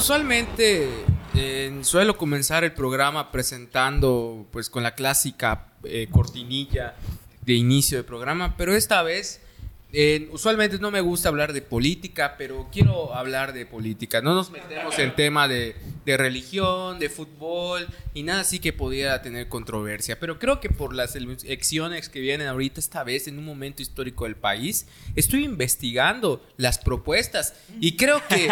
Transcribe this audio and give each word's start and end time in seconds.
Usualmente 0.00 0.88
eh, 1.34 1.78
suelo 1.82 2.16
comenzar 2.16 2.64
el 2.64 2.72
programa 2.72 3.30
presentando 3.30 4.46
pues 4.50 4.70
con 4.70 4.82
la 4.82 4.94
clásica 4.94 5.74
eh, 5.84 6.08
cortinilla 6.10 6.94
de 7.42 7.52
inicio 7.52 7.98
de 7.98 8.04
programa, 8.04 8.56
pero 8.56 8.74
esta 8.74 9.02
vez 9.02 9.42
eh, 9.92 10.28
usualmente 10.32 10.78
no 10.78 10.90
me 10.90 11.00
gusta 11.00 11.28
hablar 11.28 11.52
de 11.52 11.62
política, 11.62 12.36
pero 12.38 12.68
quiero 12.70 13.14
hablar 13.14 13.52
de 13.52 13.66
política. 13.66 14.20
No 14.20 14.34
nos 14.34 14.50
metemos 14.50 14.98
en 14.98 15.14
tema 15.16 15.48
de, 15.48 15.74
de 16.04 16.16
religión, 16.16 16.98
de 16.98 17.08
fútbol 17.08 17.88
y 18.14 18.22
nada 18.22 18.42
así 18.42 18.60
que 18.60 18.72
pudiera 18.72 19.20
tener 19.20 19.48
controversia. 19.48 20.18
Pero 20.20 20.38
creo 20.38 20.60
que 20.60 20.70
por 20.70 20.94
las 20.94 21.16
elecciones 21.16 22.08
que 22.08 22.20
vienen 22.20 22.46
ahorita, 22.46 22.78
esta 22.78 23.02
vez 23.02 23.26
en 23.26 23.38
un 23.38 23.44
momento 23.44 23.82
histórico 23.82 24.24
del 24.24 24.36
país, 24.36 24.86
estoy 25.16 25.44
investigando 25.44 26.44
las 26.56 26.78
propuestas 26.78 27.54
y 27.80 27.96
creo 27.96 28.22
que, 28.28 28.48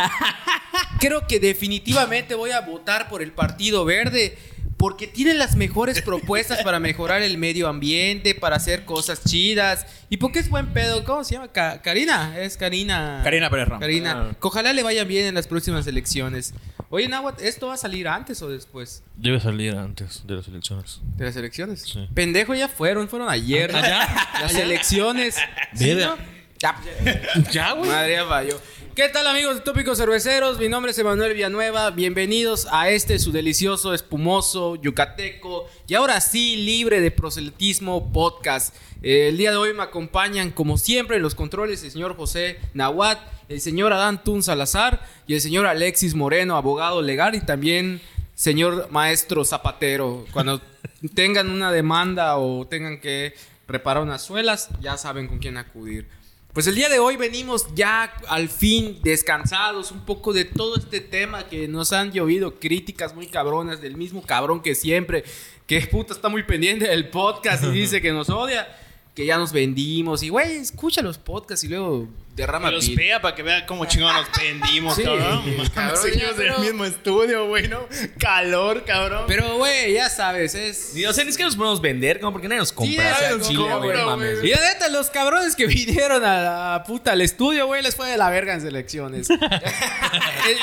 creo 1.01 1.27
que 1.27 1.39
definitivamente 1.39 2.35
voy 2.35 2.51
a 2.51 2.61
votar 2.63 3.09
por 3.09 3.23
el 3.23 3.33
Partido 3.33 3.85
Verde 3.85 4.37
porque 4.79 5.07
tiene 5.09 5.35
las 5.35 5.57
mejores 5.57 6.01
propuestas 6.03 6.63
para 6.63 6.79
mejorar 6.81 7.21
el 7.23 7.37
medio 7.37 7.69
ambiente, 7.69 8.35
para 8.35 8.57
hacer 8.57 8.85
cosas 8.85 9.23
chidas. 9.25 9.87
Y 10.09 10.17
porque 10.19 10.39
es 10.39 10.49
buen 10.49 10.69
pedo, 10.69 11.05
¿cómo 11.05 11.25
se 11.25 11.35
llama? 11.35 11.49
Karina, 11.49 12.39
es 12.41 12.57
Karina. 12.57 13.21
Karina 13.25 13.51
Pérez 13.51 13.69
Ramos. 13.69 13.81
Karina, 13.81 14.37
que 14.41 14.47
ojalá 14.47 14.73
le 14.73 14.83
vaya 14.83 15.05
bien 15.05 15.27
en 15.27 15.35
las 15.35 15.47
próximas 15.49 15.87
elecciones. 15.87 16.55
Oye, 16.91 17.09
Nahuatl, 17.09 17.43
¿esto 17.45 17.67
va 17.67 17.75
a 17.75 17.77
salir 17.77 18.09
antes 18.09 18.41
o 18.41 18.49
después 18.49 19.03
Debe 19.15 19.41
salir 19.41 19.75
antes 19.75 20.27
de 20.27 20.37
las 20.37 20.49
elecciones. 20.49 21.01
de 21.17 21.25
las 21.27 21.37
elecciones? 21.37 21.83
Sí. 21.83 22.09
Pendejo, 22.15 22.55
ya 22.55 22.69
fueron, 22.69 23.09
fueron 23.09 23.29
ayer. 23.29 23.73
¿no? 23.73 23.81
Las 23.81 24.55
elecciones. 24.55 25.37
¿Sí, 25.75 25.93
no? 25.95 26.17
Ya, 26.59 26.77
Ya, 27.53 27.73
güey. 27.73 27.91
Madre 27.91 28.25
falló. 28.27 28.61
¿Qué 28.99 29.09
tal 29.09 29.29
amigos 29.29 29.55
de 29.55 29.61
Tópicos 29.61 29.97
Cerveceros? 29.97 30.59
Mi 30.59 30.69
nombre 30.69 30.91
es 30.91 30.99
Emanuel 30.99 31.33
Villanueva. 31.33 31.93
Bienvenidos 31.93 32.67
a 32.73 32.91
este 32.91 33.21
su 33.21 33.31
delicioso, 33.31 33.95
espumoso, 33.95 34.75
yucateco 34.75 35.69
y 35.87 35.95
ahora 35.95 36.21
sí 36.21 36.57
libre 36.57 37.01
de 37.01 37.13
proselitismo 37.13 38.13
podcast. 38.13 38.75
Eh, 39.01 39.29
el 39.29 39.37
día 39.37 39.53
de 39.53 39.57
hoy 39.57 39.73
me 39.73 39.85
acompañan 39.85 40.51
como 40.51 40.79
siempre 40.79 41.15
en 41.15 41.23
los 41.23 41.37
controles 41.37 41.85
el 41.85 41.93
señor 41.93 42.17
José 42.17 42.59
Nahuat, 42.75 43.21
el 43.49 43.61
señor 43.61 43.93
Adán 43.93 44.25
Tun 44.25 44.43
Salazar 44.43 45.07
y 45.29 45.35
el 45.35 45.41
señor 45.41 45.67
Alexis 45.67 46.17
Moreno, 46.17 46.57
abogado 46.57 47.01
legal 47.01 47.37
y 47.37 47.41
también 47.41 48.01
señor 48.35 48.91
maestro 48.91 49.45
zapatero. 49.45 50.27
Cuando 50.33 50.61
tengan 51.15 51.51
una 51.51 51.71
demanda 51.71 52.37
o 52.37 52.67
tengan 52.67 52.99
que 53.01 53.33
reparar 53.69 54.03
unas 54.03 54.23
suelas, 54.23 54.71
ya 54.81 54.97
saben 54.97 55.29
con 55.29 55.39
quién 55.39 55.57
acudir. 55.57 56.18
Pues 56.53 56.67
el 56.67 56.75
día 56.75 56.89
de 56.89 56.99
hoy 56.99 57.17
venimos 57.17 57.67
ya 57.75 58.05
al 58.27 58.49
fin 58.49 58.99
descansados 59.03 59.93
un 59.93 60.05
poco 60.05 60.33
de 60.33 60.45
todo 60.45 60.77
este 60.77 61.01
tema 61.01 61.47
que 61.47 61.69
nos 61.69 61.93
han 61.93 62.11
llovido 62.11 62.59
críticas 62.59 63.15
muy 63.15 63.27
cabronas 63.27 63.81
del 63.81 63.97
mismo 63.97 64.23
cabrón 64.23 64.63
que 64.63 64.75
siempre, 64.75 65.25
que 65.67 65.81
puta 65.83 66.15
está 66.15 66.29
muy 66.29 66.43
pendiente 66.45 66.89
del 66.89 67.11
podcast 67.11 67.63
y 67.65 67.71
dice 67.71 68.01
que 68.01 68.13
nos 68.13 68.31
odia, 68.31 68.67
que 69.15 69.27
ya 69.27 69.37
nos 69.37 69.53
vendimos. 69.53 70.23
Y 70.23 70.31
güey, 70.31 70.57
escucha 70.57 71.03
los 71.03 71.19
podcasts 71.19 71.65
y 71.65 71.69
luego 71.69 72.09
derrama 72.43 72.69
Que 72.71 72.75
los 72.77 72.87
pil. 72.87 72.97
vea 72.97 73.21
para 73.21 73.35
que 73.35 73.43
vean 73.43 73.65
cómo 73.67 73.85
chingón 73.85 74.15
nos 74.15 74.29
prendimos, 74.31 74.95
Sí, 74.97 75.03
cabrón. 75.05 75.43
cabrón, 75.75 75.97
Seguimos 76.03 76.31
ya, 76.31 76.35
pero- 76.37 76.55
en 76.57 76.61
el 76.63 76.67
mismo 76.67 76.85
estudio, 76.85 77.47
güey, 77.47 77.69
¿no? 77.69 77.87
Calor, 78.19 78.85
cabrón. 78.85 79.25
Pero 79.27 79.57
güey, 79.57 79.93
ya 79.95 80.09
sabes, 80.09 80.55
es 80.55 80.93
Ni, 80.95 81.05
o 81.05 81.13
sea, 81.13 81.25
ni 81.25 81.31
siquiera 81.33 81.49
nos 81.49 81.57
podemos 81.57 81.81
vender, 81.81 82.21
como 82.21 82.33
porque 82.33 82.49
nadie 82.49 82.61
nos 82.61 82.73
compra. 82.73 83.03
nadie 83.05 83.35
o 83.35 83.39
sea, 83.41 83.49
Chile, 83.49 83.69
no 83.69 83.79
güey. 83.81 84.05
mames. 84.05 84.43
Y 84.45 84.49
la 84.49 84.61
neta, 84.73 84.89
los 84.89 85.11
cabrones 85.11 85.55
que 85.57 85.67
vinieron 85.67 86.25
a 86.25 86.41
la 86.41 86.85
puta 86.87 87.13
al 87.13 87.21
estudio, 87.21 87.67
güey, 87.67 87.83
les 87.83 87.95
fue 87.95 88.09
de 88.09 88.17
la 88.17 88.31
verga 88.31 88.55
en 88.55 88.61
selecciones. 88.61 89.29
en, 89.31 89.39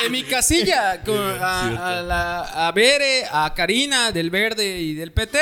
en 0.06 0.12
mi 0.12 0.24
casilla, 0.24 1.02
con- 1.03 1.18
a, 1.41 1.97
a, 1.97 2.02
la- 2.02 2.68
a 2.68 2.72
Bere, 2.72 3.25
a 3.31 3.53
Karina 3.56 4.12
del 4.12 4.30
Verde 4.30 4.80
y 4.80 4.94
del 4.94 5.12
PT, 5.12 5.40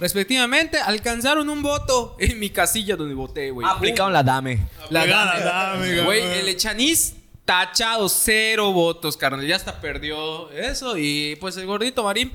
respectivamente, 0.00 0.78
alcanzaron 0.78 1.48
un 1.48 1.62
voto 1.62 2.16
en 2.18 2.38
mi 2.38 2.50
casilla 2.50 2.96
donde 2.96 3.14
voté, 3.14 3.50
güey. 3.50 3.66
Aplicaron 3.68 4.12
la 4.12 4.22
dame. 4.22 4.58
La 4.90 5.06
dame. 5.06 5.40
la 5.40 5.44
dame, 5.44 5.73
Güey, 5.76 6.22
el 6.38 6.48
Echaniz 6.48 7.14
tachado, 7.44 8.08
cero 8.08 8.72
votos, 8.72 9.16
carnal. 9.16 9.46
Ya 9.46 9.56
hasta 9.56 9.80
perdió 9.80 10.50
eso. 10.50 10.96
Y 10.96 11.36
pues 11.36 11.56
el 11.56 11.66
gordito 11.66 12.04
Marín, 12.04 12.32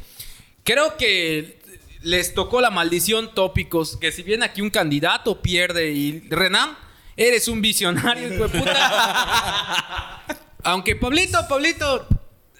creo 0.63 0.97
que 0.97 1.59
les 2.01 2.33
tocó 2.33 2.61
la 2.61 2.69
maldición 2.69 3.33
tópicos. 3.33 3.97
Que 3.97 4.11
si 4.11 4.23
bien 4.23 4.43
aquí 4.43 4.61
un 4.61 4.69
candidato 4.69 5.41
pierde 5.41 5.91
y 5.91 6.27
Renan, 6.29 6.77
eres 7.15 7.47
un 7.47 7.61
visionario, 7.61 8.33
hijo 8.33 8.47
de 8.47 8.59
puta. 8.59 10.23
Aunque 10.63 10.95
Pablito, 10.95 11.39
Pablito, 11.47 12.07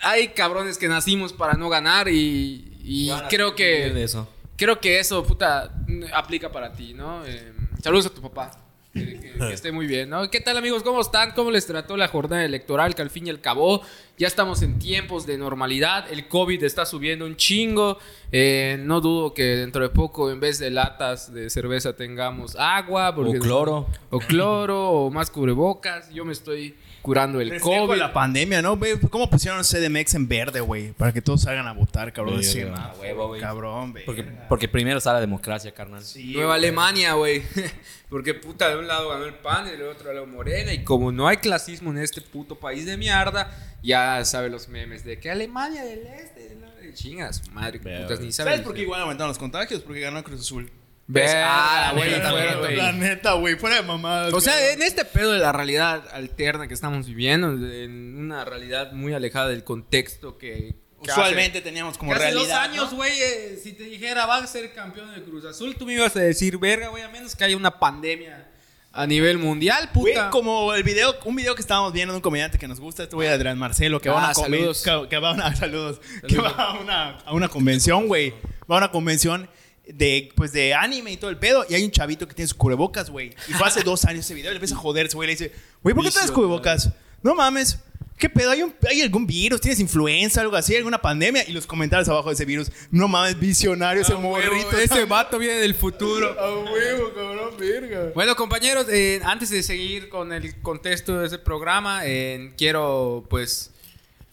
hay 0.02 0.30
cabrones 0.30 0.78
que 0.78 0.88
nacimos 0.88 1.34
para 1.34 1.54
no 1.54 1.70
ganar 1.70 2.08
y, 2.08 2.78
y 2.84 3.12
creo 3.30 3.56
que... 3.56 4.04
eso. 4.04 4.28
Creo 4.56 4.80
que 4.82 5.00
eso, 5.00 5.24
puta, 5.24 5.72
aplica 6.14 6.52
para 6.52 6.74
ti, 6.74 6.94
¿no? 6.94 7.26
Eh, 7.26 7.54
saludos 7.82 8.08
a 8.08 8.10
tu 8.10 8.22
papá. 8.22 8.52
Que, 8.94 9.20
que- 9.20 9.34
que 9.38 9.54
esté 9.54 9.72
muy 9.72 9.86
bien, 9.86 10.10
¿no? 10.10 10.30
¿Qué 10.32 10.40
tal, 10.42 10.58
amigos? 10.58 10.82
¿Cómo 10.82 11.00
están? 11.02 11.32
¿Cómo 11.36 11.52
les 11.52 11.68
trató 11.68 11.96
la 11.96 12.08
jornada 12.08 12.44
electoral? 12.44 12.96
Que 12.96 13.04
al 13.04 13.12
fin 13.12 13.28
y 13.28 13.30
al 13.30 13.40
cabo 13.40 13.82
ya 14.18 14.26
estamos 14.28 14.64
en 14.64 14.80
tiempos 14.80 15.28
de 15.28 15.38
normalidad. 15.38 16.12
El 16.12 16.28
COVID 16.28 16.64
está 16.64 16.86
subiendo 16.88 17.26
un 17.26 17.36
chingo. 17.36 18.00
Eh, 18.32 18.78
no 18.82 19.00
dudo 19.00 19.34
que 19.36 19.44
dentro 19.44 19.84
de 19.84 19.90
poco, 19.90 20.32
en 20.32 20.40
vez 20.40 20.58
de 20.58 20.72
latas 20.72 21.32
de 21.34 21.50
cerveza, 21.52 21.96
tengamos 21.96 22.56
agua. 22.58 23.14
porque- 23.14 23.38
O 23.38 23.42
cloro. 23.42 23.88
O 24.10 24.20
cloro, 24.20 24.90
o 24.90 25.10
más 25.12 25.30
cubrebocas. 25.30 26.10
Yo 26.12 26.26
me 26.26 26.34
estoy 26.34 26.76
curando 27.02 27.42
el 27.42 27.50
de 27.50 27.60
COVID. 27.60 27.98
la 27.98 28.14
pandemia, 28.14 28.62
¿no? 28.62 28.78
Ve, 28.78 29.00
¿Cómo 29.10 29.30
pusieron 29.30 29.62
CDMX 29.64 30.16
en 30.16 30.28
verde, 30.28 30.60
güey? 30.60 30.92
Para 30.94 31.12
que 31.12 31.22
todos 31.22 31.42
salgan 31.42 31.68
a 31.68 31.74
votar, 31.74 32.12
cabrón. 32.14 32.44
Sí, 32.44 32.64
huevo. 33.00 33.36
Cabrón, 33.40 33.92
güey. 33.92 34.06
Porque, 34.06 34.24
porque 34.48 34.68
primero 34.68 34.98
está 34.98 35.14
la 35.14 35.22
democracia, 35.22 35.74
carnal. 35.74 36.04
Sí, 36.04 36.34
Nueva. 36.34 36.56
Alemania, 36.56 37.14
güey. 37.14 37.44
Porque 38.10 38.34
puta, 38.34 38.70
de 38.70 38.78
un 38.78 38.88
lado 38.88 39.10
ganó 39.10 39.26
el 39.26 39.36
PAN 39.36 39.68
y 39.68 39.72
del 39.72 39.84
otro 39.84 40.12
lado 40.12 40.26
Morena. 40.26 40.74
Y 40.74 40.84
como 40.84 41.12
no 41.12 41.28
hay 41.28 41.38
clasismo 41.38 41.92
en 41.92 42.00
este 42.00 42.22
puto 42.22 42.56
país 42.56 42.88
de 42.88 42.98
mierda, 42.98 43.52
ya 43.84 44.26
sabe 44.26 44.50
los 44.50 44.68
memes 44.68 45.04
de 45.04 45.20
que 45.20 45.30
Alemania 45.30 45.84
del 45.84 46.08
Este. 46.08 46.58
Y 46.90 46.94
chingas, 46.94 47.48
madre, 47.52 47.80
que 47.80 47.88
Veo, 47.88 48.02
putas, 48.02 48.20
ni 48.20 48.32
saben. 48.32 48.54
¿Sabes 48.54 48.66
por 48.66 48.76
qué 48.76 48.82
igual 48.82 49.02
aumentaron 49.02 49.30
los 49.30 49.38
contagios? 49.38 49.82
Porque 49.82 50.00
ganó 50.00 50.24
Cruz 50.24 50.42
Azul. 50.42 50.72
Ves, 51.12 51.32
ah, 51.36 51.92
güey, 51.96 52.12
güey, 52.22 52.56
güey. 52.60 52.76
La 52.76 52.92
neta, 52.92 53.34
güey, 53.34 53.56
fuera 53.56 53.78
de 53.78 53.82
mamadas. 53.82 54.32
O 54.32 54.40
sea, 54.40 54.54
güey. 54.54 54.74
en 54.74 54.84
este 54.84 55.06
pedo 55.06 55.32
de 55.34 55.40
la 55.40 55.52
realidad 55.52 56.04
alterna 56.14 56.68
que 56.68 56.76
estamos 56.76 57.08
viviendo, 57.08 57.48
en 57.50 58.16
una 58.16 58.46
realidad 58.46 58.92
muy 58.92 59.14
alejada 59.16 59.48
del 59.50 59.64
contexto 59.64 60.38
que... 60.38 60.76
usualmente 61.00 61.62
teníamos 61.62 61.98
como 61.98 62.12
hace, 62.12 62.22
que 62.22 62.26
hace 62.28 62.36
realidad. 62.36 62.56
dos 62.62 62.70
años, 62.70 62.92
¿no? 62.92 62.98
güey, 62.98 63.20
eh, 63.20 63.60
si 63.62 63.74
te 63.74 63.86
dijera 63.86 64.28
va 64.28 64.38
a 64.38 64.46
ser 64.46 64.72
campeón 64.74 65.12
de 65.16 65.24
Cruz 65.24 65.46
Azul, 65.46 65.76
tú 65.76 65.88
me 65.88 65.94
ibas 65.94 66.16
a 66.16 66.20
decir, 66.20 66.60
verga, 66.60 66.90
güey, 66.90 67.02
a 67.02 67.10
menos 67.10 67.36
que 67.36 67.44
haya 67.44 67.58
una 67.58 67.80
pandemia 67.80 68.46
a 68.92 69.08
nivel 69.08 69.40
mundial, 69.40 69.90
Güey, 69.96 70.14
puta. 70.14 70.30
como 70.30 70.74
el 70.76 70.84
video, 70.84 71.16
un 71.26 71.36
video 71.36 71.56
que 71.56 71.62
estábamos 71.62 71.92
viendo 71.92 72.14
de 72.14 72.18
un 72.18 72.22
comediante 72.22 72.60
que 72.60 72.68
nos 72.68 72.80
gusta, 72.80 73.04
este 73.04 73.16
güey 73.16 73.30
Adrián 73.30 73.58
Marcelo, 73.58 74.00
que 74.00 74.10
va 74.10 74.18
a 74.18 74.22
Ah, 74.22 74.26
una 74.26 74.34
saludos. 74.36 74.84
que, 74.84 75.08
que 75.10 75.18
va 75.18 75.30
a 75.30 75.34
una 75.34 75.56
saludos, 75.56 76.02
que 76.28 76.38
va 76.38 76.50
a 76.50 76.80
una, 76.80 77.10
a 77.20 77.34
una 77.34 77.48
convención, 77.50 78.08
güey. 78.08 78.32
Va 78.70 78.76
a 78.76 78.78
una 78.78 78.92
convención 78.92 79.50
de 79.94 80.30
pues 80.36 80.52
de 80.52 80.74
anime 80.74 81.12
y 81.12 81.18
todo 81.18 81.30
el 81.30 81.38
pedo 81.38 81.66
y 81.70 81.76
hay 81.76 81.84
un 81.84 81.92
chavito 81.92 82.28
que 82.28 82.34
tiene 82.34 82.48
su 82.48 82.58
cubrebocas, 82.58 83.10
güey. 83.10 83.32
Y 83.48 83.54
fue 83.54 83.68
hace 83.68 83.82
dos 83.86 84.06
años 84.06 84.26
ese 84.26 84.34
video, 84.34 84.52
le 84.52 84.58
empieza 84.58 84.76
a 84.76 84.80
joderse, 84.80 85.16
güey, 85.16 85.28
le 85.28 85.34
dice, 85.34 85.52
"Güey, 85.84 85.96
¿por 85.96 86.04
qué 86.04 86.12
traes 86.12 86.32
cubrebocas?" 86.32 86.90
No 87.22 87.36
mames. 87.36 87.80
¿Qué 88.20 88.30
pedo? 88.30 88.52
¿Hay, 88.52 88.62
un, 88.62 88.76
¿Hay 88.90 89.02
algún 89.02 89.26
virus? 89.26 89.62
¿Tienes 89.62 89.80
influenza? 89.80 90.42
¿Algo 90.42 90.58
así? 90.58 90.76
¿Alguna 90.76 91.02
pandemia? 91.02 91.48
Y 91.48 91.54
los 91.54 91.66
comentarios 91.66 92.10
abajo 92.10 92.28
de 92.28 92.34
ese 92.34 92.44
virus. 92.44 92.70
No 92.92 93.08
mames, 93.08 93.40
visionario 93.40 94.02
ese 94.02 94.12
A 94.12 94.18
huevo, 94.18 94.32
morrito. 94.32 94.78
Ese 94.78 95.06
vato 95.06 95.40
viene 95.40 95.58
del 95.60 95.74
futuro. 95.74 96.30
A 96.40 96.54
huevo, 96.70 97.14
cabrón, 97.16 97.54
verga. 97.58 98.12
Bueno, 98.14 98.36
compañeros, 98.36 98.88
eh, 98.90 99.22
antes 99.24 99.50
de 99.50 99.64
seguir 99.64 100.10
con 100.10 100.34
el 100.34 100.60
contexto 100.62 101.18
de 101.18 101.28
ese 101.28 101.40
programa, 101.40 102.02
eh, 102.04 102.52
quiero 102.58 103.26
pues 103.30 103.72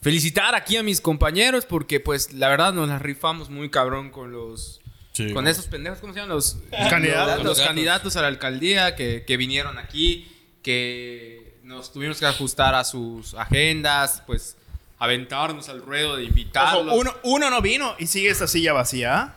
felicitar 0.01 0.53
aquí 0.53 0.75
a 0.75 0.83
mis 0.83 0.99
compañeros 0.99 1.65
porque 1.65 2.01
pues 2.01 2.33
la 2.33 2.49
verdad 2.49 2.73
nos 2.73 2.89
las 2.89 3.01
rifamos 3.01 3.49
muy 3.49 3.69
cabrón 3.69 4.09
con 4.09 4.33
los 4.33 4.81
Sí, 5.17 5.33
con 5.33 5.47
esos 5.47 5.65
pendejos, 5.65 5.99
¿cómo 5.99 6.13
se 6.13 6.19
llaman? 6.19 6.35
Los, 6.35 6.57
candidatos. 6.89 7.37
los, 7.43 7.57
los 7.57 7.61
candidatos 7.67 8.15
a 8.17 8.21
la 8.21 8.27
alcaldía 8.27 8.95
que, 8.95 9.23
que 9.25 9.37
vinieron 9.37 9.77
aquí, 9.79 10.31
que 10.61 11.57
nos 11.63 11.91
tuvimos 11.91 12.19
que 12.19 12.25
ajustar 12.25 12.75
a 12.75 12.83
sus 12.83 13.33
agendas, 13.33 14.21
pues 14.27 14.57
aventarnos 14.99 15.69
al 15.69 15.81
ruedo 15.81 16.15
de 16.17 16.23
invitarlos. 16.25 16.87
Ojo, 16.87 16.95
uno, 16.97 17.13
uno 17.23 17.49
no 17.49 17.61
vino 17.61 17.95
y 17.99 18.07
sigue 18.07 18.29
esta 18.29 18.47
silla 18.47 18.73
vacía. 18.73 19.15
¿ah? 19.15 19.35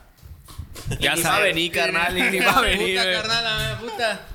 Ya 1.01 1.15
Ni 1.15 1.23
va 1.23 1.29
a 1.31 1.33
sabe. 1.33 1.49
venir, 1.49 1.73
carnal. 1.73 2.19
y 2.19 2.23
Ni 2.31 2.39
va 2.39 2.59
a 2.59 2.61
venir, 2.61 2.99
Puta, 2.99 3.13
carnal, 3.13 3.45
la 3.45 3.79
puta. 3.79 4.27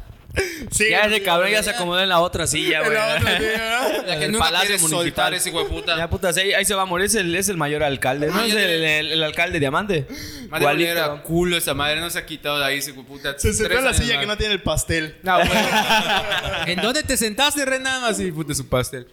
Sí, 0.71 0.89
Ya 0.89 1.01
ese 1.01 1.21
cabrón 1.23 1.49
ya 1.51 1.57
ya. 1.57 1.63
se 1.63 1.69
acomodó 1.71 2.01
en 2.01 2.09
la 2.09 2.19
otra 2.19 2.47
silla, 2.47 2.79
En 2.83 2.85
güey. 2.85 2.97
la 2.97 3.15
otra 3.17 3.37
silla, 3.37 4.03
La 4.05 4.13
En 4.13 4.19
que 4.19 4.25
el 4.25 4.37
Palacio 4.37 4.79
Municipal. 4.79 5.33
ese 5.33 5.51
hueputa. 5.51 5.97
Ya, 5.97 6.09
puta, 6.09 6.29
ahí, 6.35 6.53
ahí 6.53 6.65
se 6.65 6.73
va 6.75 6.81
a 6.83 6.85
morir. 6.85 7.05
Es 7.05 7.15
el, 7.15 7.35
es 7.35 7.49
el 7.49 7.57
mayor 7.57 7.83
alcalde, 7.83 8.27
¿no? 8.27 8.35
Ah, 8.39 8.45
Es 8.45 8.53
ya 8.53 8.63
el, 8.63 8.83
el- 8.83 9.11
el 9.13 9.23
alcalde 9.23 9.59
diamante. 9.59 10.07
Madre 10.49 10.87
era 10.89 11.21
culo 11.23 11.57
esa 11.57 11.73
madre, 11.73 11.99
no 12.01 12.09
se 12.09 12.19
ha 12.19 12.25
quitado 12.25 12.59
de 12.59 12.65
ahí 12.65 12.77
ese 12.79 12.91
hueputa. 12.91 13.37
Se 13.37 13.53
sentó 13.53 13.77
en 13.77 13.85
la 13.85 13.93
silla 13.93 14.15
más. 14.15 14.21
que 14.21 14.27
no 14.27 14.37
tiene 14.37 14.53
el 14.53 14.61
pastel. 14.61 15.17
No, 15.23 15.37
güey. 15.37 15.49
¿En 16.67 16.81
dónde 16.81 17.03
te 17.03 17.17
sentaste, 17.17 17.65
Renan? 17.65 18.03
Así, 18.03 18.31
puta, 18.31 18.53
su 18.53 18.67
pastel. 18.67 19.07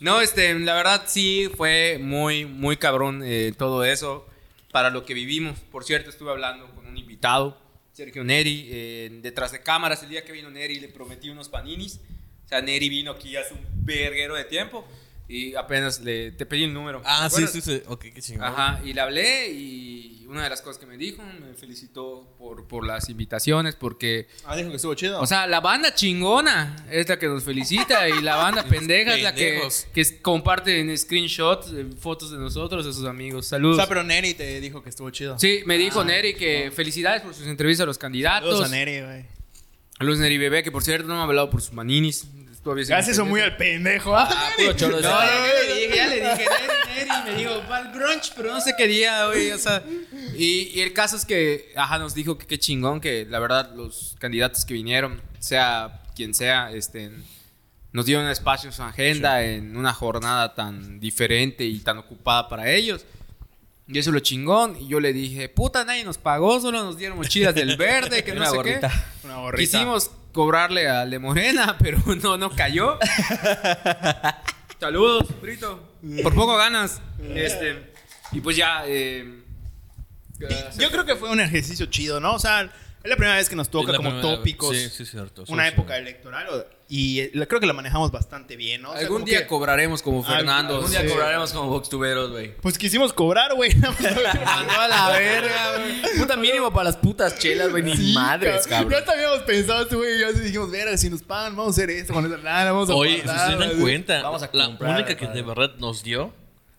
No, 0.00 0.20
este, 0.20 0.52
la 0.58 0.74
verdad 0.74 1.02
sí 1.06 1.48
fue 1.56 1.98
muy, 2.00 2.44
muy 2.44 2.76
cabrón 2.76 3.22
eh, 3.24 3.52
todo 3.56 3.84
eso 3.84 4.26
para 4.72 4.90
lo 4.90 5.04
que 5.04 5.14
vivimos. 5.14 5.58
Por 5.70 5.84
cierto, 5.84 6.10
estuve 6.10 6.30
hablando 6.30 6.66
con 6.74 6.86
un 6.86 6.98
invitado, 6.98 7.56
Sergio 7.94 8.24
Neri, 8.24 8.68
eh, 8.70 9.20
detrás 9.22 9.52
de 9.52 9.62
cámaras. 9.62 10.02
El 10.02 10.08
día 10.08 10.24
que 10.24 10.32
vino 10.32 10.50
Neri 10.50 10.80
le 10.80 10.88
prometí 10.88 11.30
unos 11.30 11.48
paninis. 11.48 12.00
O 12.44 12.48
sea, 12.48 12.60
Neri 12.60 12.88
vino 12.88 13.12
aquí 13.12 13.36
hace 13.36 13.54
un 13.54 13.60
verguero 13.84 14.34
de 14.34 14.44
tiempo 14.44 14.84
y 15.28 15.54
apenas 15.54 16.00
le, 16.00 16.32
te 16.32 16.44
pedí 16.44 16.64
el 16.64 16.74
número. 16.74 17.00
Ah, 17.04 17.30
¿te 17.30 17.46
sí, 17.46 17.46
sí, 17.46 17.60
sí. 17.60 17.82
Ok, 17.86 18.06
qué 18.12 18.20
chingón. 18.20 18.46
Ajá, 18.46 18.80
y 18.84 18.92
le 18.92 19.00
hablé 19.00 19.48
y 19.48 19.93
una 20.26 20.44
de 20.44 20.50
las 20.50 20.62
cosas 20.62 20.78
que 20.78 20.86
me 20.86 20.96
dijo, 20.96 21.22
me 21.40 21.54
felicitó 21.54 22.26
por, 22.38 22.66
por 22.66 22.86
las 22.86 23.08
invitaciones, 23.08 23.74
porque, 23.74 24.26
Ah, 24.44 24.56
dijo 24.56 24.70
que 24.70 24.76
estuvo 24.76 24.94
chido. 24.94 25.20
o 25.20 25.26
sea, 25.26 25.46
la 25.46 25.60
banda 25.60 25.94
chingona 25.94 26.86
es 26.90 27.08
la 27.08 27.18
que 27.18 27.26
nos 27.26 27.44
felicita 27.44 28.08
y 28.08 28.20
la 28.22 28.36
banda 28.36 28.64
pendeja 28.68 29.14
es 29.16 29.22
la 29.22 29.34
que, 29.34 29.60
que 29.92 30.20
comparte 30.22 30.80
en 30.80 30.96
screenshots, 30.96 31.72
eh, 31.72 31.86
fotos 31.98 32.30
de 32.30 32.38
nosotros, 32.38 32.84
de 32.86 32.92
sus 32.92 33.04
amigos. 33.06 33.46
o 33.46 33.48
Saludos. 33.48 33.76
sea, 33.76 33.86
pero 33.86 34.02
Neri 34.02 34.34
te 34.34 34.60
dijo 34.60 34.82
que 34.82 34.88
estuvo 34.90 35.10
chido. 35.10 35.38
Sí, 35.38 35.62
me 35.66 35.76
dijo 35.78 36.04
Neri 36.04 36.34
que 36.34 36.70
felicidades 36.74 37.22
por 37.22 37.34
sus 37.34 37.46
entrevistas 37.46 37.84
a 37.84 37.86
los 37.86 37.98
candidatos. 37.98 38.48
Saludos 38.50 38.66
a 38.66 38.74
Neri, 38.74 39.00
güey. 39.00 39.24
Saludos 39.98 40.18
Neri 40.18 40.38
Bebé, 40.38 40.62
que 40.62 40.72
por 40.72 40.82
cierto 40.82 41.06
no 41.06 41.14
me 41.14 41.20
ha 41.20 41.24
hablado 41.24 41.50
por 41.50 41.62
sus 41.62 41.72
maninis. 41.72 42.26
Sigue 42.64 42.84
Gracias, 42.86 43.16
son 43.16 43.28
muy 43.28 43.40
al 43.40 43.56
pendejo. 43.56 44.16
Ah, 44.16 44.28
puro 44.56 44.72
choro 44.76 44.96
de 44.96 45.02
No, 45.02 45.08
ya 45.10 45.52
le 45.66 45.74
dije, 45.74 45.96
ya 45.96 46.06
le 46.08 46.14
dije, 46.16 46.46
Neri, 46.48 47.08
Neri, 47.08 47.10
me 47.30 47.34
dijo, 47.38 47.62
va 47.70 47.76
al 47.78 47.92
brunch, 47.92 48.32
pero 48.34 48.52
no 48.52 48.60
sé 48.60 48.74
qué 48.76 48.86
día, 48.86 49.26
güey, 49.26 49.50
o 49.52 49.58
sea. 49.58 49.82
Y, 50.36 50.70
y 50.74 50.80
el 50.80 50.92
caso 50.92 51.16
es 51.16 51.24
que, 51.24 51.72
ajá, 51.76 51.98
nos 51.98 52.14
dijo 52.14 52.38
que 52.38 52.46
qué 52.46 52.58
chingón, 52.58 53.00
que 53.00 53.26
la 53.28 53.38
verdad 53.38 53.72
los 53.74 54.16
candidatos 54.18 54.64
que 54.64 54.74
vinieron, 54.74 55.20
sea 55.38 56.00
quien 56.16 56.32
sea, 56.34 56.70
este, 56.72 57.10
nos 57.92 58.06
dieron 58.06 58.26
espacio 58.28 58.68
en 58.68 58.72
su 58.72 58.82
agenda 58.82 59.42
en 59.44 59.76
una 59.76 59.92
jornada 59.92 60.54
tan 60.54 60.98
diferente 61.00 61.64
y 61.64 61.78
tan 61.80 61.98
ocupada 61.98 62.48
para 62.48 62.70
ellos. 62.70 63.04
Y 63.86 63.98
eso 63.98 64.10
es 64.10 64.14
lo 64.14 64.20
chingón. 64.20 64.78
Y 64.80 64.88
yo 64.88 64.98
le 64.98 65.12
dije, 65.12 65.48
puta, 65.50 65.84
nadie 65.84 66.04
nos 66.04 66.16
pagó, 66.16 66.58
solo 66.60 66.82
nos 66.82 66.96
dieron 66.96 67.18
mochilas 67.18 67.54
del 67.54 67.76
verde, 67.76 68.24
que 68.24 68.32
no 68.34 68.40
Una 68.40 68.50
sé 68.50 68.56
gorrita. 68.56 68.88
qué. 68.88 69.26
Una 69.26 69.36
gorrita. 69.36 69.60
Quisimos 69.60 70.10
cobrarle 70.34 70.86
al 70.88 71.10
de 71.10 71.18
Morena, 71.18 71.76
pero 71.82 71.98
no, 72.22 72.36
no 72.36 72.50
cayó. 72.50 72.98
Saludos, 74.78 75.28
Brito. 75.40 75.92
Por 76.22 76.34
poco 76.34 76.56
ganas. 76.56 77.00
Este, 77.34 77.94
y 78.32 78.40
pues 78.42 78.56
ya. 78.56 78.82
eh, 78.86 79.42
Yo 80.78 80.90
creo 80.90 81.06
que 81.06 81.16
fue 81.16 81.30
un 81.30 81.40
ejercicio 81.40 81.86
chido, 81.86 82.20
¿no? 82.20 82.34
O 82.34 82.38
sea, 82.38 82.70
es 83.04 83.10
la 83.10 83.16
primera 83.16 83.36
vez 83.36 83.48
que 83.48 83.54
nos 83.56 83.68
toca 83.68 83.92
la 83.92 83.98
como 83.98 84.20
tópicos. 84.20 84.76
Sí, 84.76 84.88
sí, 84.88 85.04
cierto. 85.06 85.44
Una 85.48 85.64
sí, 85.64 85.68
época 85.74 85.94
sí. 85.94 86.00
electoral. 86.00 86.46
o- 86.50 86.64
Y 86.88 87.20
eh, 87.20 87.30
la- 87.34 87.46
creo 87.46 87.60
que 87.60 87.66
la 87.66 87.72
manejamos 87.72 88.10
bastante 88.10 88.56
bien, 88.56 88.82
¿no? 88.82 88.90
O 88.90 88.92
sea, 88.92 89.02
algún 89.02 89.24
día 89.24 89.40
que- 89.40 89.46
cobraremos 89.46 90.02
como 90.02 90.18
Algún- 90.18 90.34
Fernando. 90.36 90.80
Un 90.80 90.90
día 90.90 91.00
Sí. 91.02 91.08
cobraremos 91.08 91.52
como 91.52 91.68
boxtuberos, 91.70 92.30
güey. 92.30 92.56
Pues 92.56 92.76
quisimos 92.78 93.12
cobrar, 93.12 93.54
güey. 93.54 93.74
Mandó 94.44 94.80
a 94.80 94.88
la 94.88 95.08
verga, 95.10 95.78
güey. 95.78 96.18
Puta 96.18 96.36
mínimo 96.36 96.70
para 96.72 96.84
las 96.84 96.96
putas 96.96 97.38
chelas, 97.38 97.70
güey. 97.70 97.82
Ni 97.82 97.96
Sí, 97.96 98.12
madres, 98.14 98.66
cabrón. 98.66 98.92
Ya 98.92 99.04
también 99.04 99.26
habíamos 99.28 99.46
pensado, 99.46 99.86
güey. 99.96 100.16
y 100.16 100.20
Ya 100.20 100.32
dijimos, 100.32 100.70
verga, 100.70 100.96
si 100.98 101.10
nos 101.10 101.22
pagan, 101.22 101.56
vamos 101.56 101.76
a 101.78 101.82
hacer 101.82 101.90
esto 101.90 102.12
con 102.12 102.26
esa 102.26 102.36
lana, 102.38 102.72
vamos 102.72 102.90
a 102.90 102.94
Oye, 102.94 103.16
si 103.16 103.22
guardar, 103.22 103.50
se 103.52 103.56
dan 103.68 103.80
cuenta, 103.80 104.22
Vamos 104.22 104.42
a 104.42 104.50
la 104.52 104.64
comprar, 104.66 104.94
única 104.94 105.16
que 105.16 105.26
padre. 105.26 105.40
de 105.42 105.46
verdad 105.48 105.70
nos 105.78 106.02
dio 106.02 106.32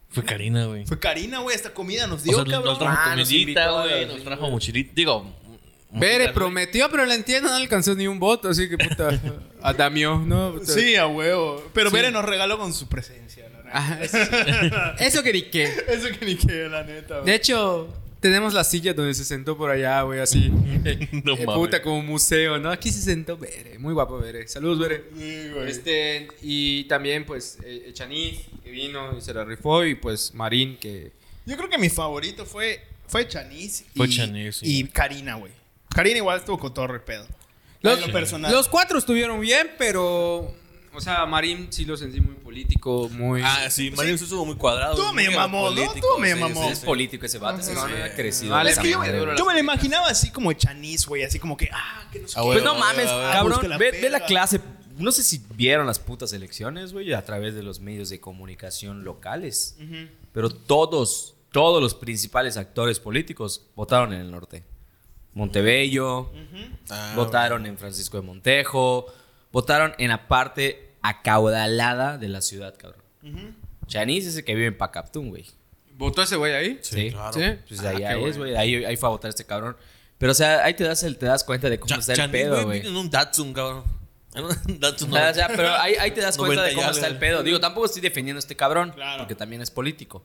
fue 0.09 0.23
Karina, 0.23 0.65
güey. 0.65 0.85
Fue 0.85 0.97
Karina, 0.99 1.39
güey, 1.39 1.55
esta 1.55 1.73
comida 1.73 2.07
nos 2.07 2.21
O 2.21 2.23
dio, 2.23 2.35
sea, 2.35 2.45
cabrón. 2.45 2.63
nos 2.65 2.79
trajo 2.79 2.97
Ah, 3.01 3.15
comidita, 3.15 3.71
güey. 3.71 4.05
Nos 4.05 4.23
trajo 4.23 4.49
mochilita. 4.49 4.91
Digo, 4.95 5.35
Güey. 5.99 6.33
prometió, 6.33 6.89
pero 6.89 7.05
la 7.05 7.15
entiendo, 7.15 7.49
no 7.49 7.55
alcanzó 7.55 7.95
ni 7.95 8.07
un 8.07 8.19
voto, 8.19 8.49
así 8.49 8.69
que 8.69 8.77
puta. 8.77 9.19
Adamió, 9.61 10.19
¿no? 10.19 10.53
Puta. 10.53 10.71
Sí, 10.73 10.95
a 10.95 11.07
huevo. 11.07 11.63
Pero 11.73 11.89
Sí. 11.89 11.95
Bere 11.95 12.11
nos 12.11 12.25
regaló 12.25 12.57
con 12.57 12.73
su 12.73 12.87
presencia, 12.87 13.47
la 13.49 13.63
neta. 13.63 14.03
Eso, 14.03 14.17
eso 14.99 15.23
que 15.23 15.33
ni 15.33 15.41
qué. 15.43 15.63
Eso 15.87 16.07
que 16.19 16.25
ni 16.25 16.35
que, 16.35 16.67
la 16.69 16.83
neta, 16.83 17.15
güey. 17.15 17.25
De 17.25 17.35
hecho, 17.35 17.93
tenemos 18.19 18.53
la 18.53 18.63
silla 18.63 18.93
donde 18.93 19.13
se 19.13 19.25
sentó 19.25 19.57
por 19.57 19.69
allá, 19.71 20.01
güey, 20.03 20.19
así. 20.19 20.49
No 21.23 21.33
Eh, 21.33 21.45
mames. 21.45 21.55
puta, 21.55 21.81
como 21.81 21.97
un 21.99 22.05
museo, 22.05 22.59
¿no? 22.59 22.69
Aquí 22.71 22.91
se 22.91 23.01
sentó 23.01 23.37
Bere. 23.37 23.79
Muy 23.79 23.93
guapo 23.93 24.19
Bere. 24.19 24.47
Saludos, 24.47 24.79
Bere. 24.79 25.05
Sí, 25.17 25.49
güey. 25.53 25.69
Este, 25.69 26.27
y 26.41 26.83
también, 26.83 27.25
pues, 27.25 27.57
eh, 27.65 27.89
Chanis, 27.93 28.39
que 28.63 28.69
vino 28.69 29.17
y 29.17 29.21
se 29.21 29.33
la 29.33 29.43
rifó. 29.45 29.83
Y 29.83 29.95
pues, 29.95 30.33
Marín, 30.35 30.77
que. 30.77 31.11
Yo 31.47 31.57
creo 31.57 31.69
que 31.69 31.77
mi 31.79 31.89
favorito 31.89 32.45
fue, 32.45 32.81
fue 33.07 33.27
Chanis 33.27 33.85
Fue 33.95 34.07
y, 34.07 34.51
sí. 34.51 34.59
y 34.79 34.83
Karina, 34.85 35.35
güey. 35.35 35.51
Karina 35.95 36.17
igual 36.17 36.37
estuvo 36.39 36.59
con 36.59 36.73
todo 36.73 36.85
el 36.93 37.01
pedo. 37.01 37.25
Los, 37.81 37.99
En 37.99 38.07
lo 38.07 38.13
personal. 38.13 38.51
los 38.51 38.67
cuatro 38.67 38.99
estuvieron 38.99 39.39
bien, 39.39 39.71
pero. 39.77 40.53
O 40.93 41.01
sea, 41.01 41.25
Marín 41.25 41.67
sí 41.71 41.83
lo 41.83 41.97
sentí 41.97 42.21
muy 42.21 42.35
político, 42.35 43.09
muy. 43.09 43.41
Ah, 43.43 43.69
sí, 43.69 43.91
Mario 43.91 44.15
estuvo 44.15 44.45
muy 44.45 44.55
cuadrado. 44.55 44.95
Muy 45.07 45.13
medio 45.25 45.37
mamón, 45.37 45.75
¿no? 45.75 45.81
Estuvo 45.81 46.17
medio 46.19 46.35
sí, 46.35 46.41
mamón. 46.41 46.65
sí, 46.67 46.71
Es 46.71 46.79
sí. 46.79 46.85
político 46.85 47.25
ese 47.25 47.37
vato. 47.37 47.59
Ese 47.59 47.71
Sí. 47.71 47.75
no 47.75 47.83
ha 47.83 48.09
crecido. 48.09 48.51
Vale, 48.53 48.71
es 48.71 48.79
que 48.79 48.89
yo, 48.89 48.99
me 48.99 49.09
lo 49.53 49.57
imaginaba 49.59 50.07
así 50.07 50.31
como 50.31 50.51
Chanis, 50.53 51.05
güey. 51.05 51.23
Así 51.23 51.37
como 51.39 51.57
que, 51.57 51.69
ah, 51.73 52.07
que 52.11 52.19
no 52.19 52.27
sé 52.27 52.35
Ah, 52.39 52.43
qué. 52.43 52.47
Pues 52.53 52.63
no 52.63 52.75
mames, 52.75 53.07
cabrón. 53.07 53.69
la 53.69 53.77
Ve, 53.77 53.91
ve 53.91 54.09
la 54.09 54.21
clase. 54.25 54.59
No 54.97 55.11
sé 55.11 55.23
si 55.23 55.41
vieron 55.55 55.85
las 55.85 55.99
putas 55.99 56.31
elecciones, 56.31 56.93
güey, 56.93 57.13
a 57.13 57.25
través 57.25 57.53
de 57.55 57.61
los 57.63 57.81
medios 57.81 58.09
de 58.09 58.21
comunicación 58.21 59.03
locales. 59.03 59.75
Pero 60.31 60.49
todos, 60.49 61.35
todos 61.51 61.81
los 61.81 61.93
principales 61.93 62.55
actores 62.55 63.01
políticos 63.01 63.67
votaron 63.75 64.13
en 64.13 64.21
el 64.21 64.31
norte. 64.31 64.63
Montebello, 65.35 66.31
Ah, 66.89 67.13
votaron 67.15 67.65
en 67.65 67.77
Francisco 67.77 68.17
de 68.17 68.23
Montejo, 68.23 69.05
votaron 69.51 69.93
en 69.99 70.09
la 70.09 70.27
parte 70.27 70.93
acaudalada 71.01 72.17
de 72.17 72.27
la 72.29 72.41
ciudad, 72.41 72.75
cabrón. 72.77 73.01
Chanis 73.87 74.25
es 74.25 74.37
el 74.37 74.43
que 74.43 74.55
vive 74.55 74.67
en 74.67 74.77
Pacaptún, 74.77 75.29
güey. 75.29 75.45
¿Votó 75.97 76.21
ese 76.23 76.35
güey 76.35 76.53
ahí? 76.53 76.79
Sí, 76.81 77.11
claro. 77.11 77.33
Sí. 77.33 77.41
Pues 77.67 77.79
Ah, 77.81 77.89
ahí 77.89 77.97
qué 77.97 78.29
es, 78.29 78.37
güey. 78.37 78.55
Ahí, 78.55 78.83
ahí 78.85 78.97
fue 78.97 79.07
a 79.07 79.11
votar 79.11 79.29
este 79.29 79.45
cabrón. 79.45 79.77
Pero, 80.17 80.31
o 80.31 80.35
sea, 80.35 80.63
ahí 80.63 80.73
te 80.73 80.83
das, 80.83 81.03
el, 81.03 81.17
te 81.17 81.25
das 81.25 81.43
cuenta 81.43 81.69
de 81.69 81.79
cómo 81.79 81.89
Cha- 81.89 81.99
está 81.99 82.13
el 82.13 82.17
Chanis, 82.17 82.31
pedo, 82.31 82.63
güey. 82.65 82.85
En 82.87 82.95
un 82.95 83.09
Datsun, 83.09 83.53
cabrón. 83.53 83.83
En 84.33 84.43
un 84.73 84.79
Datsun. 84.79 85.09
O 85.11 85.15
sea, 85.15 85.29
o 85.29 85.33
sea, 85.33 85.47
pero 85.49 85.73
ahí, 85.75 85.93
ahí 85.99 86.11
te 86.11 86.21
das 86.21 86.37
cuenta 86.37 86.63
de 86.63 86.71
90 86.71 86.71
y 86.71 86.75
cómo 86.75 86.91
está 86.91 87.07
el 87.07 87.17
pedo. 87.17 87.43
Digo, 87.43 87.59
tampoco 87.59 87.85
estoy 87.85 88.01
defendiendo 88.01 88.37
a 88.37 88.41
este 88.41 88.55
cabrón, 88.55 88.91
Claro. 88.91 89.19
porque 89.19 89.35
también 89.35 89.61
es 89.61 89.71
político. 89.71 90.23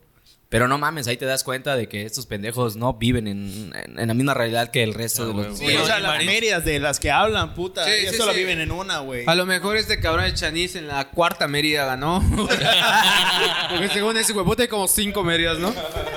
Pero 0.51 0.67
no 0.67 0.79
mames, 0.79 1.07
ahí 1.07 1.17
te 1.17 1.27
das 1.27 1.45
cuenta 1.45 1.77
de 1.77 1.89
que 1.89 2.05
estos 2.05 2.27
pendejos 2.27 2.75
no 2.75 2.95
viven 2.95 3.29
en, 3.29 3.73
en- 3.73 3.99
en 4.01 4.09
la 4.09 4.15
misma 4.15 4.35
realidad 4.35 4.71
que 4.73 4.83
el 4.83 4.95
resto 4.95 5.23
Ah, 5.23 5.27
de 5.27 5.33
los... 5.35 5.59
Sí, 5.59 5.77
o 5.77 5.87
sea, 5.87 6.01
las 6.01 6.65
de 6.65 6.81
las 6.81 6.99
que 6.99 7.11
hablan, 7.11 7.55
puta. 7.55 7.85
Sí, 7.85 8.15
solo 8.17 8.33
sí. 8.33 8.41
viven 8.41 8.61
en 8.61 8.73
una, 8.73 8.99
güey. 8.99 9.23
A 9.29 9.37
lo 9.37 9.47
mejor 9.47 9.77
este 9.77 10.01
cabrón 10.01 10.25
de 10.25 10.35
Chanis 10.35 10.75
en 10.75 10.89
la 10.89 11.09
cuarta 11.11 11.47
Mérida 11.47 11.85
ganó. 11.87 12.21
Porque 13.71 13.89
según 13.91 14.17
ese 14.17 14.33
huevote 14.33 14.63
hay 14.63 14.69
como 14.69 14.89
cinco 14.89 15.23
Méridas, 15.23 15.59
¿no? 15.59 15.73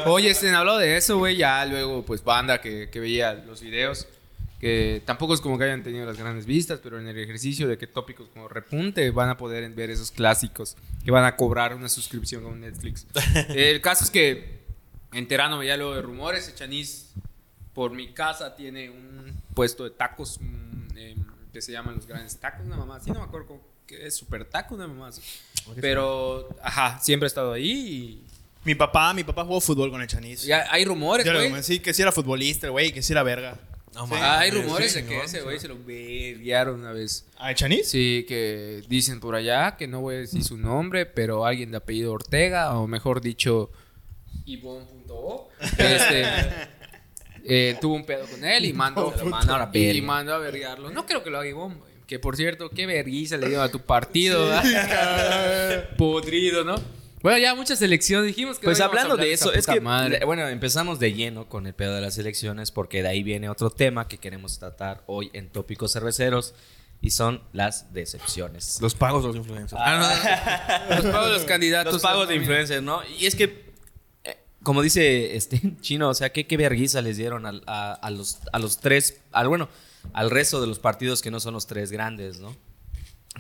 Oye, 0.06 0.32
este, 0.32 0.50
habló 0.50 0.78
de 0.78 0.98
eso, 0.98 1.18
güey. 1.20 1.38
Ya 1.38 1.64
luego, 1.66 2.04
pues, 2.04 2.24
banda 2.24 2.60
que, 2.60 2.90
que 2.90 3.00
veía 3.00 3.34
los 3.36 3.62
videos. 3.62 4.08
Que 4.64 5.02
tampoco 5.06 5.34
es 5.34 5.42
como 5.42 5.58
que 5.58 5.66
hayan 5.66 5.84
tenido 5.84 6.06
las 6.06 6.18
grandes 6.18 6.46
vistas, 6.46 6.80
pero 6.82 6.98
en 6.98 7.06
el 7.06 7.18
ejercicio 7.18 7.68
de 7.68 7.78
que 7.78 7.86
tópicos 7.86 8.30
como 8.30 8.48
repunte 8.48 9.12
van 9.12 9.30
a 9.30 9.36
poder 9.36 9.70
ver 9.72 9.90
esos 9.90 10.10
clásicos 10.10 10.78
que 11.04 11.12
van 11.12 11.26
a 11.26 11.36
cobrar 11.36 11.76
una 11.76 11.90
suscripción 11.90 12.44
con 12.44 12.62
Netflix. 12.62 13.06
el 13.50 13.82
caso 13.82 14.06
es 14.06 14.10
que, 14.10 14.62
enterándome 15.12 15.68
ya 15.68 15.76
luego 15.76 15.96
de 15.96 16.02
rumores, 16.02 16.48
el 16.48 16.56
Chanis 16.56 17.12
por 17.74 17.92
mi 17.92 18.14
casa 18.14 18.56
tiene 18.56 18.90
un 18.90 19.38
puesto 19.54 19.84
de 19.84 19.90
tacos 19.90 20.40
mm, 20.40 20.98
em, 20.98 21.26
que 21.52 21.62
se 21.62 21.74
llaman 21.74 21.96
los 21.96 22.08
grandes 22.08 22.38
tacos, 22.38 22.66
una 22.66 22.78
mamá. 22.78 23.02
Sí, 23.02 23.12
no 23.12 23.20
me 23.20 23.26
acuerdo 23.26 23.48
cómo 23.48 23.74
que 23.86 24.08
es 24.08 24.16
super 24.16 24.46
taco, 24.46 24.76
una 24.76 24.88
mamá. 24.88 25.10
así. 25.10 25.22
Pero, 25.82 26.56
ajá, 26.62 27.00
siempre 27.02 27.26
he 27.26 27.28
estado 27.28 27.52
ahí 27.52 27.70
y 27.70 28.24
Mi 28.64 28.76
papá, 28.76 29.14
mi 29.14 29.26
papá 29.26 29.44
jugó 29.44 29.60
fútbol 29.60 29.92
con 29.92 30.02
el 30.02 30.08
Chanis. 30.08 30.50
hay 30.50 30.86
rumores, 30.86 31.26
güey. 31.30 31.64
sí, 31.64 31.80
que 31.80 31.94
sí 31.94 32.02
era 32.02 32.14
futbolista, 32.14 32.70
güey, 32.70 32.94
que 32.94 33.02
sí 33.02 33.12
era 33.12 33.24
verga. 33.24 33.58
No, 33.94 34.06
Sí. 34.06 34.12
mames, 34.14 34.24
Ah, 34.24 34.40
hay 34.40 34.52
sí, 34.52 34.58
rumores 34.62 34.94
de 34.96 35.06
que 35.06 35.18
ese 35.24 35.38
sí. 35.38 35.44
güey 35.44 35.60
se 35.60 35.68
lo 35.68 35.78
verguiaron 35.84 36.80
una 36.80 36.92
vez. 36.94 37.26
¿A 37.38 37.54
Chanis? 37.54 37.88
Sí, 37.90 38.26
que 38.28 38.82
dicen 38.88 39.20
por 39.20 39.36
allá, 39.36 39.76
que 39.78 39.88
no 39.88 40.02
voy 40.02 40.16
a 40.16 40.20
decir 40.20 40.44
su 40.44 40.58
nombre, 40.58 41.06
pero 41.06 41.46
alguien 41.46 41.72
de 41.72 41.78
apellido 41.78 42.12
Ortega, 42.14 42.78
o 42.78 42.88
mejor 42.88 43.22
dicho, 43.22 43.72
Ivonne.o, 44.46 45.50
este, 45.62 46.26
eh, 47.46 47.78
tuvo 47.80 47.96
un 47.96 48.06
pedo 48.06 48.26
con 48.28 48.44
él 48.44 48.66
y 48.66 48.74
mandó, 48.74 49.14
lo 49.18 49.26
mandaron 49.26 49.70
a 49.74 49.78
y, 49.78 50.02
mandó 50.02 50.34
a 50.34 50.38
verguiarlo. 50.40 50.90
No 50.92 51.06
creo 51.06 51.24
que 51.24 51.30
lo 51.30 51.38
haga 51.40 51.48
Ivonne, 51.50 51.76
güey. 51.76 51.94
Que 52.08 52.20
por 52.20 52.36
cierto, 52.36 52.70
qué 52.70 52.86
vergüenza 52.86 53.38
le 53.38 53.48
dio 53.50 53.62
a 53.62 53.70
tu 53.70 53.80
partido, 53.80 54.48
¿verdad? 54.48 55.90
Podrido, 55.98 56.64
¿no? 56.64 56.76
Bueno, 57.24 57.38
ya 57.38 57.56
muchas 57.56 57.82
elecciones 57.82 58.28
dijimos 58.28 58.60
que 58.60 58.66
Pues 58.66 58.80
no 58.80 58.86
hablando 58.86 59.16
de 59.16 59.32
eso, 59.32 59.54
es 59.54 59.66
que, 59.66 59.80
madre. 59.80 60.26
bueno, 60.26 60.46
empezamos 60.50 61.00
de 61.00 61.14
lleno 61.14 61.48
con 61.48 61.66
el 61.66 61.74
pedo 61.74 61.96
de 61.96 62.02
las 62.02 62.18
elecciones 62.18 62.70
porque 62.72 63.02
de 63.02 63.08
ahí 63.08 63.24
viene 63.24 63.48
otro 63.50 63.70
tema 63.70 64.10
que 64.10 64.18
queremos 64.18 64.60
tratar 64.60 65.04
hoy 65.08 65.30
en 65.32 65.50
Tópicos 65.50 65.94
Cerveceros 65.94 66.54
y 67.00 67.12
son 67.12 67.42
las 67.54 67.94
decepciones. 67.94 68.80
Los 68.82 68.94
pagos 68.94 69.24
de 69.24 69.28
los 69.30 69.38
influencers. 69.38 69.82
Ah, 69.84 70.86
los 70.90 71.06
pagos 71.06 71.28
de 71.28 71.34
los 71.34 71.44
candidatos. 71.44 71.94
Los 71.94 72.02
pagos 72.02 72.28
de 72.28 72.36
influencers, 72.36 72.84
¿no? 72.84 73.02
Y 73.18 73.26
es 73.26 73.36
que, 73.36 73.72
eh, 74.26 74.38
como 74.62 74.82
dice 74.82 75.38
este 75.38 75.62
chino, 75.82 76.10
o 76.10 76.14
sea, 76.14 76.34
¿qué, 76.34 76.46
qué 76.46 76.58
vergüenza 76.58 77.02
les 77.02 77.16
dieron 77.16 77.46
a, 77.46 77.94
a 77.94 78.10
los, 78.10 78.40
a 78.52 78.60
los 78.60 78.80
tres, 78.80 79.22
al 79.32 79.48
bueno, 79.48 79.70
al 80.12 80.30
resto 80.30 80.60
de 80.60 80.68
los 80.68 80.80
partidos 80.80 81.22
que 81.22 81.32
no 81.32 81.40
son 81.40 81.54
los 81.54 81.68
tres 81.68 81.90
grandes, 81.90 82.40
¿no? 82.40 82.54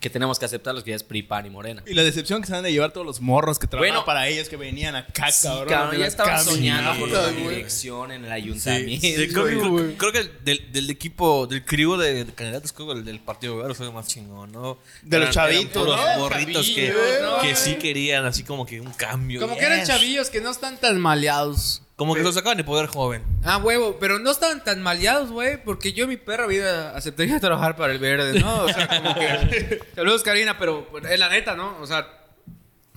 Que 0.02 0.10
tenemos 0.10 0.38
que 0.40 0.46
aceptar 0.46 0.74
los 0.74 0.84
que 0.84 0.90
ya 0.90 0.96
es 0.98 1.04
PRI, 1.04 1.22
PAN 1.24 1.46
y 1.46 1.50
Morena. 1.52 1.84
Y 1.86 1.94
la 1.94 2.04
decepción 2.04 2.42
que 2.42 2.48
se 2.48 2.56
han 2.56 2.64
de 2.64 2.72
llevar 2.74 2.92
todos 2.92 3.06
los 3.06 3.22
morros 3.22 3.60
que 3.60 3.68
trabajaban 3.68 3.94
Bueno. 4.02 4.06
para 4.06 4.28
ellos, 4.28 4.50
que 4.50 4.58
venían 4.58 4.96
acá, 4.96 5.32
Sí, 5.32 5.48
cabrón. 5.48 5.70
cabrón, 5.70 5.98
ya 6.00 6.08
estaban 6.08 6.44
soñando 6.44 7.00
por 7.00 7.10
la 7.10 7.28
dirección 7.30 8.12
en 8.12 8.24
el 8.26 8.30
Sí, 8.30 8.34
ayuntamiento. 8.34 9.08
sí, 9.08 9.14
creo, 9.30 9.44
güey, 9.44 9.58
creo- 9.60 9.70
güey. 9.70 9.96
creo 9.96 10.12
que 10.12 10.18
el 10.20 10.32
del, 10.44 10.72
del 10.74 10.90
equipo, 10.90 11.46
del 11.48 11.64
crivo 11.64 11.96
de, 11.98 12.26
de 12.26 12.34
candidatos, 12.34 12.74
creo 12.74 12.88
que 12.88 12.94
el 13.00 13.06
del 13.06 13.20
Partido 13.20 13.56
Verde 13.58 13.76
fue 13.76 13.86
el 13.86 13.94
más 13.94 14.08
chingón, 14.08 14.52
¿no? 14.52 14.80
De 15.04 15.20
los 15.20 15.30
chavitos, 15.30 15.86
Los 15.88 15.96
¿no? 15.96 16.18
morritos 16.20 16.68
que, 16.72 16.88
Chavillos, 16.88 17.22
¿no? 17.22 17.42
que 17.42 17.56
sí 17.56 17.76
querían 17.76 18.26
así 18.26 18.44
como 18.44 18.66
que 18.66 18.82
un 18.82 18.92
cambio. 18.94 19.40
Como 19.42 19.56
que 19.56 19.64
eran 19.64 19.80
Yes. 19.80 19.88
chavillos 19.90 20.30
que 20.32 20.42
no 20.42 20.50
están 20.50 20.78
tan 20.80 21.00
maleados. 21.00 21.83
Como 21.96 22.16
que 22.16 22.24
los 22.24 22.34
sacaban 22.34 22.58
de 22.58 22.64
poder 22.64 22.88
joven. 22.88 23.22
Ah, 23.44 23.58
huevo, 23.58 23.98
pero 24.00 24.18
no 24.18 24.32
estaban 24.32 24.64
tan 24.64 24.82
maleados, 24.82 25.30
güey, 25.32 25.64
porque 25.64 25.94
yo 25.94 26.08
mi 26.08 26.18
perra 26.18 26.48
vida 26.48 26.96
aceptaría 26.96 27.40
trabajar 27.42 27.76
para 27.76 27.94
el 27.94 28.00
verde, 28.00 28.40
¿no? 28.40 28.64
O 28.64 28.70
sea, 28.70 28.88
como 28.88 29.14
que... 29.14 29.80
Saludos, 29.96 30.24
Karina, 30.24 30.58
pero 30.58 30.88
es 31.08 31.20
la 31.20 31.30
neta, 31.30 31.56
¿no? 31.56 31.78
O 31.80 31.86
sea, 31.86 32.08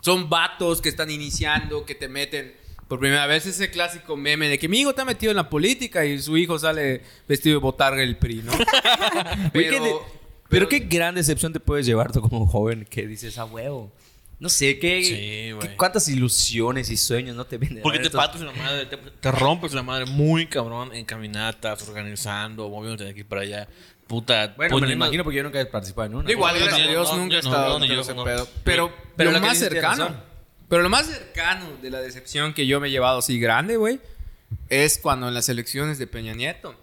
son 0.01 0.31
vatos 0.31 0.81
que 0.81 0.89
están 0.89 1.11
iniciando, 1.11 1.85
que 1.85 1.95
te 1.95 2.09
meten 2.09 2.55
por 2.89 3.01
primera 3.01 3.27
vez 3.27 3.47
ese 3.47 3.71
clásico 3.71 4.17
meme 4.17 4.49
de 4.49 4.59
que 4.59 4.69
mi 4.69 4.81
hijo 4.81 4.91
está 4.91 5.05
metido 5.05 5.31
en 5.31 5.37
la 5.37 5.51
política 5.51 6.05
y 6.05 6.19
su 6.21 6.37
hijo 6.37 6.59
sale 6.59 7.03
vestido 7.29 7.59
de 7.59 7.63
botarga 7.63 8.01
del 8.01 8.17
PRI, 8.17 8.43
¿no? 8.43 8.53
Pero, 10.49 10.69
qué 10.69 10.79
gran 10.79 11.17
decepción 11.17 11.53
te 11.53 11.59
puedes 11.59 11.85
llevar 11.85 12.13
tú 12.13 12.21
como 12.21 12.47
joven 12.47 12.87
que 12.89 13.07
dices 13.07 13.37
a 13.39 13.45
huevo. 13.45 13.91
No 14.39 14.49
sé, 14.51 14.79
¿qué, 14.79 15.03
Sí, 15.03 15.53
güey. 15.53 15.69
qué- 15.71 15.77
cuántas 15.77 16.09
ilusiones 16.09 16.91
y 16.91 16.97
sueños 16.99 17.35
no 17.37 17.47
te 17.47 17.57
venden. 17.57 17.83
Porque 17.83 17.99
te 18.01 18.11
patas 18.11 18.43
la 18.43 18.53
madre, 18.53 18.85
te, 18.87 18.97
te 18.99 19.33
rompes 19.33 19.73
la 19.73 19.83
madre 19.83 20.05
muy 20.05 20.47
cabrón 20.47 20.93
en 20.95 21.05
caminatas, 21.07 21.89
organizando, 21.89 22.69
moviéndote 22.69 23.05
de 23.05 23.11
aquí 23.11 23.25
para 23.25 23.41
allá. 23.43 23.69
Puta. 24.07 24.55
Bueno, 24.57 24.79
me 24.79 24.87
lo 24.87 24.93
imagino 24.93 25.25
porque 25.25 25.39
yo 25.39 25.43
nunca 25.43 25.59
he 25.61 25.67
participado 25.67 26.07
en 26.09 26.15
una. 26.17 26.31
Igual, 26.31 26.55
No, 26.55 26.61
gracias 26.67 26.81
a 26.81 26.85
no, 26.85 26.91
Dios, 26.91 27.13
no, 27.13 27.17
nunca 27.19 27.35
he 27.37 27.39
estado 27.39 27.77
en 27.83 27.91
ese 27.93 28.15
pedo. 28.15 28.49
Pero, 28.63 28.93
pero 29.17 29.31
lo 29.33 29.41
más 29.41 29.59
cercano, 29.59 30.15
pero 30.69 30.83
lo 30.83 30.89
más 30.91 31.07
cercano 31.07 31.67
de 31.81 31.91
la 31.91 32.01
decepción 32.01 32.53
que 32.53 32.67
yo 32.67 32.79
me 32.79 32.89
he 32.89 32.91
llevado 32.91 33.19
así 33.19 33.39
grande, 33.41 33.77
güey, 33.79 34.01
es 34.69 34.99
cuando 34.99 35.27
en 35.29 35.35
las 35.35 35.49
elecciones 35.49 35.99
de 35.99 36.07
Peña 36.07 36.35
Nieto, 36.35 36.77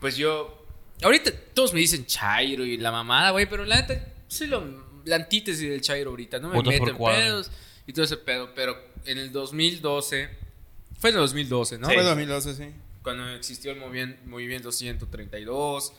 pues 0.00 0.16
yo, 0.16 0.66
ahorita 1.02 1.30
todos 1.54 1.72
me 1.72 1.80
dicen 1.80 2.04
Chairo 2.04 2.64
y 2.66 2.76
la 2.78 2.90
mamada, 2.90 3.30
güey, 3.30 3.48
pero 3.48 3.64
la 3.64 3.76
neta, 3.76 4.04
soy 4.28 4.48
lo- 4.48 4.91
la 5.04 5.16
antítesis 5.16 5.68
del 5.68 5.80
Chairo 5.80 6.10
ahorita, 6.10 6.38
no 6.38 6.48
me 6.48 6.56
Votas 6.56 6.74
meto 6.80 6.96
por 6.96 7.12
en 7.12 7.18
pedos 7.20 7.50
y 7.86 7.92
todo 7.92 8.04
ese 8.04 8.16
pedo, 8.16 8.50
pero 8.54 8.76
en 9.04 9.18
el 9.18 9.32
2012, 9.32 10.28
fue 10.98 11.10
en 11.10 11.16
el 11.16 11.22
2012, 11.22 11.78
¿no? 11.78 11.86
Fue 11.88 12.02
2012, 12.02 12.54
sí. 12.54 12.64
cuando 13.02 13.28
existió 13.30 13.72
el 13.72 13.80
movien- 13.80 14.16
movimiento 14.26 14.70
132. 14.72 15.92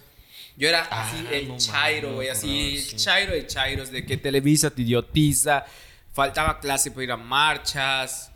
Yo 0.55 0.69
era 0.69 0.81
así 0.83 1.25
Ah, 1.27 1.33
el 1.33 1.47
no 1.47 1.57
chairo, 1.57 2.13
güey, 2.15 2.29
así 2.29 2.75
el 2.75 2.81
sí. 2.83 2.95
chairo 2.95 3.33
de 3.33 3.47
chairos, 3.47 3.91
de 3.91 4.05
que 4.05 4.17
Televisa 4.17 4.69
te 4.69 4.83
idiotiza, 4.83 5.65
faltaba 6.13 6.59
clase 6.59 6.91
para 6.91 7.03
ir 7.03 7.11
a 7.11 7.17
marchas 7.17 8.31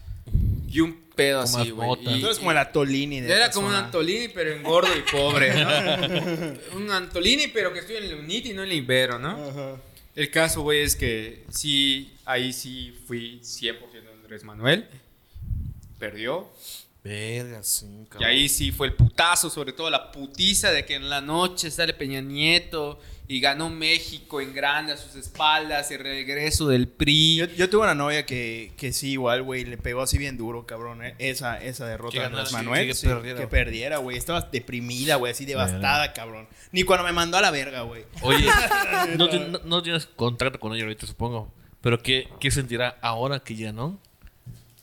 y 0.68 0.80
un 0.80 1.00
pedo 1.16 1.44
Con 1.46 1.62
así, 1.62 1.70
güey. 1.70 1.90
Tú 2.04 2.10
eres 2.26 2.40
como 2.40 2.52
el 2.52 2.58
Atolini 2.58 3.22
de 3.22 3.30
yo 3.30 3.34
era 3.36 3.52
como 3.52 3.68
un. 3.68 3.74
Antolini, 3.76 4.28
pero 4.30 4.52
en 4.52 4.64
gordo 4.64 4.90
y 4.98 5.02
pobre, 5.12 5.64
¿no? 5.64 5.70
un 6.78 6.92
Antolini, 6.92 7.48
pero 7.48 7.72
que 7.72 7.80
estoy 7.80 7.98
en 7.98 8.04
el 8.06 8.16
UNIT 8.16 8.48
y 8.48 8.54
no 8.54 8.64
en 8.64 8.70
el 8.72 8.78
Ibero, 8.78 9.18
¿no? 9.20 9.30
Ajá. 9.50 9.82
El 10.18 10.32
caso, 10.32 10.64
güey, 10.64 10.82
es 10.82 10.96
que 10.96 11.46
sí, 11.52 12.12
ahí 12.26 12.52
sí 12.52 12.92
fui 13.06 13.40
100% 13.44 13.78
Andrés 14.16 14.44
Manuel. 14.44 14.88
Perdió. 16.00 16.50
Verga, 17.04 17.62
sí, 17.62 17.86
Y 17.86 18.06
cabrón. 18.08 18.28
ahí 18.28 18.50
sí 18.50 18.72
fue 18.72 18.88
el 18.88 18.94
putazo, 18.94 19.52
sobre 19.52 19.74
todo 19.74 19.92
la 19.92 20.12
putiza 20.12 20.72
de 20.72 20.86
que 20.86 20.96
en 20.96 21.08
la 21.08 21.22
noche 21.22 21.70
sale 21.70 21.94
Peña 21.94 22.20
Nieto 22.20 23.00
y 23.30 23.42
ganó 23.42 23.70
México 23.70 24.40
en 24.40 24.54
grande 24.54 24.94
a 24.94 24.98
sus 24.98 25.16
espaldas, 25.16 25.92
el 25.92 26.00
regreso 26.00 26.68
del 26.70 26.88
PRI. 26.88 27.36
Yo, 27.36 27.46
yo 27.48 27.70
tuve 27.70 27.84
una 27.84 27.94
novia 27.96 28.26
que, 28.26 28.72
que 28.78 28.94
sí, 28.94 29.12
igual, 29.12 29.44
güey, 29.44 29.66
le 29.66 29.78
pegó 29.78 30.02
así 30.02 30.18
bien 30.18 30.38
duro, 30.38 30.66
cabrón, 30.66 31.04
eh, 31.04 31.14
esa, 31.20 31.62
esa 31.62 31.86
derrota 31.86 32.20
de 32.20 32.26
Andrés 32.26 32.52
Manuel. 32.54 32.88
que 32.88 32.94
sí, 32.94 33.06
perdiera. 33.08 33.40
que 33.42 33.48
perdiera, 33.48 33.98
güey. 33.98 34.18
Estaba 34.18 34.42
deprimida, 34.50 35.16
güey, 35.16 35.34
así 35.34 35.44
devastada, 35.46 36.14
cabrón. 36.14 36.48
Ni 36.72 36.84
cuando 36.84 37.04
me 37.06 37.12
mandó 37.12 37.38
a 37.38 37.42
la 37.42 37.52
verga, 37.52 37.82
güey. 37.82 38.06
Oye, 38.22 38.48
no, 39.18 39.30
ti- 39.30 39.40
no- 39.40 39.60
no 39.66 39.84
tienes 39.84 40.06
contacto 40.06 40.60
con 40.60 40.74
ella 40.74 40.84
ahorita, 40.84 41.06
supongo. 41.06 41.54
Pero 41.82 42.02
¿qué, 42.02 42.30
qué 42.40 42.50
sentirá 42.50 42.98
ahora 43.02 43.40
que 43.42 43.56
ya 43.56 43.72
no? 43.74 44.00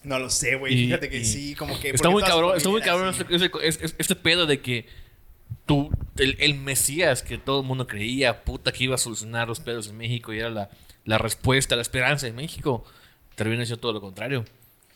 No 0.02 0.18
lo 0.18 0.28
sé, 0.28 0.56
güey. 0.56 0.74
Fíjate 0.76 1.08
que 1.08 1.18
y- 1.20 1.24
sí, 1.24 1.54
como 1.54 1.80
que. 1.80 1.88
Está 1.90 2.10
muy 2.10 2.22
cabrón, 2.22 2.56
está 2.58 2.68
muy 2.68 2.82
cabrón 2.82 3.08
este, 3.08 3.24
este- 3.34 3.50
este- 3.84 3.94
este 3.98 4.16
pedo 4.16 4.44
de 4.46 4.60
que 4.60 4.86
tú, 5.66 5.90
el, 6.18 6.36
el 6.40 6.54
Mesías 6.54 7.22
que 7.22 7.38
todo 7.38 7.60
el 7.60 7.66
mundo 7.66 7.86
creía, 7.86 8.44
puta, 8.44 8.72
que 8.72 8.84
iba 8.84 8.94
a 8.94 8.98
solucionar 8.98 9.48
los 9.48 9.60
pedos 9.60 9.88
en 9.88 9.96
México 9.96 10.32
y 10.32 10.38
era 10.40 10.50
la, 10.50 10.70
la 11.04 11.18
respuesta, 11.18 11.76
la 11.76 11.82
esperanza 11.82 12.26
de 12.26 12.32
México, 12.32 12.84
termina 13.34 13.64
siendo 13.64 13.80
todo 13.80 13.92
lo 13.92 14.00
contrario. 14.00 14.44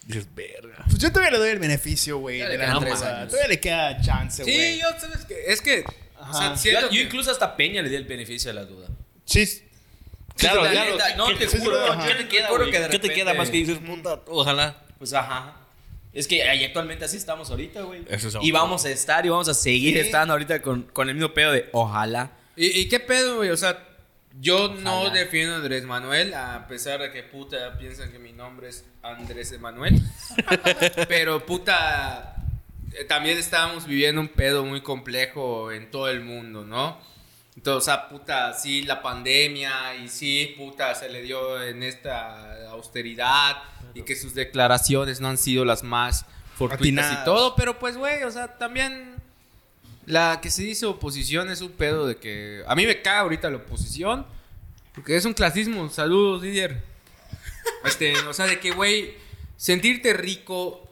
Dices, 0.07 0.27
verga. 0.35 0.85
Pues 0.87 0.99
yo 0.99 1.11
todavía 1.11 1.33
le 1.33 1.39
doy 1.39 1.51
el 1.51 1.59
beneficio, 1.59 2.19
güey, 2.19 2.39
de 2.39 2.57
la 2.57 2.73
empresa. 2.73 3.27
Todavía 3.27 3.49
le 3.49 3.61
queda 3.61 4.01
chance, 4.01 4.43
güey. 4.43 4.75
Sí, 4.75 4.81
yo, 4.81 4.89
¿sabes 4.99 5.25
qué? 5.27 5.35
Es 5.49 5.61
que, 5.61 5.85
o 6.19 6.33
sea, 6.33 6.55
Yo, 6.55 6.81
yo 6.83 6.89
que- 6.91 7.01
incluso 7.03 7.31
hasta 7.31 7.57
Peña 7.57 7.83
le 7.83 7.91
di 7.91 7.97
el 7.97 8.05
beneficio 8.05 8.49
de 8.49 8.55
la 8.55 8.65
duda. 8.65 8.89
Sí. 9.27 9.65
Claro, 10.37 10.65
la 10.65 10.71
claro. 10.71 10.97
no, 11.17 11.27
¿Qué 11.27 11.35
te 11.35 11.47
te- 11.49 11.59
juro. 11.59 11.79
¿qué 12.07 12.15
te 12.15 12.29
queda, 12.29 12.89
¿Qué 12.89 12.99
te 13.01 13.13
queda 13.13 13.35
más 13.35 13.51
que 13.51 13.57
dices, 13.59 13.79
puta, 13.79 14.21
ojalá? 14.29 14.83
Pues 14.99 15.13
ajá. 15.13 15.57
Es 16.19 16.27
que 16.27 16.43
ahí 16.43 16.65
actualmente 16.65 17.05
así 17.05 17.17
estamos 17.17 17.51
ahorita, 17.51 17.83
güey. 17.83 18.03
Eso 18.09 18.29
es 18.29 18.37
Y 18.43 18.51
vamos 18.51 18.85
a 18.85 18.91
estar 18.91 19.25
y 19.25 19.29
vamos 19.29 19.49
a 19.49 19.55
seguir 19.55 19.95
Sí. 19.95 20.01
estando 20.01 20.33
ahorita 20.35 20.61
con, 20.63 20.83
con 20.83 21.09
el 21.09 21.15
mismo 21.15 21.33
pedo 21.33 21.53
de 21.53 21.69
ojalá. 21.73 22.33
¿Y, 22.57 22.67
y 22.81 22.89
qué 22.89 22.99
pedo, 22.99 23.37
güey? 23.37 23.51
O 23.51 23.57
sea, 23.57 23.85
yo 24.41 24.75
no 24.81 25.11
defiendo 25.11 25.55
a 25.55 25.59
Andrés 25.59 25.85
Manuel, 25.85 26.35
a 26.35 26.67
pesar 26.67 27.01
de 27.01 27.13
que 27.13 27.23
puta 27.23 27.79
piensan 27.79 28.11
que 28.11 28.19
mi 28.19 28.33
nombre 28.33 28.69
es 28.69 28.85
Andrés 29.03 29.53
Emanuel. 29.53 30.03
Pero 31.09 31.45
puta, 31.47 32.35
eh, 32.99 33.05
también 33.05 33.39
estábamos 33.39 33.87
viviendo 33.87 34.21
un 34.21 34.29
pedo 34.29 34.65
muy 34.65 34.81
complejo 34.81 35.71
en 35.73 35.91
todo 35.91 36.09
el 36.09 36.21
mundo, 36.21 36.65
¿no? 36.65 36.99
Entonces, 37.59 37.83
o 37.83 37.85
sea, 37.85 38.09
puta, 38.09 38.55
sí, 38.55 38.83
la 38.83 39.03
pandemia 39.03 39.97
y 39.97 40.09
sí, 40.09 40.55
puta, 40.57 40.95
se 40.95 41.09
le 41.09 41.23
dio 41.23 41.61
en 41.61 41.83
esta 41.83 42.69
austeridad 42.71 43.57
y 43.95 44.03
que 44.03 44.15
sus 44.15 44.33
declaraciones 44.33 45.21
no 45.21 45.27
han 45.27 45.39
sido 45.39 45.65
las 45.65 45.83
más 45.83 46.25
fortuitas 46.55 47.13
y 47.13 47.25
todo, 47.25 47.57
pero 47.57 47.77
pues, 47.77 47.97
güey, 47.97 48.23
o 48.23 48.31
sea, 48.31 48.57
también 48.59 49.17
la 50.07 50.41
que 50.41 50.53
se 50.53 50.63
dice 50.63 50.87
oposición 50.87 51.51
es 51.51 51.61
un 51.61 51.73
pedo 51.73 52.07
de 52.07 52.19
que 52.19 52.63
a 52.65 52.77
mí 52.77 52.87
me 52.87 53.03
caga 53.03 53.21
ahorita 53.23 53.51
la 53.51 53.57
oposición 53.57 54.25
porque 54.95 55.17
es 55.17 55.25
un 55.25 55.35
clasismo. 55.35 55.91
Saludos, 55.91 56.43
Didier. 56.43 56.81
Este, 57.85 58.17
o 58.21 58.33
sea, 58.35 58.47
de 58.47 58.61
que, 58.61 58.71
güey, 58.71 59.15
sentirte 59.57 60.13
rico 60.13 60.89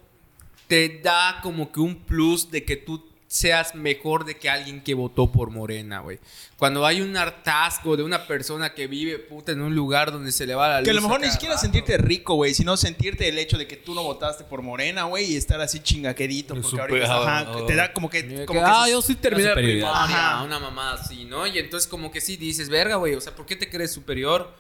te 0.67 0.99
da 0.99 1.39
como 1.45 1.71
que 1.71 1.79
un 1.79 1.95
plus 1.95 2.51
de 2.51 2.65
que 2.65 2.75
tú 2.75 3.09
seas 3.37 3.75
mejor 3.75 4.25
de 4.25 4.37
que 4.37 4.49
alguien 4.49 4.83
que 4.83 4.95
votó 4.95 5.31
por 5.31 5.51
Morena, 5.51 6.01
güey. 6.01 6.19
Cuando 6.57 6.87
hay 6.87 7.03
un 7.03 7.17
hartazgo 7.17 7.97
de 7.97 8.03
una 8.03 8.27
persona 8.27 8.73
que 8.73 8.87
vive, 8.87 9.19
puta, 9.19 9.53
en 9.53 9.61
un 9.61 9.75
lugar 9.75 10.11
donde 10.11 10.33
se 10.33 10.47
le 10.47 10.55
va 10.55 10.69
la 10.69 10.81
luz. 10.81 10.85
Que 10.85 10.91
a 10.91 10.95
lo 10.95 11.03
mejor 11.03 11.21
ni 11.21 11.31
siquiera 11.31 11.55
rato. 11.55 11.63
sentirte 11.65 11.99
rico, 11.99 12.35
güey, 12.35 12.55
sino 12.55 12.77
sentirte 12.77 13.29
el 13.29 13.39
hecho 13.39 13.59
de 13.59 13.67
que 13.67 13.77
tú 13.77 13.95
no 13.95 14.03
votaste 14.03 14.45
por 14.45 14.63
Morena, 14.63 15.05
güey, 15.05 15.33
y 15.33 15.37
estar 15.37 15.61
así 15.61 15.81
chingaquedito. 15.81 16.55
Porque 16.55 16.69
Super- 16.69 16.91
ahorita 16.91 17.17
ajá, 17.17 17.39
ah, 17.53 17.67
te 17.67 17.75
da 17.75 17.93
como 17.93 18.09
que. 18.09 18.47
Como 18.47 18.61
que 18.61 18.67
ah, 18.67 18.89
yo 18.89 19.03
sí 19.03 19.15
terminé 19.17 19.49
la 19.51 19.55
primaria, 19.55 19.91
Ajá. 20.35 20.43
una 20.45 20.59
mamá 20.59 20.95
así, 20.95 21.25
¿no? 21.27 21.47
Y 21.47 21.59
entonces 21.59 21.87
como 21.89 22.11
que 22.11 22.21
sí 22.23 22.37
dices, 22.37 22.69
verga, 22.71 22.97
güey, 22.97 23.15
o 23.15 23.21
sea, 23.21 23.35
¿por 23.35 23.45
qué 23.45 23.57
te 23.57 23.69
crees 23.69 23.93
superior? 23.93 24.51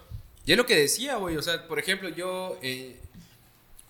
Y 0.45 0.53
es 0.53 0.59
lo 0.59 0.67
que 0.67 0.77
decía, 0.77 1.17
güey, 1.17 1.37
o 1.37 1.43
sea, 1.43 1.67
por 1.67 1.79
ejemplo, 1.79 2.09
yo 2.11 2.59
eh, 2.63 2.97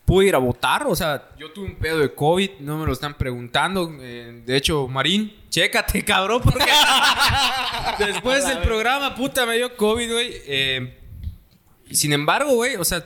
pude 0.06 0.28
ir 0.28 0.34
a 0.34 0.38
votar, 0.38 0.86
o 0.86 0.94
sea, 0.96 1.30
yo 1.38 1.50
tuve 1.52 1.66
un 1.66 1.76
pedo 1.76 1.98
de 1.98 2.14
COVID, 2.14 2.50
no 2.60 2.78
me 2.78 2.86
lo 2.86 2.92
están 2.92 3.14
preguntando, 3.18 3.92
eh, 4.00 4.42
de 4.46 4.56
hecho, 4.56 4.86
Marín, 4.88 5.34
chécate, 5.50 6.04
cabrón, 6.04 6.40
porque 6.42 6.64
después 7.98 8.46
del 8.46 8.58
programa, 8.58 9.14
puta, 9.14 9.44
me 9.46 9.56
dio 9.56 9.76
COVID, 9.76 10.12
güey. 10.12 10.30
eh, 10.46 10.98
y 11.88 11.94
sin 11.94 12.12
embargo, 12.12 12.54
güey, 12.54 12.76
o 12.76 12.84
sea, 12.84 13.04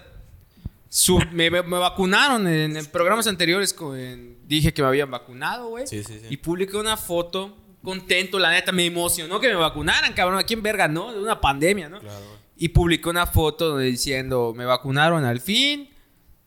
su- 0.89 1.19
me, 1.33 1.51
me 1.51 1.61
vacunaron 1.63 2.47
en, 2.49 2.77
en 2.77 2.87
programas 2.87 3.27
anteriores. 3.27 3.75
en- 3.97 4.39
dije 4.47 4.73
que 4.75 4.83
me 4.83 4.89
habían 4.89 5.11
vacunado, 5.11 5.69
güey. 5.69 5.87
Sí, 5.87 6.03
sí, 6.03 6.19
sí. 6.21 6.27
Y 6.31 6.37
publiqué 6.39 6.77
una 6.77 6.97
foto, 6.97 7.57
contento, 7.85 8.39
la 8.39 8.51
neta, 8.51 8.73
me 8.73 8.87
emocionó 8.87 9.39
que 9.39 9.49
me 9.49 9.55
vacunaran, 9.55 10.13
cabrón. 10.15 10.39
Aquí 10.39 10.55
en 10.55 10.63
verga, 10.63 10.89
¿no? 10.89 11.13
De 11.13 11.21
una 11.21 11.41
pandemia, 11.41 11.89
¿no? 11.89 12.01
Y 12.57 12.69
publiqué 12.71 13.09
una 13.09 13.27
foto 13.27 13.79
diciendo, 13.79 14.53
me 14.57 14.65
vacunaron 14.65 15.25
al 15.25 15.41
fin. 15.41 15.90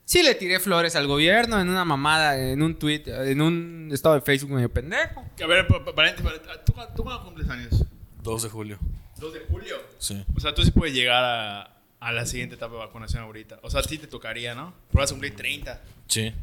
Sí 0.06 0.22
le 0.22 0.36
tiré 0.36 0.60
flores 0.60 0.96
al 0.96 1.08
gobierno 1.08 1.60
en 1.62 1.70
una 1.70 1.86
mamada, 1.86 2.38
en 2.38 2.62
un 2.62 2.76
tweet, 2.76 3.04
en 3.08 3.42
un 3.42 3.90
estado 3.94 4.16
de 4.16 4.22
Facebook 4.22 4.52
medio 4.52 4.72
pendejo. 4.72 5.24
A 5.42 5.48
ver, 5.48 5.66
pa- 5.68 5.84
pa- 5.84 5.96
paréntesis, 5.96 6.26
paréntesis. 6.30 6.60
¿Tú, 6.66 6.74
¿Tú 6.96 7.04
cuándo 7.04 7.24
cumples 7.24 7.50
años? 7.50 7.86
2 8.22 8.44
de 8.44 8.50
julio. 8.50 8.80
2 9.20 9.34
de 9.34 9.40
julio. 9.50 9.76
Sí. 10.00 10.24
O 10.36 10.40
sea, 10.40 10.54
tú 10.54 10.64
sí 10.64 10.72
puedes 10.72 10.94
llegar 10.94 11.24
a, 11.24 11.78
a 12.02 12.12
la 12.12 12.26
siguiente 12.26 12.56
etapa 12.56 12.74
de 12.74 12.80
vacunación 12.80 13.24
ahorita. 13.24 13.60
O 13.64 13.70
sea, 13.70 13.80
a 13.80 13.84
ti 13.84 13.98
te 13.98 14.08
tocaría, 14.08 14.54
¿no? 14.56 14.74
Pero 14.90 15.02
vas 15.02 15.12
a 15.12 15.14
cumplir 15.14 15.36
30. 15.36 15.82
Sí. 16.08 16.34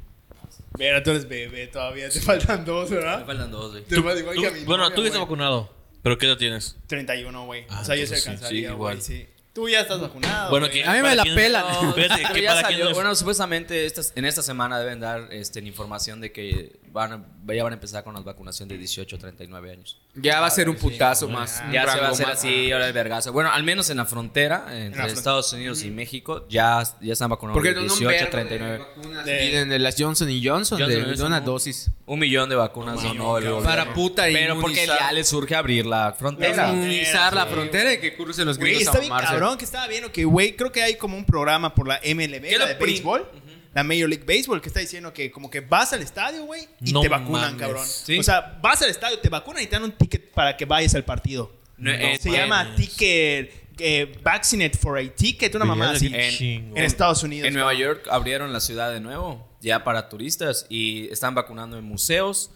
Mira, 0.79 1.03
tú 1.03 1.11
eres 1.11 1.29
bebé 1.29 1.67
todavía. 1.67 2.09
Te 2.09 2.21
faltan 2.21 2.65
dos, 2.65 2.91
Me 2.91 2.97
¿verdad? 2.97 3.27
faltan 3.27 3.51
dos, 3.51 3.73
güey. 3.73 3.85
Te 3.85 3.99
vas 4.01 4.19
igual 4.19 4.37
Tú- 4.37 4.41
que 4.43 4.49
a 4.49 4.51
mi 4.53 4.61
bueno, 4.65 4.85
novia, 4.85 4.95
tú 4.97 5.03
ya 5.03 5.09
estás 5.09 5.21
vacunado. 5.21 5.71
¿Pero 6.03 6.17
qué 6.17 6.27
edad 6.27 6.39
tienes? 6.39 6.77
31, 6.87 7.45
güey. 7.45 7.67
Ah, 7.69 7.81
o 7.83 7.85
sea, 7.85 7.95
yo 7.95 8.07
se 8.07 8.15
alcanzaría, 8.17 8.49
sí, 8.49 8.63
güey. 8.63 8.75
igual. 8.75 9.03
Sí. 9.03 9.27
Tú 9.53 9.69
ya 9.69 9.81
estás 9.81 10.01
vacunado. 10.01 10.51
Bueno, 10.51 10.71
que 10.71 10.85
A 10.85 10.93
mí 10.93 11.03
me 11.03 11.15
la 11.17 11.25
pelan. 11.25 11.65
Pero 11.95 12.15
que 12.33 12.43
ya 12.43 12.61
salió- 12.61 12.85
no- 12.87 12.95
bueno, 12.95 13.15
supuestamente 13.15 13.85
estas, 13.85 14.13
en 14.15 14.25
esta 14.25 14.43
semana 14.43 14.79
deben 14.79 15.01
dar 15.01 15.29
este, 15.33 15.61
información 15.61 16.21
de 16.21 16.31
que 16.33 16.80
van 16.93 17.13
a, 17.13 17.53
ya 17.55 17.63
van 17.63 17.73
a 17.73 17.75
empezar 17.75 18.03
con 18.05 18.15
la 18.15 18.21
vacunación 18.21 18.69
de 18.69 18.77
18 18.79 19.17
a 19.17 19.19
39 19.19 19.71
años. 19.71 19.99
Ya 20.15 20.41
va 20.41 20.47
a 20.49 20.51
ser 20.51 20.69
un 20.69 20.77
putazo 20.77 21.29
más. 21.29 21.63
un 21.65 21.73
Ya 21.73 21.87
se 21.87 22.01
va 22.01 22.09
a 22.09 22.11
hacer 22.11 22.27
más. 22.27 22.39
así, 22.39 22.73
ahora 22.73 22.87
el 22.89 22.93
vergazo. 22.93 23.33
Bueno, 23.33 23.53
al 23.53 23.63
menos 23.63 23.89
en 23.91 23.97
la 23.99 24.05
frontera, 24.07 24.65
entre 24.71 24.95
frontera. 24.95 25.07
Estados 25.19 25.53
Unidos 25.53 25.83
y 25.85 25.91
México, 25.91 26.47
ya, 26.49 26.83
ya 27.01 27.13
están 27.13 27.31
vacunando 27.31 27.55
Porque 27.55 27.71
de 27.71 27.77
no 27.77 27.83
18 27.83 28.09
a 28.09 28.13
vergo 28.13 28.25
de 28.25 28.31
39. 28.31 28.79
vacunas 28.79 29.25
De- 29.25 29.39
piden 29.39 29.69
de 29.69 29.79
las 29.79 29.95
Johnson 29.99 30.29
y 30.31 30.45
Johnson, 30.47 30.81
Johnson 30.81 31.05
de, 31.05 31.17
de 31.17 31.23
una 31.25 31.41
dosis. 31.41 31.91
Un 32.07 32.19
millón 32.19 32.49
de 32.49 32.57
vacunas 32.57 33.01
donó 33.03 33.39
el 33.39 33.45
gobierno. 33.45 33.63
Para 33.63 33.95
puta 33.95 34.25
Pero 34.25 34.61
porque 34.61 34.85
ya 34.87 35.13
les 35.13 35.29
surge 35.29 35.55
abrir 35.55 35.87
la 35.87 36.13
frontera. 36.19 36.71
Inmunizar 36.71 37.33
la 37.33 37.47
frontera 37.47 37.93
y 37.95 37.99
que 38.01 38.17
crucen 38.17 38.47
los 38.47 38.59
gringos 38.59 38.83
está 38.83 38.97
a 38.97 39.01
bien 39.01 39.11
mamarse. 39.11 39.31
cabrón 39.33 39.57
que 39.59 39.65
estaba 39.65 39.87
viendo 39.87 40.11
que, 40.11 40.25
güey, 40.25 40.57
creo 40.57 40.73
que 40.73 40.83
hay 40.83 40.97
como 40.97 41.17
un 41.17 41.25
programa 41.25 41.73
por 41.75 41.87
la 41.87 42.01
MLB, 42.05 42.43
¿Qué 42.43 42.59
la 42.59 42.67
de 42.67 42.75
béisbol, 42.75 43.29
la 43.73 43.85
Major 43.85 44.09
League 44.09 44.25
Baseball, 44.27 44.61
que 44.61 44.69
está 44.69 44.81
diciendo 44.81 45.13
que 45.13 45.31
como 45.31 45.51
que 45.51 45.61
vas 45.61 45.93
al 45.93 46.03
estadio, 46.03 46.45
güey, 46.45 46.67
y 46.85 46.93
No 46.93 47.01
te 47.03 47.09
vacunan, 47.09 47.53
mames. 47.53 47.61
cabrón. 47.61 47.87
¿Sí? 47.87 48.19
O 48.19 48.23
sea, 48.23 48.59
vas 48.61 48.83
al 48.83 48.91
estadio, 48.91 49.19
te 49.19 49.29
vacunan 49.29 49.63
y 49.63 49.67
te 49.67 49.73
dan 49.73 49.85
un 49.85 49.93
ticket 49.93 50.31
para 50.33 50.57
que 50.57 50.65
vayas 50.65 50.95
al 50.95 51.05
partido. 51.05 51.53
No, 51.77 51.91
eh, 51.91 52.19
Se 52.21 52.31
llama 52.31 52.75
ticket, 52.75 53.53
eh, 53.79 54.19
vaccinate 54.23 54.77
for 54.77 54.99
a 54.99 55.09
ticket, 55.09 55.55
una 55.55 55.65
mamada 55.65 55.93
así. 55.93 56.11
En, 56.13 56.77
Estados 56.77 57.23
Unidos. 57.23 57.49
En 57.49 57.55
Nueva. 57.55 57.73
York 57.75 58.07
abrieron 58.11 58.53
la 58.53 58.61
ciudad 58.61 58.93
de 58.93 59.01
nuevo, 59.01 59.49
ya 59.61 59.85
para 59.85 60.09
turistas, 60.09 60.67
y 60.69 61.09
están 61.09 61.35
vacunando 61.35 61.79
en 61.79 61.85
museos 61.85 62.51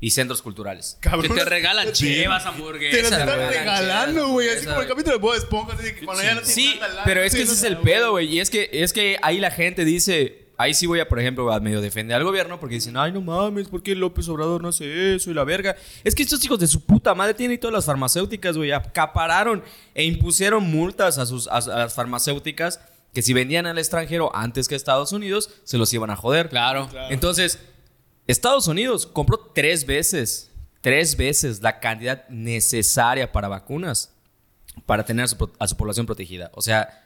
y 0.00 0.12
centros 0.12 0.40
culturales. 0.40 0.96
Cabrón. 1.00 1.34
Que 1.34 1.40
te 1.40 1.44
regalan 1.44 1.92
chivas, 1.92 2.22
Te 2.22 2.28
las 2.28 2.46
hamburguesas. 2.46 3.02
están 3.02 3.28
regalan 3.28 3.50
regalando, 3.50 4.28
güey. 4.28 4.48
Así 4.48 4.66
como 4.66 4.80
el 4.80 4.88
capítulo 4.88 5.16
de 5.16 5.20
Bob 5.20 5.34
Esponja. 5.34 5.74
Así 5.74 5.94
que 5.94 6.04
cuando 6.06 6.22
ya 6.22 6.34
no 6.34 6.40
tiene 6.40 6.54
Sí, 6.54 6.80
pero 7.04 7.22
es 7.22 7.32
que 7.32 7.38
sí, 7.38 7.42
ese 7.42 7.52
no 7.52 7.58
es 7.58 7.64
el 7.64 7.78
pedo, 7.78 8.12
güey. 8.12 8.34
Y 8.34 8.40
es 8.40 8.48
que, 8.48 8.70
es 8.72 8.92
que 8.94 9.18
ahí 9.20 9.38
la 9.38 9.50
gente 9.50 9.84
dice, 9.84 10.39
ahí 10.60 10.74
sí 10.74 10.86
voy 10.86 11.00
a, 11.00 11.08
por 11.08 11.18
ejemplo, 11.18 11.50
a 11.52 11.58
medio 11.60 11.80
defender 11.80 12.16
al 12.16 12.24
gobierno 12.24 12.60
porque 12.60 12.74
dicen, 12.76 12.96
ay, 12.96 13.12
no 13.12 13.20
mames, 13.20 13.68
¿por 13.68 13.82
qué 13.82 13.94
López 13.94 14.28
Obrador 14.28 14.62
no 14.62 14.68
hace 14.68 15.14
eso 15.14 15.30
y 15.30 15.34
la 15.34 15.44
verga? 15.44 15.74
Es 16.04 16.14
que 16.14 16.22
estos 16.22 16.44
hijos 16.44 16.58
de 16.58 16.66
su 16.66 16.84
puta 16.84 17.14
madre 17.14 17.34
tienen 17.34 17.58
todas 17.58 17.72
las 17.74 17.84
farmacéuticas, 17.86 18.56
güey. 18.56 18.72
Acapararon 18.72 19.62
e 19.94 20.04
impusieron 20.04 20.62
multas 20.64 21.18
a, 21.18 21.26
sus, 21.26 21.48
a, 21.48 21.56
a 21.56 21.78
las 21.78 21.94
farmacéuticas 21.94 22.80
que 23.14 23.22
si 23.22 23.32
vendían 23.32 23.66
al 23.66 23.78
extranjero 23.78 24.30
antes 24.36 24.68
que 24.68 24.74
Estados 24.76 25.12
Unidos, 25.12 25.50
se 25.64 25.78
los 25.78 25.92
iban 25.92 26.10
a 26.10 26.16
joder. 26.16 26.48
Claro. 26.48 26.88
Entonces, 27.08 27.58
Estados 28.26 28.68
Unidos 28.68 29.06
compró 29.06 29.38
tres 29.54 29.84
veces, 29.86 30.50
tres 30.80 31.16
veces 31.16 31.60
la 31.62 31.80
cantidad 31.80 32.28
necesaria 32.28 33.32
para 33.32 33.48
vacunas 33.48 34.12
para 34.86 35.04
tener 35.04 35.24
a 35.24 35.28
su, 35.28 35.36
pro- 35.36 35.52
a 35.58 35.66
su 35.66 35.76
población 35.76 36.06
protegida. 36.06 36.50
O 36.54 36.62
sea, 36.62 37.04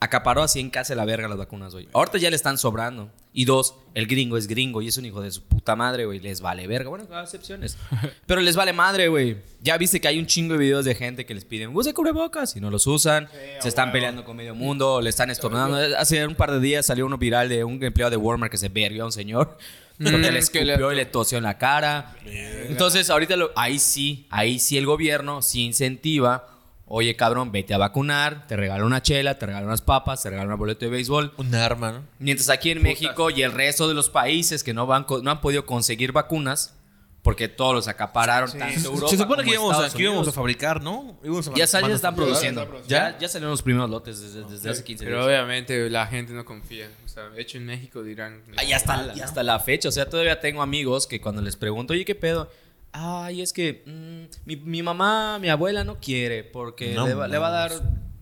acaparó 0.00 0.42
así 0.42 0.60
en 0.60 0.70
casa 0.70 0.92
de 0.92 0.96
la 0.96 1.04
verga 1.04 1.26
las 1.28 1.38
vacunas, 1.38 1.72
güey. 1.74 1.88
Ahorita 1.92 2.18
ya 2.18 2.30
le 2.30 2.36
están 2.36 2.56
sobrando. 2.58 3.10
Y 3.32 3.44
dos, 3.44 3.74
el 3.94 4.06
gringo 4.06 4.36
es 4.36 4.46
gringo 4.46 4.80
y 4.82 4.88
es 4.88 4.96
un 4.96 5.04
hijo 5.04 5.20
de 5.20 5.30
su 5.30 5.42
puta 5.42 5.76
madre, 5.76 6.06
güey. 6.06 6.18
Les 6.20 6.40
vale 6.40 6.66
verga. 6.66 6.88
Bueno, 6.88 7.06
hay 7.12 7.22
excepciones. 7.24 7.76
Pero 8.26 8.40
les 8.40 8.56
vale 8.56 8.72
madre, 8.72 9.08
güey. 9.08 9.36
Ya 9.60 9.76
viste 9.76 10.00
que 10.00 10.08
hay 10.08 10.18
un 10.18 10.26
chingo 10.26 10.54
de 10.54 10.60
videos 10.60 10.84
de 10.84 10.94
gente 10.94 11.26
que 11.26 11.34
les 11.34 11.44
piden, 11.44 11.70
use 11.76 11.92
cubrebocas 11.94 12.56
y 12.56 12.60
no 12.60 12.70
los 12.70 12.86
usan. 12.86 13.28
se 13.60 13.68
están 13.68 13.92
peleando 13.92 14.24
con 14.24 14.36
medio 14.36 14.54
mundo, 14.54 15.00
le 15.00 15.10
están 15.10 15.30
estornudando. 15.30 15.76
Hace 15.98 16.26
un 16.26 16.34
par 16.34 16.50
de 16.52 16.60
días 16.60 16.86
salió 16.86 17.04
uno 17.06 17.18
viral 17.18 17.48
de 17.48 17.64
un 17.64 17.82
empleado 17.82 18.10
de 18.10 18.16
Walmart 18.16 18.50
que 18.50 18.58
se 18.58 18.68
vergió 18.68 19.02
a 19.02 19.06
un 19.06 19.12
señor. 19.12 19.56
Porque 19.98 20.12
Mm, 20.16 20.20
le 20.20 20.26
que 20.28 20.32
le- 20.32 20.38
escupió 20.38 20.92
y 20.92 20.96
le 20.96 21.06
tosió 21.06 21.38
en 21.38 21.44
la 21.44 21.58
cara. 21.58 22.14
Entonces, 22.24 23.10
ahorita 23.10 23.34
lo- 23.36 23.50
ahí 23.56 23.78
sí, 23.80 24.26
ahí 24.30 24.58
sí 24.60 24.78
el 24.78 24.86
gobierno 24.86 25.42
sí 25.42 25.64
incentiva. 25.64 26.46
Oye, 26.90 27.16
cabrón, 27.16 27.52
vete 27.52 27.74
a 27.74 27.78
vacunar, 27.78 28.46
te 28.46 28.56
regalo 28.56 28.86
una 28.86 29.02
chela, 29.02 29.38
te 29.38 29.44
regalo 29.46 29.66
unas 29.66 29.82
papas, 29.82 30.22
te 30.22 30.30
regalo 30.30 30.50
un 30.52 30.58
boleto 30.58 30.86
de 30.86 30.90
béisbol. 30.90 31.34
Un 31.36 31.54
arma, 31.54 31.92
¿no? 31.92 32.02
Mientras 32.18 32.48
aquí 32.48 32.70
en 32.70 32.82
México 32.82 33.28
y 33.30 33.42
el 33.42 33.52
resto 33.52 33.88
de 33.88 33.94
los 33.94 34.08
países 34.08 34.64
que 34.64 34.72
no, 34.72 34.86
van, 34.86 35.04
no 35.22 35.30
han 35.30 35.40
podido 35.42 35.66
conseguir 35.66 36.12
vacunas, 36.12 36.74
porque 37.22 37.46
todos 37.48 37.74
los 37.74 37.88
acapararon, 37.88 38.50
tanto 38.56 38.88
Europa 38.88 39.08
Se 39.08 39.18
supone 39.18 39.42
que 39.44 39.50
íbamos, 39.50 39.70
a, 39.72 39.72
Estados 39.74 39.94
que 39.94 40.02
íbamos 40.02 40.18
a 40.18 40.20
Unidos. 40.22 40.34
fabricar, 40.34 40.82
¿no? 40.82 41.18
Íbamos 41.22 41.48
a 41.48 41.54
Ya, 41.54 41.66
sal- 41.66 41.86
ya 41.86 41.94
están 41.94 42.14
produciendo. 42.14 42.66
Ya, 42.86 43.18
ya 43.18 43.28
salieron 43.28 43.50
los 43.50 43.60
primeros 43.60 43.90
lotes 43.90 44.20
desde, 44.22 44.44
desde 44.48 44.70
hace 44.70 44.82
15 44.82 45.04
Pero 45.04 45.16
días. 45.18 45.26
obviamente 45.26 45.90
la 45.90 46.06
gente 46.06 46.32
no 46.32 46.46
confía. 46.46 46.88
O 47.04 47.08
sea, 47.08 47.24
hecho 47.36 47.58
en 47.58 47.66
México 47.66 48.02
dirán. 48.02 48.40
Ah, 48.56 48.64
Y 48.64 48.72
hasta, 48.72 49.12
y 49.14 49.20
hasta 49.20 49.42
la 49.42 49.58
fecha, 49.60 49.90
o 49.90 49.92
sea, 49.92 50.08
todavía 50.08 50.40
tengo 50.40 50.62
amigos 50.62 51.06
que 51.06 51.20
cuando 51.20 51.42
les 51.42 51.56
pregunto, 51.56 51.92
oye, 51.92 52.06
¿qué 52.06 52.14
pedo? 52.14 52.50
Ay, 52.92 53.42
es 53.42 53.52
que 53.52 53.82
mm, 53.86 54.46
mi, 54.46 54.56
mi 54.56 54.82
mamá, 54.82 55.38
mi 55.38 55.48
abuela 55.48 55.84
no 55.84 55.98
quiere 56.00 56.42
porque 56.44 56.94
No 56.94 57.06
le, 57.06 57.14
va, 57.14 57.28
le 57.28 57.38
va 57.38 57.48
a 57.48 57.50
dar 57.50 57.72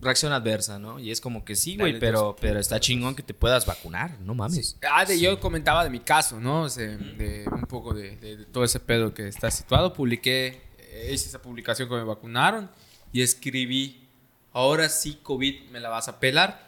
reacción 0.01 0.31
adversa, 0.33 0.77
¿no? 0.77 0.99
Y 0.99 1.09
es 1.11 1.21
como 1.21 1.43
que 1.43 1.55
sí, 1.55 1.75
güey, 1.77 1.93
pero, 1.99 2.35
pero 2.39 2.59
está 2.59 2.79
chingón 2.79 3.15
que 3.15 3.23
te 3.23 3.33
puedas 3.33 3.65
vacunar, 3.65 4.19
no 4.21 4.35
mames. 4.35 4.77
Ah, 4.91 5.05
de, 5.05 5.19
yo 5.19 5.39
comentaba 5.39 5.83
de 5.83 5.89
mi 5.89 5.99
caso, 6.01 6.39
¿no? 6.39 6.63
O 6.63 6.69
sea, 6.69 6.85
de 6.85 7.45
un 7.51 7.61
poco 7.63 7.93
de, 7.93 8.15
de- 8.17 8.37
de 8.37 8.45
todo 8.45 8.63
ese 8.63 8.79
pedo 8.79 9.13
que 9.13 9.27
está 9.27 9.49
situado. 9.49 9.93
Publiqué, 9.93 10.61
eh, 10.79 11.09
hice 11.13 11.27
esa 11.29 11.41
publicación 11.41 11.89
que 11.89 11.95
me 11.95 12.03
vacunaron 12.03 12.69
y 13.11 13.21
escribí, 13.21 14.07
ahora 14.53 14.87
sí 14.89 15.17
COVID 15.23 15.69
me 15.71 15.79
la 15.79 15.89
vas 15.89 16.07
a 16.09 16.19
pelar. 16.19 16.67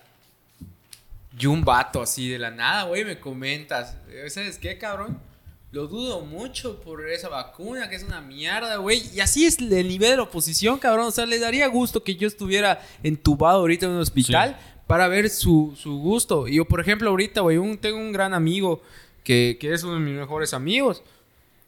Y 1.37 1.45
un 1.45 1.63
vato 1.63 2.01
así 2.01 2.27
de 2.29 2.39
la 2.39 2.49
nada, 2.49 2.83
güey, 2.83 3.05
me 3.05 3.19
comentas, 3.19 3.95
¿sabes 4.29 4.57
qué, 4.57 4.77
cabrón? 4.79 5.19
Lo 5.71 5.85
dudo 5.85 6.21
mucho 6.21 6.81
por 6.81 7.07
esa 7.09 7.29
vacuna, 7.29 7.89
que 7.89 7.95
es 7.95 8.03
una 8.03 8.21
mierda, 8.21 8.77
güey. 8.77 9.03
Y 9.13 9.19
así 9.19 9.45
es 9.45 9.59
el 9.59 9.87
nivel 9.87 10.11
de 10.11 10.17
la 10.17 10.23
oposición, 10.23 10.79
cabrón. 10.79 11.07
O 11.07 11.11
sea, 11.11 11.27
le 11.27 11.37
daría 11.37 11.67
gusto 11.67 12.03
que 12.03 12.15
yo 12.15 12.27
estuviera 12.27 12.81
entubado 13.03 13.59
ahorita 13.59 13.85
en 13.85 13.91
un 13.91 13.99
hospital 13.99 14.57
para 14.87 15.07
ver 15.07 15.29
su, 15.29 15.75
su 15.79 15.99
gusto. 15.99 16.47
Y 16.47 16.55
yo, 16.55 16.65
por 16.65 16.79
ejemplo, 16.81 17.11
ahorita, 17.11 17.41
güey, 17.41 17.57
un- 17.57 17.77
tengo 17.77 17.97
un 17.99 18.11
gran 18.11 18.33
amigo 18.33 18.81
que, 19.23 19.57
que 19.59 19.71
es 19.73 19.83
uno 19.83 19.93
de 19.93 19.99
mis 19.99 20.15
mejores 20.15 20.55
amigos. 20.55 21.03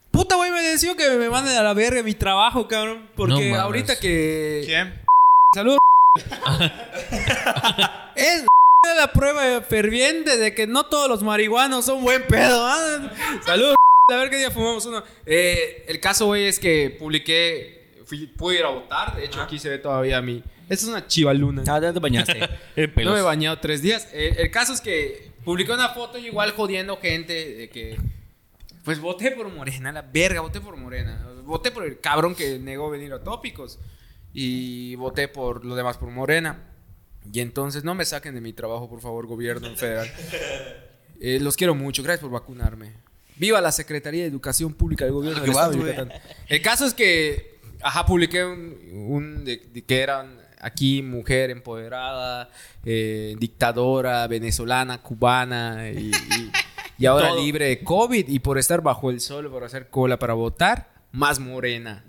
Puta, 0.10 0.36
güey, 0.36 0.50
me 0.50 0.64
decidió 0.64 0.96
que 0.96 1.08
me 1.12 1.30
manden 1.30 1.56
a 1.56 1.62
la 1.62 1.76
verga 1.76 2.02
mi 2.02 2.16
trabajo, 2.16 2.68
cabrón. 2.68 3.08
Porque 3.16 3.54
ahorita 3.56 4.00
que... 4.00 4.64
¿Quién? 4.66 5.00
Salud. 5.54 5.78
es 8.16 8.46
la 8.98 9.14
prueba 9.14 9.62
ferviente 9.62 10.36
de 10.38 10.54
que 10.56 10.66
no 10.68 10.86
todos 10.88 11.08
los 11.08 11.22
marihuanos 11.24 11.86
son 11.86 12.02
buen 12.04 12.26
pedo. 12.28 12.66
¿ah? 12.66 13.12
Salud. 13.46 13.74
A 14.12 14.18
ver 14.18 14.30
qué 14.30 14.38
día 14.38 14.52
fumamos 14.52 14.86
uno. 14.86 15.04
Eh, 15.26 15.86
el 15.88 16.00
caso, 16.00 16.26
güey, 16.28 16.46
es 16.46 16.60
que 16.60 16.96
publiqué. 16.98 18.04
Fui, 18.06 18.28
pude 18.28 18.60
ir 18.60 18.66
a 18.66 18.70
votar. 18.70 19.16
De 19.16 19.26
hecho, 19.26 19.42
aquí 19.42 19.58
se 19.58 19.70
ve 19.70 19.78
todavía 19.78 20.22
mi. 20.22 20.44
Esta 20.70 20.86
es 20.86 20.92
una 20.92 21.08
chivaluna. 21.08 21.64
Ah, 21.68 21.80
ya 21.82 21.94
te 21.94 22.00
bañaste. 22.00 22.40
No 23.04 23.14
me 23.14 23.20
he 23.20 23.24
bañado 23.24 23.60
tres 23.60 23.82
días. 23.82 24.08
Eh, 24.14 24.36
el 24.40 24.52
caso 24.52 24.74
es 24.74 24.82
que 24.82 25.32
publiqué 25.44 25.72
una 25.72 25.90
foto 25.90 26.18
y 26.18 26.28
igual 26.28 26.52
jodiendo 26.52 26.98
gente 26.98 27.34
de 27.34 27.70
que. 27.70 27.98
Pues 28.84 29.00
voté 29.00 29.32
por 29.32 29.48
Morena, 29.50 29.92
la 29.92 30.02
verga, 30.02 30.42
voté 30.42 30.60
por 30.60 30.76
Morena. 30.76 31.28
Voté 31.44 31.72
por 31.72 31.86
el 31.86 32.00
cabrón 32.00 32.36
que 32.36 32.58
negó 32.58 32.90
venir 32.90 33.14
a 33.14 33.24
tópicos. 33.24 33.80
Y 34.34 34.96
voté 34.96 35.28
por 35.28 35.64
lo 35.64 35.76
demás 35.76 35.98
por 35.98 36.10
Morena. 36.10 36.72
Y 37.32 37.40
entonces 37.40 37.84
no 37.84 37.94
me 37.94 38.06
saquen 38.06 38.34
de 38.34 38.42
mi 38.42 38.54
trabajo, 38.54 38.90
por 38.90 39.02
favor, 39.02 39.28
gobierno 39.28 39.76
federal. 39.76 40.12
Eh, 41.24 41.40
los 41.40 41.56
quiero 41.56 41.76
mucho, 41.76 42.02
gracias 42.02 42.22
por 42.22 42.32
vacunarme. 42.32 42.94
Viva 43.42 43.60
la 43.60 43.72
Secretaría 43.72 44.22
de 44.22 44.28
Educación 44.30 44.72
Pública 44.76 45.04
del 45.06 45.16
Gobierno 45.16 45.42
del 45.42 45.50
Estado 45.50 45.72
de 45.72 45.78
Yucatán. 45.80 46.12
El 46.48 46.62
caso 46.62 46.86
es 46.86 46.94
que, 46.94 47.58
ajá, 47.82 48.06
publiqué 48.06 48.46
un, 48.46 48.78
un 48.94 49.44
de, 49.46 49.58
de 49.74 49.82
que 49.84 50.00
eran 50.00 50.40
aquí 50.60 51.02
mujer 51.02 51.50
empoderada, 51.50 52.50
eh, 52.86 53.36
dictadora, 53.40 54.28
venezolana, 54.28 55.02
cubana 55.02 55.90
y, 55.90 56.12
y- 56.12 56.52
y 57.00 57.06
ahora 57.08 57.30
Todo. 57.30 57.44
libre 57.44 57.66
de 57.66 57.84
COVID 57.84 58.30
y 58.30 58.38
por 58.38 58.60
estar 58.60 58.82
bajo 58.84 59.10
el 59.10 59.20
sol, 59.22 59.50
por 59.50 59.64
hacer 59.64 59.90
cola 59.90 60.20
para 60.20 60.36
votar, 60.36 60.94
más 61.12 61.40
morena. 61.40 62.06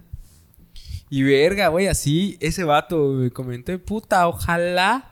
Y 1.09 1.23
verga, 1.23 1.69
güey, 1.69 1.87
así 1.87 2.37
ese 2.41 2.63
vato 2.65 3.09
me 3.15 3.31
comentó, 3.31 3.79
puta, 3.79 4.29
ojalá 4.29 5.12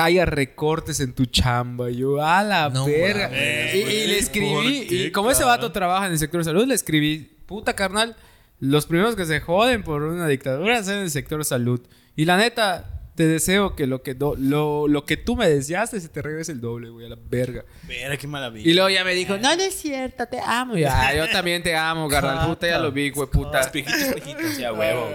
haya 0.00 0.24
recortes 0.24 1.00
en 1.00 1.12
tu 1.14 1.26
chamba. 1.26 1.90
Y 1.90 1.96
yo, 1.98 2.22
a 2.24 2.42
la 2.42 2.68
No 2.70 2.86
verga. 2.86 3.28
mames, 3.28 3.74
y, 3.74 4.06
le 4.06 4.18
escribí, 4.18 4.52
¿por 4.52 4.62
qué, 4.64 4.86
y 5.06 5.10
como 5.12 5.30
ese 5.30 5.44
vato 5.44 5.72
trabaja 5.72 6.06
en 6.06 6.12
el 6.12 6.18
sector 6.18 6.40
de 6.40 6.44
salud, 6.44 6.66
le 6.66 6.74
escribí, 6.74 7.30
puta 7.46 7.74
carnal, 7.74 8.16
los 8.60 8.86
primeros 8.86 9.16
que 9.16 9.24
se 9.26 9.40
joden 9.40 9.82
por 9.82 10.02
una 10.02 10.28
dictadura 10.28 10.82
son 10.84 10.94
en 10.94 11.00
el 11.00 11.10
sector 11.10 11.44
salud. 11.44 11.80
Y 12.14 12.24
la 12.26 12.36
neta, 12.36 13.00
te 13.16 13.26
deseo 13.26 13.74
que 13.76 13.86
lo 13.86 14.02
que, 14.02 14.14
do- 14.14 14.36
lo, 14.38 14.88
lo 14.88 15.04
que 15.04 15.16
tú 15.18 15.36
me 15.36 15.48
deseaste 15.48 16.00
se 16.00 16.08
te 16.08 16.22
regrese 16.22 16.52
el 16.52 16.60
doble, 16.60 16.88
güey, 16.90 17.06
a 17.06 17.08
la 17.10 17.18
verga. 17.20 17.64
Verga, 17.86 18.16
qué 18.16 18.26
maravilla. 18.26 18.70
Y 18.70 18.72
luego 18.72 18.88
ya 18.88 19.04
me 19.04 19.14
dijo, 19.14 19.36
no, 19.36 19.54
no 19.56 19.62
es 19.62 19.74
cierto, 19.74 20.24
te 20.26 20.38
amo. 20.40 20.76
Y, 20.78 20.84
"Ah, 20.84 21.14
yo 21.14 21.28
también 21.30 21.62
te 21.62 21.74
amo, 21.76 22.08
carnal. 22.08 22.46
Puta, 22.48 22.68
ya 22.68 22.78
lo 22.78 22.90
vi, 22.92 23.10
güey, 23.10 23.28
puta. 23.28 23.60
Espejito, 23.60 23.94
espejito. 23.96 24.38
Sí, 24.56 24.64
a 24.64 24.72
huevo. 24.72 25.08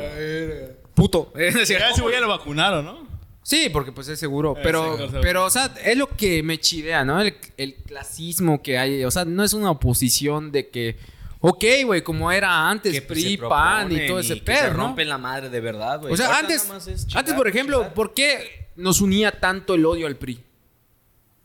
Puto. 0.93 1.31
Ya 1.35 1.45
ese 1.89 2.01
güey 2.01 2.13
ya 2.15 2.21
lo 2.21 2.27
vacunaron, 2.27 2.83
¿no? 2.85 3.07
Sí, 3.47 3.69
porque 3.71 3.93
pues 3.93 4.09
es 4.09 4.19
seguro. 4.19 4.57
Pero, 4.61 4.97
pero 5.21 5.45
o 5.45 5.49
sea, 5.49 5.73
es 5.85 5.95
lo 5.97 6.09
que 6.09 6.43
me 6.43 6.59
chidea, 6.59 7.05
¿no? 7.05 7.21
El, 7.21 7.33
el 7.55 7.75
clasismo 7.75 8.61
que 8.61 8.77
hay. 8.77 9.05
O 9.05 9.09
sea, 9.11 9.23
no 9.23 9.41
es 9.41 9.53
una 9.53 9.71
oposición 9.71 10.51
de 10.51 10.67
que, 10.67 10.97
ok, 11.39 11.63
güey, 11.85 12.01
como 12.01 12.29
era 12.29 12.67
antes, 12.69 12.91
Que 12.91 13.01
PRI, 13.01 13.37
PAN 13.37 13.89
y 13.93 14.05
todo 14.05 14.19
ese 14.19 14.33
que 14.33 14.39
se 14.39 14.45
pedo, 14.63 14.73
¿no? 14.73 14.87
rompen 14.87 15.07
la 15.07 15.17
madre 15.17 15.49
de 15.49 15.61
verdad, 15.61 16.01
güey. 16.01 16.13
O 16.13 16.17
sea, 16.17 16.37
antes, 16.39 16.69
antes, 17.15 17.33
por 17.35 17.47
ejemplo. 17.47 17.93
¿por 17.93 18.13
qué 18.13 18.67
nos 18.75 18.99
unía 18.99 19.39
tanto 19.39 19.75
el 19.75 19.85
odio 19.85 20.07
al 20.07 20.17
PRI? 20.17 20.43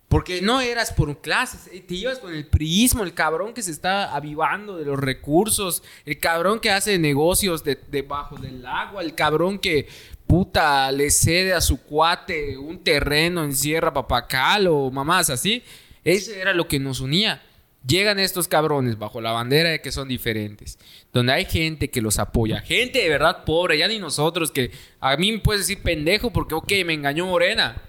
Porque 0.09 0.43
no 0.43 0.61
eras 0.61 0.93
por 0.93 1.23
clases, 1.23 1.71
eh, 1.73 1.81
te 1.81 1.95
ibas 1.95 2.19
con 2.19 2.35
el 2.35 2.47
priismo, 2.47 3.03
el 3.03 3.15
cabrón 3.15 3.55
que 3.55 3.63
se 3.63 3.71
está 3.71 4.15
avivando 4.15 4.77
de 4.77 4.85
los 4.85 4.99
recursos, 4.99 5.83
el 6.05 6.19
cabrón 6.19 6.61
que 6.61 6.71
hace 6.71 6.99
negocios 6.99 7.65
de- 7.65 7.79
debajo 7.91 8.37
del 8.37 8.67
agua, 8.67 9.01
el 9.03 9.15
cabrón 9.15 9.59
que 9.59 9.89
puta 10.33 10.91
le 10.93 11.11
cede 11.11 11.53
a 11.53 11.61
su 11.61 11.83
cuate 11.83 12.57
un 12.57 12.83
terreno 12.83 13.45
en 13.45 13.55
Sierra 13.55 13.93
Papacal 13.93 14.67
o 14.67 14.91
mamás 14.91 15.29
así. 15.29 15.63
Eso 16.05 16.33
era 16.33 16.55
lo 16.55 16.69
que 16.69 16.79
nos 16.79 17.01
unía. 17.01 17.43
Llegan 17.87 18.19
estos 18.19 18.49
cabrones 18.49 18.99
bajo 18.99 19.21
la 19.21 19.33
bandera 19.33 19.69
de 19.69 19.83
que 19.83 19.93
son 19.93 20.09
diferentes, 20.09 20.79
donde 21.13 21.35
hay 21.35 21.45
gente 21.45 21.91
que 21.91 22.01
los 22.01 22.19
apoya, 22.19 22.63
gente 22.63 23.01
de 23.01 23.11
verdad 23.11 23.45
pobre, 23.45 23.77
ya 23.77 23.87
ni 23.89 23.99
nosotros, 23.99 24.51
que 24.51 24.71
a 25.01 25.19
mí 25.19 25.33
me 25.33 25.41
puedes 25.41 25.69
decir 25.69 25.83
pendejo 25.83 26.33
porque, 26.33 26.55
ok, 26.55 26.73
me 26.87 26.95
engañó 26.95 27.27
Morena. 27.27 27.83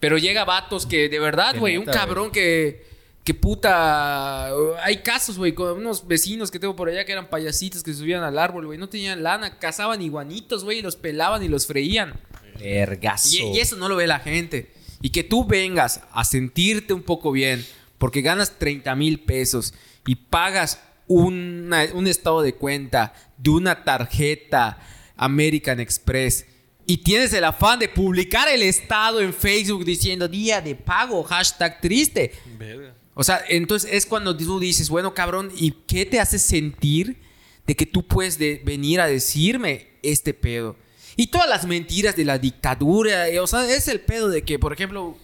Pero 0.00 0.18
llega 0.18 0.44
vatos 0.44 0.84
que 0.84 1.08
de 1.08 1.18
verdad, 1.18 1.56
güey, 1.58 1.78
un 1.78 1.86
cabrón 1.86 2.30
que, 2.30 2.84
que 3.24 3.34
puta. 3.34 4.48
Hay 4.84 4.98
casos, 5.02 5.38
güey, 5.38 5.54
con 5.54 5.78
unos 5.78 6.06
vecinos 6.06 6.50
que 6.50 6.58
tengo 6.58 6.76
por 6.76 6.88
allá 6.88 7.04
que 7.04 7.12
eran 7.12 7.28
payasitos 7.30 7.82
que 7.82 7.92
se 7.92 7.98
subían 8.00 8.22
al 8.22 8.38
árbol, 8.38 8.66
güey, 8.66 8.78
no 8.78 8.88
tenían 8.88 9.22
lana, 9.22 9.58
cazaban 9.58 10.02
iguanitos, 10.02 10.62
güey, 10.64 10.78
y 10.78 10.82
los 10.82 10.96
pelaban 10.96 11.42
y 11.42 11.48
los 11.48 11.66
freían. 11.66 12.14
Vergazo. 12.58 13.28
Y, 13.34 13.56
y 13.56 13.60
eso 13.60 13.76
no 13.76 13.88
lo 13.88 13.96
ve 13.96 14.06
la 14.06 14.20
gente. 14.20 14.72
Y 15.00 15.10
que 15.10 15.24
tú 15.24 15.44
vengas 15.44 16.00
a 16.12 16.24
sentirte 16.24 16.92
un 16.94 17.02
poco 17.02 17.32
bien 17.32 17.64
porque 17.98 18.22
ganas 18.22 18.58
30 18.58 18.94
mil 18.94 19.20
pesos 19.20 19.74
y 20.06 20.14
pagas 20.16 20.80
una- 21.06 21.84
un 21.94 22.06
estado 22.06 22.42
de 22.42 22.54
cuenta 22.54 23.14
de 23.38 23.50
una 23.50 23.84
tarjeta 23.84 24.78
American 25.16 25.80
Express 25.80 26.46
y 26.86 26.98
tienes 26.98 27.32
el 27.32 27.44
afán 27.44 27.78
de 27.78 27.88
publicar 27.88 28.48
el 28.48 28.62
estado 28.62 29.20
en 29.20 29.32
Facebook 29.32 29.84
diciendo 29.84 30.28
día 30.28 30.60
de 30.60 30.74
pago, 30.74 31.22
hashtag 31.22 31.80
triste. 31.80 32.32
O 33.14 33.22
sea, 33.24 33.42
entonces 33.48 33.90
es 33.92 34.06
cuando 34.06 34.36
tú 34.36 34.58
dices, 34.60 34.88
bueno, 34.88 35.14
cabrón, 35.14 35.50
¿y 35.56 35.70
qué 35.86 36.04
te 36.04 36.20
hace 36.20 36.38
sentir 36.38 37.16
de 37.66 37.74
que 37.76 37.86
tú 37.86 38.06
puedes 38.06 38.38
de- 38.38 38.60
venir 38.64 39.00
a 39.00 39.06
decirme 39.06 39.88
este 40.02 40.34
pedo? 40.34 40.76
Y 41.16 41.28
todas 41.28 41.48
las 41.48 41.64
mentiras 41.66 42.16
de 42.16 42.24
la 42.24 42.38
dictadura, 42.38 43.28
eh, 43.28 43.38
o 43.38 43.46
sea, 43.46 43.68
es 43.72 43.86
el 43.88 44.00
pedo 44.00 44.28
de 44.28 44.42
que, 44.42 44.58
por 44.58 44.72
ejemplo, 44.72 45.16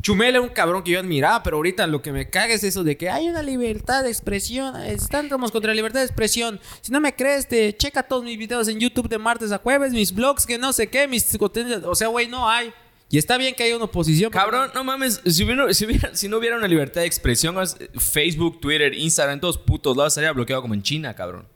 Chumel 0.00 0.30
era 0.30 0.40
un 0.40 0.48
cabrón 0.48 0.82
que 0.82 0.92
yo 0.92 0.98
admiraba, 1.00 1.42
pero 1.44 1.56
ahorita 1.58 1.86
lo 1.86 2.02
que 2.02 2.10
me 2.12 2.28
caga 2.28 2.54
es 2.54 2.64
eso 2.64 2.82
de 2.82 2.96
que 2.96 3.08
hay 3.08 3.28
una 3.28 3.42
libertad 3.42 4.02
de 4.02 4.10
expresión, 4.10 4.74
estamos 4.82 5.52
contra 5.52 5.70
la 5.70 5.76
libertad 5.76 6.00
de 6.00 6.06
expresión. 6.06 6.60
Si 6.80 6.90
no 6.90 7.00
me 7.00 7.14
crees, 7.14 7.46
te 7.48 7.76
checa 7.76 8.02
todos 8.02 8.24
mis 8.24 8.36
videos 8.36 8.66
en 8.68 8.80
YouTube 8.80 9.08
de 9.08 9.18
martes 9.18 9.52
a 9.52 9.58
jueves, 9.58 9.92
mis 9.92 10.12
blogs, 10.12 10.44
que 10.44 10.58
no 10.58 10.72
sé 10.72 10.88
qué, 10.88 11.06
mis 11.06 11.36
contenidos, 11.38 11.84
o 11.84 11.94
sea, 11.94 12.08
güey, 12.08 12.26
no 12.26 12.48
hay. 12.48 12.72
Y 13.12 13.18
está 13.18 13.36
bien 13.36 13.54
que 13.54 13.62
haya 13.62 13.76
una 13.76 13.84
oposición. 13.84 14.30
Cabrón, 14.30 14.70
no 14.74 14.84
mames, 14.84 15.20
si, 15.26 15.44
hubiera- 15.44 15.72
si, 15.74 15.84
hubiera- 15.84 16.16
si 16.16 16.28
no 16.28 16.38
hubiera 16.38 16.56
una 16.56 16.66
libertad 16.66 17.02
de 17.02 17.06
expresión, 17.06 17.60
es- 17.62 17.76
Facebook, 17.98 18.58
Twitter, 18.58 18.94
Instagram, 18.94 19.34
en 19.34 19.40
todos 19.40 19.58
putos 19.58 19.94
lados 19.96 20.14
estaría 20.14 20.32
bloqueado 20.32 20.62
como 20.62 20.72
en 20.72 20.82
China, 20.82 21.14
cabrón. 21.14 21.46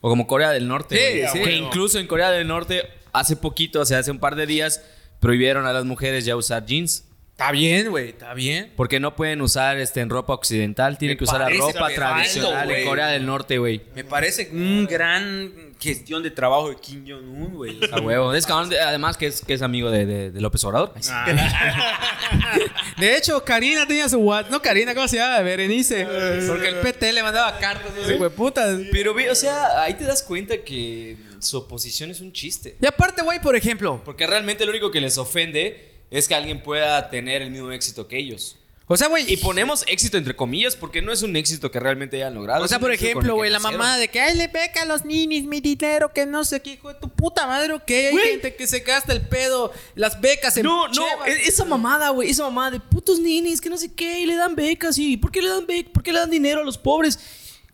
O 0.00 0.08
como 0.08 0.26
Corea 0.26 0.50
del 0.52 0.66
Norte. 0.66 0.96
Sí, 0.96 1.18
güey. 1.20 1.28
sí. 1.32 1.38
Que 1.42 1.56
incluso 1.56 1.98
en 1.98 2.06
Corea 2.06 2.30
del 2.30 2.48
Norte, 2.48 2.88
hace 3.12 3.36
poquito, 3.36 3.80
o 3.80 3.84
sea, 3.84 3.98
hace 3.98 4.10
un 4.10 4.18
par 4.20 4.36
de 4.36 4.46
días, 4.46 4.82
prohibieron 5.20 5.66
a 5.66 5.72
las 5.74 5.84
mujeres 5.84 6.24
ya 6.24 6.34
usar 6.34 6.64
jeans. 6.64 7.04
Está 7.38 7.50
bien, 7.52 7.90
güey, 7.90 8.08
está 8.08 8.32
bien. 8.32 8.72
Porque 8.76 8.98
no 8.98 9.14
pueden 9.14 9.42
usar 9.42 9.76
este, 9.76 10.00
en 10.00 10.08
ropa 10.08 10.32
occidental, 10.32 10.96
tienen 10.96 11.16
Me 11.16 11.18
que 11.18 11.24
usar 11.24 11.40
la 11.40 11.50
ropa 11.50 11.90
tradicional 11.90 12.70
en 12.70 12.86
Corea 12.86 13.08
del 13.08 13.26
Norte, 13.26 13.58
güey. 13.58 13.82
Me 13.94 14.04
parece 14.04 14.48
un 14.54 14.86
gran 14.86 15.52
gestión 15.78 16.22
de 16.22 16.30
trabajo 16.30 16.70
de 16.70 16.76
Kim 16.76 17.04
Jong-un, 17.06 17.52
güey. 17.52 17.78
A 17.92 18.00
huevo. 18.00 18.32
Es 18.32 18.46
cabrón, 18.46 18.70
de- 18.70 18.80
además 18.80 19.18
que 19.18 19.26
es, 19.26 19.42
que 19.42 19.52
es 19.52 19.60
amigo 19.60 19.90
de, 19.90 20.06
de- 20.06 20.30
de 20.30 20.40
López 20.40 20.64
Obrador. 20.64 20.94
De 22.98 23.16
hecho, 23.18 23.44
Karina 23.44 23.86
tenía 23.86 24.08
su 24.08 24.18
WhatsApp. 24.18 24.50
No, 24.50 24.62
Karina, 24.62 24.94
¿cómo 24.94 25.06
se 25.06 25.16
llama? 25.16 25.40
Berenice. 25.40 26.06
Porque 26.48 26.68
el 26.68 26.76
PT 26.76 27.12
le 27.12 27.22
mandaba 27.22 27.58
cartas 27.58 27.92
a 27.94 28.00
ese 28.00 28.30
putas. 28.30 28.80
Pero, 28.90 29.14
o 29.14 29.34
sea, 29.34 29.82
ahí 29.82 29.92
te 29.92 30.04
das 30.04 30.22
cuenta 30.22 30.56
que 30.64 31.18
su 31.38 31.58
oposición 31.58 32.10
es 32.10 32.20
un 32.22 32.32
chiste. 32.32 32.76
Y 32.80 32.86
aparte, 32.86 33.20
güey, 33.20 33.40
por 33.42 33.54
ejemplo. 33.56 34.00
Porque 34.06 34.26
realmente 34.26 34.64
lo 34.64 34.70
único 34.70 34.90
que 34.90 35.02
les 35.02 35.18
ofende 35.18 35.95
es 36.10 36.28
que 36.28 36.34
alguien 36.34 36.62
pueda 36.62 37.10
tener 37.10 37.42
el 37.42 37.50
mismo 37.50 37.70
éxito 37.72 38.06
que 38.08 38.18
ellos. 38.18 38.56
O 38.88 38.96
sea, 38.96 39.08
güey. 39.08 39.24
Y 39.32 39.36
ponemos 39.38 39.84
éxito 39.88 40.16
entre 40.16 40.36
comillas 40.36 40.76
porque 40.76 41.02
no 41.02 41.10
es 41.12 41.22
un 41.22 41.34
éxito 41.34 41.72
que 41.72 41.80
realmente 41.80 42.18
hayan 42.18 42.34
logrado. 42.36 42.64
O 42.64 42.68
sea, 42.68 42.78
por 42.78 42.92
ejemplo, 42.92 43.34
güey, 43.34 43.50
la 43.50 43.58
mamá 43.58 43.98
de 43.98 44.06
que 44.06 44.20
ay 44.20 44.36
le 44.36 44.46
beca 44.46 44.82
a 44.82 44.84
los 44.84 45.04
ninis 45.04 45.42
mi 45.44 45.60
dinero, 45.60 46.12
que 46.12 46.24
no 46.24 46.44
sé 46.44 46.60
qué, 46.60 46.74
hijo 46.74 46.92
de 46.92 47.00
tu 47.00 47.08
puta 47.08 47.48
madre, 47.48 47.72
o 47.72 47.84
que 47.84 48.08
hay 48.10 48.16
gente 48.16 48.54
que 48.54 48.64
se 48.68 48.78
gasta 48.80 49.12
el 49.12 49.22
pedo, 49.26 49.72
las 49.96 50.20
becas 50.20 50.56
en 50.56 50.62
No, 50.66 50.86
no, 50.86 51.04
e- 51.26 51.48
esa 51.48 51.64
mamada, 51.64 52.10
güey, 52.10 52.30
esa 52.30 52.44
mamada 52.44 52.70
de 52.70 52.78
putos 52.80 53.18
ninis, 53.18 53.60
que 53.60 53.68
no 53.68 53.76
sé 53.76 53.92
qué, 53.92 54.20
y 54.20 54.26
le 54.26 54.36
dan 54.36 54.54
becas, 54.54 54.96
y 54.98 55.16
¿por 55.16 55.32
qué 55.32 55.42
le 55.42 55.48
dan 55.48 55.66
becas? 55.66 55.90
¿Por 55.92 56.04
qué 56.04 56.12
le 56.12 56.20
dan 56.20 56.30
dinero 56.30 56.60
a 56.60 56.64
los 56.64 56.78
pobres? 56.78 57.18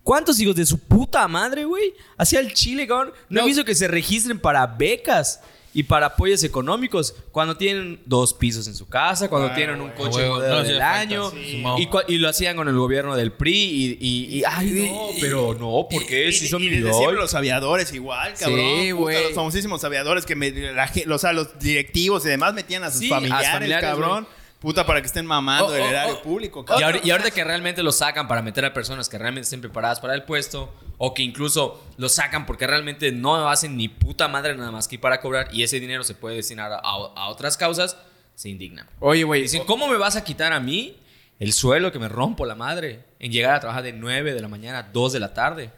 ¿Cuántos 0.03 0.41
hijos 0.41 0.57
de 0.57 0.65
su 0.65 0.79
puta 0.79 1.29
madre, 1.29 1.67
güey? 1.67 1.93
Hacia 2.17 2.41
el 2.41 2.55
Chile, 2.55 2.87
cabrón. 2.87 3.13
No, 3.29 3.41
No. 3.41 3.43
he 3.43 3.49
visto 3.49 3.67
que 3.67 3.75
se 3.75 3.87
registren 3.87 4.41
para 4.41 4.67
becas 4.67 5.41
y 5.75 5.85
para 5.85 6.07
apoyos 6.07 6.43
económicos 6.45 7.15
cuando 7.31 7.57
tienen 7.57 8.01
dos 8.05 8.35
pisos 8.35 8.67
en 8.67 8.75
su 8.75 8.87
casa, 8.89 9.29
cuando 9.31 9.53
tienen 9.55 9.81
un 9.81 9.91
coche 9.93 10.19
huevo, 10.19 10.35
modelo 10.37 10.57
no 10.57 10.63
del 10.65 10.81
año. 10.83 11.31
sí. 11.31 11.65
Y, 12.09 12.19
lo 12.19 12.29
hacían 12.29 12.57
con 12.57 12.69
el 12.69 12.77
gobierno 12.77 13.17
del 13.17 13.33
PRI 13.33 13.55
y, 13.55 13.99
y- 14.01 14.39
y- 14.39 14.43
ay, 14.47 14.71
no, 14.93 15.09
pero 15.21 15.55
no, 15.55 15.87
¿por 15.91 16.05
qué? 16.07 16.31
Si 16.33 16.47
son 16.49 16.61
y 16.63 16.67
desde 16.67 16.77
millones. 16.79 16.97
siempre 16.99 17.17
los 17.19 17.35
aviadores 17.35 17.93
igual, 17.95 18.35
cabrón. 18.39 18.59
Sí, 18.59 18.91
Puta, 18.93 19.01
güey. 19.03 19.23
Los 19.25 19.33
famosísimos 19.35 19.83
aviadores 19.85 20.27
que 20.27 20.37
me, 20.37 20.51
la 20.51 20.89
ge- 20.89 21.07
o 21.11 21.19
sea, 21.19 21.33
los 21.33 21.59
directivos 21.59 22.25
y 22.27 22.29
demás 22.29 22.53
metían 22.55 22.85
a 22.85 22.91
sus 22.91 23.01
Sí, 23.01 23.07
a 23.07 23.09
sus 23.09 23.17
familiares, 23.17 23.51
familiares, 23.51 23.89
cabrón. 23.89 24.27
Puta, 24.63 24.87
para 24.87 25.01
que 25.03 25.09
estén 25.09 25.27
mamando 25.27 25.67
Oh, 25.67 25.75
el 25.75 25.83
oh, 25.83 25.87
erario 25.87 26.15
oh. 26.15 26.23
público, 26.23 26.65
Y 26.79 26.83
ahor- 26.83 27.01
y 27.05 27.11
ahorita 27.11 27.31
que 27.33 27.43
realmente 27.45 27.83
lo 27.83 27.91
sacan 27.93 28.29
para 28.29 28.41
meter 28.43 28.65
a 28.65 28.73
personas 28.73 29.09
que 29.09 29.19
realmente 29.19 29.43
estén 29.45 29.61
preparadas 29.61 29.99
para 30.01 30.15
el 30.15 30.23
puesto, 30.23 30.73
o 30.99 31.13
que 31.13 31.23
incluso 31.23 31.83
lo 31.97 32.09
sacan 32.09 32.47
porque 32.47 32.67
realmente 32.67 33.11
no 33.13 33.49
hacen 33.51 33.77
ni 33.77 33.89
puta 33.89 34.29
madre 34.29 34.55
nada 34.55 34.71
más 34.71 34.87
que 34.89 34.95
ir 34.95 35.01
para 35.01 35.21
cobrar 35.21 35.49
y 35.53 35.65
ese 35.65 35.81
dinero 35.81 36.05
se 36.05 36.15
puede 36.15 36.37
destinar 36.37 36.73
a, 36.73 36.77
a 36.79 37.29
otras 37.29 37.57
causas, 37.57 37.97
se 38.37 38.49
indignan. 38.49 38.89
Oye, 39.01 39.25
güey. 39.25 39.43
Dicen, 39.43 39.65
¿cómo 39.65 39.89
me 39.89 39.97
vas 39.99 40.15
a 40.17 40.25
quitar 40.25 40.53
a 40.53 40.61
mí 40.61 40.97
el 41.41 41.53
suelo 41.53 41.91
que 41.91 41.99
me 41.99 42.09
rompo 42.09 42.47
la 42.47 42.55
madre 42.55 43.05
en 43.19 43.33
llegar 43.33 43.55
a 43.55 43.61
trabajar 43.61 43.83
de 43.83 43.93
9 43.93 44.33
de 44.33 44.41
la 44.41 44.49
mañana 44.49 44.79
a 44.79 44.83
2 44.85 45.13
de 45.13 45.21
la 45.21 45.35
tarde 45.35 45.71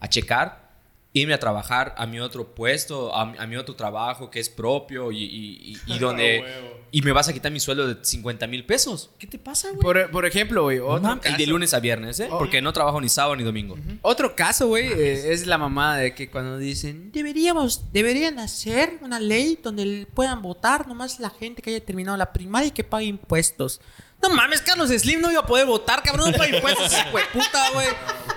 a 0.00 0.08
checar? 0.08 0.68
Irme 1.12 1.34
a 1.34 1.40
trabajar 1.40 1.94
a 1.98 2.06
mi 2.06 2.20
otro 2.20 2.54
puesto, 2.54 3.12
a, 3.12 3.24
mi- 3.26 3.38
a 3.38 3.46
mi 3.46 3.56
otro 3.56 3.74
trabajo 3.74 4.30
que 4.30 4.38
es 4.38 4.48
propio 4.48 5.10
y, 5.10 5.24
y- 5.24 5.72
y- 5.86 5.94
y 5.94 5.98
donde... 5.98 6.44
y 6.90 7.02
me 7.02 7.12
vas 7.12 7.28
a 7.28 7.32
quitar 7.32 7.52
mi 7.52 7.60
sueldo 7.60 7.86
de 7.86 8.04
50 8.04 8.46
mil 8.46 8.64
pesos. 8.64 9.10
¿Qué 9.18 9.26
te 9.26 9.38
pasa, 9.38 9.68
güey? 9.68 9.80
Por, 9.80 10.10
por 10.10 10.26
ejemplo, 10.26 10.62
güey, 10.62 10.78
No, 10.78 11.20
y 11.24 11.36
de 11.36 11.46
lunes 11.46 11.74
a 11.74 11.80
viernes, 11.80 12.20
¿eh? 12.20 12.28
Porque 12.30 12.62
no 12.62 12.72
trabajo 12.72 13.00
ni 13.00 13.08
sábado 13.08 13.36
ni 13.36 13.44
domingo. 13.44 13.76
otro 14.02 14.34
caso, 14.34 14.68
güey, 14.68 14.86
eh, 14.92 15.32
es 15.32 15.46
la 15.46 15.58
mamada 15.58 15.96
de 15.96 16.14
que 16.14 16.30
cuando 16.30 16.58
dicen, 16.58 17.10
deberíamos, 17.12 17.92
deberían 17.92 18.38
hacer 18.38 18.98
una 19.02 19.20
ley 19.20 19.58
donde 19.62 20.06
puedan 20.14 20.42
votar 20.42 20.86
nomás 20.86 21.20
la 21.20 21.30
gente 21.30 21.62
que 21.62 21.70
haya 21.70 21.84
terminado 21.84 22.16
la 22.16 22.32
primaria 22.32 22.68
y 22.68 22.72
que 22.72 22.84
pague 22.84 23.06
impuestos. 23.06 23.80
No 24.20 24.30
mames, 24.30 24.60
Carlos 24.62 24.90
Slim 24.90 25.20
no 25.20 25.30
iba 25.30 25.40
a 25.40 25.46
poder 25.46 25.66
votar, 25.66 26.02
cabrón, 26.02 26.32
no 26.32 26.36
paga 26.36 26.56
impuestos, 26.56 26.86
ese 26.86 27.04
puta, 27.32 27.70
güey. 27.72 27.86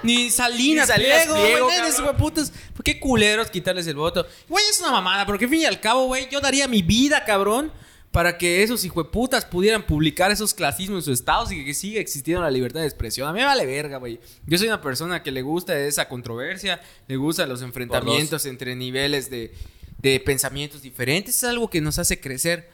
Ni 0.04 0.30
Salinas, 0.30 0.88
Ni 0.90 0.94
Salinas 0.94 1.28
Pliego, 1.28 1.66
güey. 1.66 2.52
¿Por 2.74 2.84
qué 2.84 3.00
culeros 3.00 3.50
quitarles 3.50 3.88
el 3.88 3.96
voto? 3.96 4.28
Güey, 4.48 4.64
es 4.70 4.80
una 4.80 4.92
mamada, 4.92 5.26
porque 5.26 5.46
al 5.46 5.52
fin 5.52 5.62
y 5.62 5.66
al 5.66 5.80
cabo, 5.80 6.06
güey, 6.06 6.30
yo 6.30 6.40
daría 6.40 6.68
mi 6.68 6.84
vida, 6.84 7.26
cabrón, 7.26 7.72
para 8.12 8.38
que 8.38 8.62
esos 8.62 8.84
hijueputas 8.84 9.46
pudieran 9.46 9.86
publicar 9.86 10.32
esos 10.32 10.54
clasismos 10.54 10.98
en 10.98 11.04
sus 11.04 11.20
estados 11.20 11.52
y 11.52 11.64
que, 11.64 11.74
siga 11.74 12.02
existiendo 12.02 12.42
la 12.44 12.52
libertad 12.52 12.82
de 12.82 12.88
expresión. 12.88 13.28
A 13.28 13.32
mí 13.34 13.40
me 13.40 13.46
vale 13.46 13.66
verga, 13.66 13.98
güey. 13.98 14.20
Yo 14.46 14.58
soy 14.58 14.68
una 14.68 14.82
persona 14.82 15.24
que 15.24 15.32
le 15.32 15.42
gusta 15.42 15.80
esa 15.80 16.10
controversia, 16.10 16.82
le 17.08 17.16
gustan 17.16 17.48
los 17.48 17.62
enfrentamientos 17.62 18.46
entre 18.46 18.76
niveles 18.76 19.30
de, 19.30 19.54
de 20.00 20.20
pensamientos 20.20 20.82
diferentes. 20.82 21.38
Es 21.38 21.44
algo 21.46 21.70
que 21.70 21.80
nos 21.80 22.00
hace 22.00 22.20
crecer. 22.20 22.70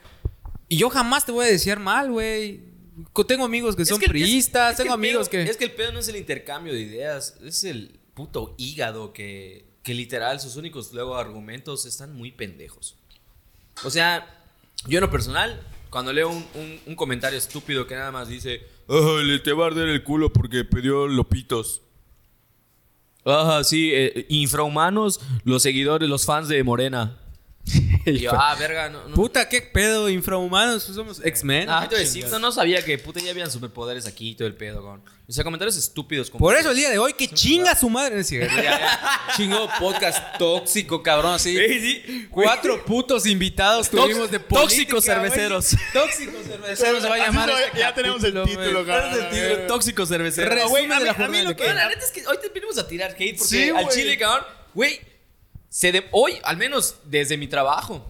Y 0.70 0.78
yo 0.78 0.90
jamás 0.90 1.26
te 1.26 1.32
voy 1.32 1.46
a 1.46 1.50
desear 1.50 1.80
mal, 1.80 2.12
güey. 2.12 2.62
Tengo 3.28 3.46
amigos 3.46 3.76
que 3.76 3.86
son 3.86 4.00
que- 4.00 4.08
priistas, 4.10 4.72
es 4.72 4.78
tengo 4.78 4.94
amigos 4.94 5.30
pedo- 5.30 5.44
que... 5.46 5.52
Es 5.52 5.56
que 5.58 5.66
el 5.66 5.72
pedo 5.74 5.92
no 5.92 6.00
es 6.00 6.08
el 6.08 6.16
intercambio 6.16 6.74
de 6.74 6.80
ideas, 6.82 7.36
es 7.46 7.64
el 7.64 8.00
puto 8.16 8.56
hígado 8.58 9.14
que, 9.14 9.68
que 9.84 9.94
literal 9.94 10.40
sus 10.42 10.56
únicos 10.56 10.92
luego 10.94 11.16
argumentos 11.16 11.86
están 11.86 12.16
muy 12.16 12.32
pendejos. 12.32 12.98
O 13.84 13.92
sea, 13.92 14.37
yo 14.86 14.98
en 15.00 15.02
lo 15.02 15.10
personal, 15.12 15.60
cuando 15.90 16.14
leo 16.14 16.30
un, 16.30 16.46
un- 16.86 16.96
comentario 16.96 17.38
estúpido 17.38 17.88
que 17.88 17.96
nada 17.96 18.12
más 18.12 18.28
dice, 18.28 18.62
"Ah, 18.88 19.22
le 19.24 19.40
te 19.40 19.54
va 19.54 19.66
a 19.66 19.68
arder 19.68 19.90
el 19.90 20.04
culo 20.04 20.32
porque 20.32 20.64
pidió 20.64 21.08
lopitos. 21.08 21.82
Ajá, 23.26 23.64
sí, 23.64 23.92
eh, 23.94 24.26
infrahumanos, 24.30 25.20
los 25.44 25.64
seguidores, 25.64 26.08
los 26.08 26.26
fans 26.26 26.48
de 26.48 26.64
Morena. 26.64 27.18
Y 28.08 28.20
yo, 28.20 28.32
ah, 28.34 28.56
verga, 28.56 28.88
no. 28.90 29.06
no. 29.10 29.16
Puta, 29.16 29.50
qué 29.50 29.62
pedo, 29.62 30.08
infrahumanos. 30.10 30.84
Somos 30.84 31.20
X-Men. 31.26 31.70
Ah, 31.70 31.88
te 31.90 31.98
decir, 31.98 32.26
no, 32.30 32.40
no 32.40 32.54
sabía 32.54 32.82
que 32.86 32.98
puta 32.98 33.20
ya 33.20 33.32
habían 33.32 33.52
superpoderes 33.52 34.06
aquí 34.08 34.30
y 34.30 34.36
todo 34.36 34.48
el 34.48 34.56
pedo, 34.56 34.78
cabrón. 34.82 35.04
O 35.28 35.32
sea, 35.34 35.44
comentarios 35.44 35.76
estúpidos 35.76 36.30
como. 36.30 36.40
Por 36.40 36.56
eso 36.56 36.72
el 36.72 36.78
día 36.78 36.90
de 36.90 37.00
hoy, 37.00 37.12
que 37.14 37.28
chinga 37.28 37.76
su 37.76 37.90
madre. 37.90 38.24
Ya, 38.24 38.48
ya. 38.64 39.22
Chingo 39.36 39.70
podcast 39.78 40.38
tóxico, 40.38 41.04
cabrón, 41.04 41.34
así. 41.34 41.54
Sí, 41.58 41.80
sí. 42.06 42.28
Cuatro 42.32 42.86
putos 42.86 43.26
invitados 43.26 43.90
tuvimos 43.90 44.32
de 44.32 44.40
política, 44.40 44.62
tóxicos 44.62 45.04
cerveceros. 45.04 45.76
Tóxicos 45.92 46.46
cerveceros 46.46 47.02
se 47.04 47.10
va 47.10 47.16
a 47.16 47.18
llamar. 47.18 47.50
lo- 47.50 47.58
este 47.58 47.78
ya 47.80 47.94
tenemos 47.94 48.24
el 48.24 48.42
título, 48.44 48.86
cabrón. 48.86 49.10
¿Cuál 49.10 49.20
es 49.20 49.26
el 49.26 49.50
título? 49.50 49.68
Tóxico 49.68 50.06
cervecero. 50.06 50.50
Resumen 50.50 50.70
güey, 50.70 50.86
a 50.86 50.96
de 50.96 51.00
mí- 51.00 51.06
la 51.18 51.26
a 51.26 51.28
mí 51.28 51.42
lo 51.42 51.56
que- 51.58 51.74
la 51.74 51.90
neta 51.90 52.06
es 52.06 52.12
que 52.12 52.26
hoy 52.26 52.38
te 52.42 52.48
vinimos 52.48 52.78
a 52.78 52.88
tirar 52.88 53.12
hate 53.12 53.38
porque 53.38 53.44
Sí, 53.50 53.70
al 53.70 53.90
chile, 53.90 54.18
cabrón, 54.18 54.46
güey, 54.74 55.02
se 55.78 55.92
de- 55.92 56.08
hoy, 56.12 56.34
al 56.44 56.58
menos 56.58 56.96
desde 57.06 57.38
mi 57.38 57.48
trabajo, 57.48 58.04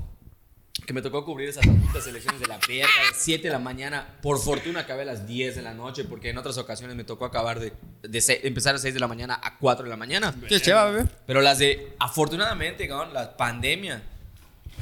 que 0.85 0.93
me 0.93 1.01
tocó 1.01 1.25
cubrir 1.25 1.49
esas 1.49 1.67
putas 1.67 2.07
elecciones 2.07 2.39
de 2.39 2.47
la 2.47 2.57
verga 2.59 2.87
de 3.09 3.13
7 3.13 3.43
de 3.43 3.51
la 3.51 3.59
mañana, 3.59 4.07
por 4.21 4.39
fortuna 4.39 4.79
acabé 4.81 5.01
a 5.01 5.05
las 5.05 5.27
10 5.27 5.57
de 5.57 5.61
la 5.61 5.73
noche, 5.73 6.05
porque 6.05 6.29
en 6.29 6.37
otras 6.37 6.57
ocasiones 6.57 6.95
me 6.95 7.03
tocó 7.03 7.25
acabar 7.25 7.59
de, 7.59 7.73
de 8.03 8.21
se- 8.21 8.47
empezar 8.47 8.75
a 8.75 8.77
6 8.77 8.93
de 8.93 9.01
la 9.01 9.09
mañana 9.09 9.37
a 9.43 9.57
4 9.57 9.83
de 9.83 9.89
la 9.89 9.97
mañana. 9.97 10.33
¿Qué 10.47 10.55
bebé? 10.91 11.09
Pero 11.25 11.41
las 11.41 11.59
de, 11.59 11.91
afortunadamente, 11.99 12.87
cabrón, 12.87 13.13
la 13.13 13.35
pandemia. 13.35 14.01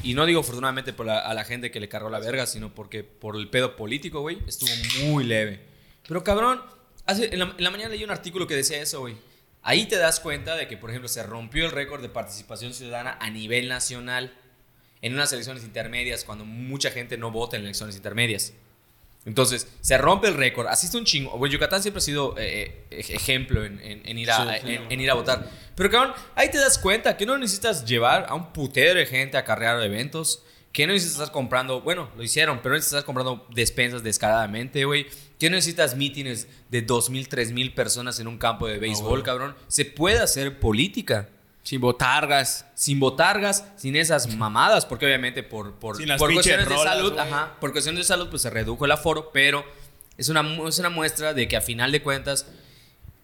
Y 0.03 0.13
no 0.13 0.27
digo 0.27 0.41
afortunadamente 0.41 0.93
por 0.93 1.07
la- 1.07 1.21
a 1.21 1.33
la 1.33 1.43
gente 1.43 1.71
que 1.71 1.79
le 1.79 1.89
cargó 1.89 2.11
la 2.11 2.19
verga, 2.19 2.45
sino 2.45 2.69
porque 2.75 3.03
por 3.03 3.35
el 3.35 3.49
pedo 3.49 3.75
político, 3.75 4.21
güey, 4.21 4.37
estuvo 4.45 4.69
muy 5.07 5.23
leve. 5.23 5.59
Pero 6.07 6.23
cabrón, 6.23 6.61
hace, 7.07 7.33
en, 7.33 7.39
la, 7.39 7.45
en 7.57 7.63
la 7.63 7.71
mañana 7.71 7.89
leí 7.89 8.03
un 8.03 8.11
artículo 8.11 8.45
que 8.45 8.53
decía 8.55 8.79
eso, 8.79 8.99
güey. 8.99 9.15
Ahí 9.67 9.87
te 9.87 9.97
das 9.97 10.19
cuenta 10.19 10.55
de 10.55 10.67
que, 10.67 10.77
por 10.77 10.91
ejemplo, 10.91 11.09
se 11.09 11.23
rompió 11.23 11.65
el 11.65 11.71
récord 11.71 12.01
de 12.01 12.07
participación 12.09 12.73
ciudadana 12.73 13.17
a 13.19 13.29
nivel 13.31 13.67
nacional 13.67 14.31
en 15.01 15.13
unas 15.13 15.33
elecciones 15.33 15.63
intermedias 15.63 16.23
cuando 16.23 16.45
mucha 16.45 16.91
gente 16.91 17.17
no 17.17 17.31
vota 17.31 17.57
en 17.57 17.63
elecciones 17.63 17.95
intermedias. 17.95 18.53
Entonces, 19.25 19.67
se 19.81 19.97
rompe 19.97 20.27
el 20.27 20.35
récord. 20.35 20.67
Asiste 20.67 20.97
un 20.97 21.03
chingo. 21.05 21.31
Bueno, 21.37 21.51
Yucatán 21.51 21.81
siempre 21.81 21.97
ha 21.97 22.01
sido 22.01 22.35
eh, 22.37 22.85
eh, 22.91 23.05
ejemplo 23.09 23.65
en, 23.65 23.79
en- 23.81 24.01
en 24.07 24.17
ir 24.19 24.29
a, 24.29 24.57
en- 24.57 24.91
en 24.91 25.01
ir 25.01 25.09
a 25.09 25.15
votar. 25.15 25.49
Pero, 25.75 25.89
cabrón, 25.89 26.13
ahí 26.35 26.51
te 26.51 26.59
das 26.59 26.77
cuenta 26.77 27.17
que 27.17 27.25
no 27.25 27.35
necesitas 27.37 27.85
llevar 27.85 28.27
a 28.29 28.35
un 28.35 28.53
putero 28.53 28.99
de 28.99 29.07
gente 29.07 29.35
a 29.37 29.39
acarrear 29.41 29.81
eventos. 29.81 30.43
Que 30.71 30.85
no 30.85 30.93
necesitas 30.93 31.21
estar 31.21 31.33
comprando, 31.33 31.81
bueno, 31.81 32.11
lo 32.17 32.21
hicieron, 32.21 32.57
pero 32.59 32.71
no 32.71 32.75
necesitas 32.75 32.99
estar 32.99 33.05
comprando 33.05 33.47
despensas 33.51 34.03
descaradamente, 34.03 34.83
güey. 34.85 35.07
No 35.41 35.49
necesitas 35.49 35.95
mítines 35.95 36.47
de 36.69 36.85
2.000, 36.85 37.27
3.000 37.27 37.73
personas 37.73 38.19
en 38.19 38.27
un 38.27 38.37
campo 38.37 38.67
de 38.67 38.77
béisbol, 38.79 39.23
cabrón. 39.23 39.55
Se 39.67 39.85
puede 39.85 40.19
hacer 40.19 40.59
política 40.59 41.29
Sin 41.63 41.81
botargas. 41.81 42.65
sin 42.75 42.99
botargas, 42.99 43.65
sin 43.75 43.95
esas 43.95 44.33
mamadas, 44.37 44.85
porque 44.85 45.05
obviamente 45.05 45.43
por, 45.43 45.73
por, 45.75 45.97
Sin 45.97 46.07
las 46.07 46.19
por 46.19 46.33
cuestiones 46.33 46.67
de 46.67 46.75
rolas, 46.75 46.93
salud, 46.95 47.13
güey. 47.13 47.25
ajá, 47.27 47.57
por 47.59 47.71
cuestiones 47.71 47.99
de 47.99 48.05
salud, 48.05 48.29
pues 48.29 48.41
se 48.41 48.49
redujo 48.49 48.85
el 48.85 48.91
aforo, 48.91 49.31
pero 49.33 49.65
es 50.17 50.29
una, 50.29 50.41
es 50.67 50.79
una 50.79 50.89
muestra 50.89 51.33
de 51.33 51.47
que 51.47 51.57
a 51.57 51.61
final 51.61 51.91
de 51.91 52.01
cuentas, 52.01 52.47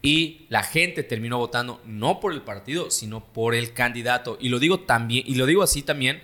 y 0.01 0.47
la 0.49 0.63
gente 0.63 1.03
terminó 1.03 1.37
votando 1.37 1.79
no 1.85 2.19
por 2.19 2.33
el 2.33 2.41
partido, 2.41 2.89
sino 2.91 3.23
por 3.23 3.53
el 3.55 3.73
candidato. 3.73 4.37
Y 4.41 4.49
lo 4.49 4.59
digo 4.59 4.81
también, 4.81 5.23
y 5.27 5.35
lo 5.35 5.45
digo 5.45 5.63
así 5.63 5.83
también, 5.83 6.21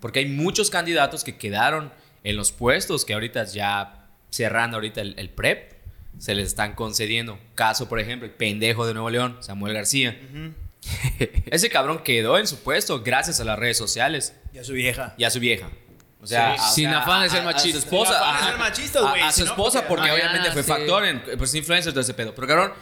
porque 0.00 0.20
hay 0.20 0.26
muchos 0.26 0.70
candidatos 0.70 1.22
que 1.22 1.36
quedaron 1.36 1.92
en 2.24 2.36
los 2.36 2.50
puestos, 2.50 3.04
que 3.04 3.12
ahorita 3.14 3.44
ya 3.44 3.99
cerrando 4.30 4.76
ahorita 4.76 5.00
el, 5.00 5.14
el 5.18 5.28
PREP, 5.30 5.72
se 6.18 6.34
les 6.34 6.48
están 6.48 6.74
concediendo. 6.74 7.38
Caso, 7.54 7.88
por 7.88 8.00
ejemplo, 8.00 8.26
el 8.26 8.34
pendejo 8.34 8.86
de 8.86 8.92
Nuevo 8.94 9.10
León, 9.10 9.36
Samuel 9.40 9.74
García. 9.74 10.18
Ese 11.46 11.68
cabrón 11.68 12.02
quedó 12.02 12.38
en 12.38 12.46
su 12.46 12.58
puesto 12.62 13.02
gracias 13.02 13.40
a 13.40 13.44
las 13.44 13.58
redes 13.58 13.76
sociales 13.76 14.34
Y 14.52 14.58
a 14.58 14.64
su 14.64 14.72
vieja. 14.72 15.14
y 15.18 15.24
a 15.24 15.30
su 15.30 15.40
vieja. 15.40 15.68
O 16.22 16.26
sea, 16.26 16.54
Sí, 16.56 16.60
a- 16.60 16.64
o 16.68 16.72
sin 16.74 16.88
sea, 16.90 16.98
afán 17.00 17.22
de 17.22 17.30
ser 17.30 17.42
machista. 17.44 17.78
A 17.78 17.80
su 17.80 17.86
esposa. 17.86 18.12
Sin 18.12 18.22
afán 18.22 18.36
de 18.44 18.50
ser 18.50 18.58
machistas, 18.58 19.02
A- 19.04 19.10
güey, 19.10 19.22
A, 19.22 19.32
su 19.32 19.44
esposa, 19.44 19.78
porque- 19.86 19.88
porque 19.88 20.10
Ah, 20.10 20.14
obviamente 20.14 20.50
fue 20.52 20.62
sí. 20.62 20.68
factor 20.68 21.04
en 21.04 21.22
pues, 21.38 21.54
influencer 21.54 21.92
todo 21.92 22.00
ese 22.02 22.14
pedo. 22.14 22.34
Pero 22.34 22.46
cabrón, 22.46 22.72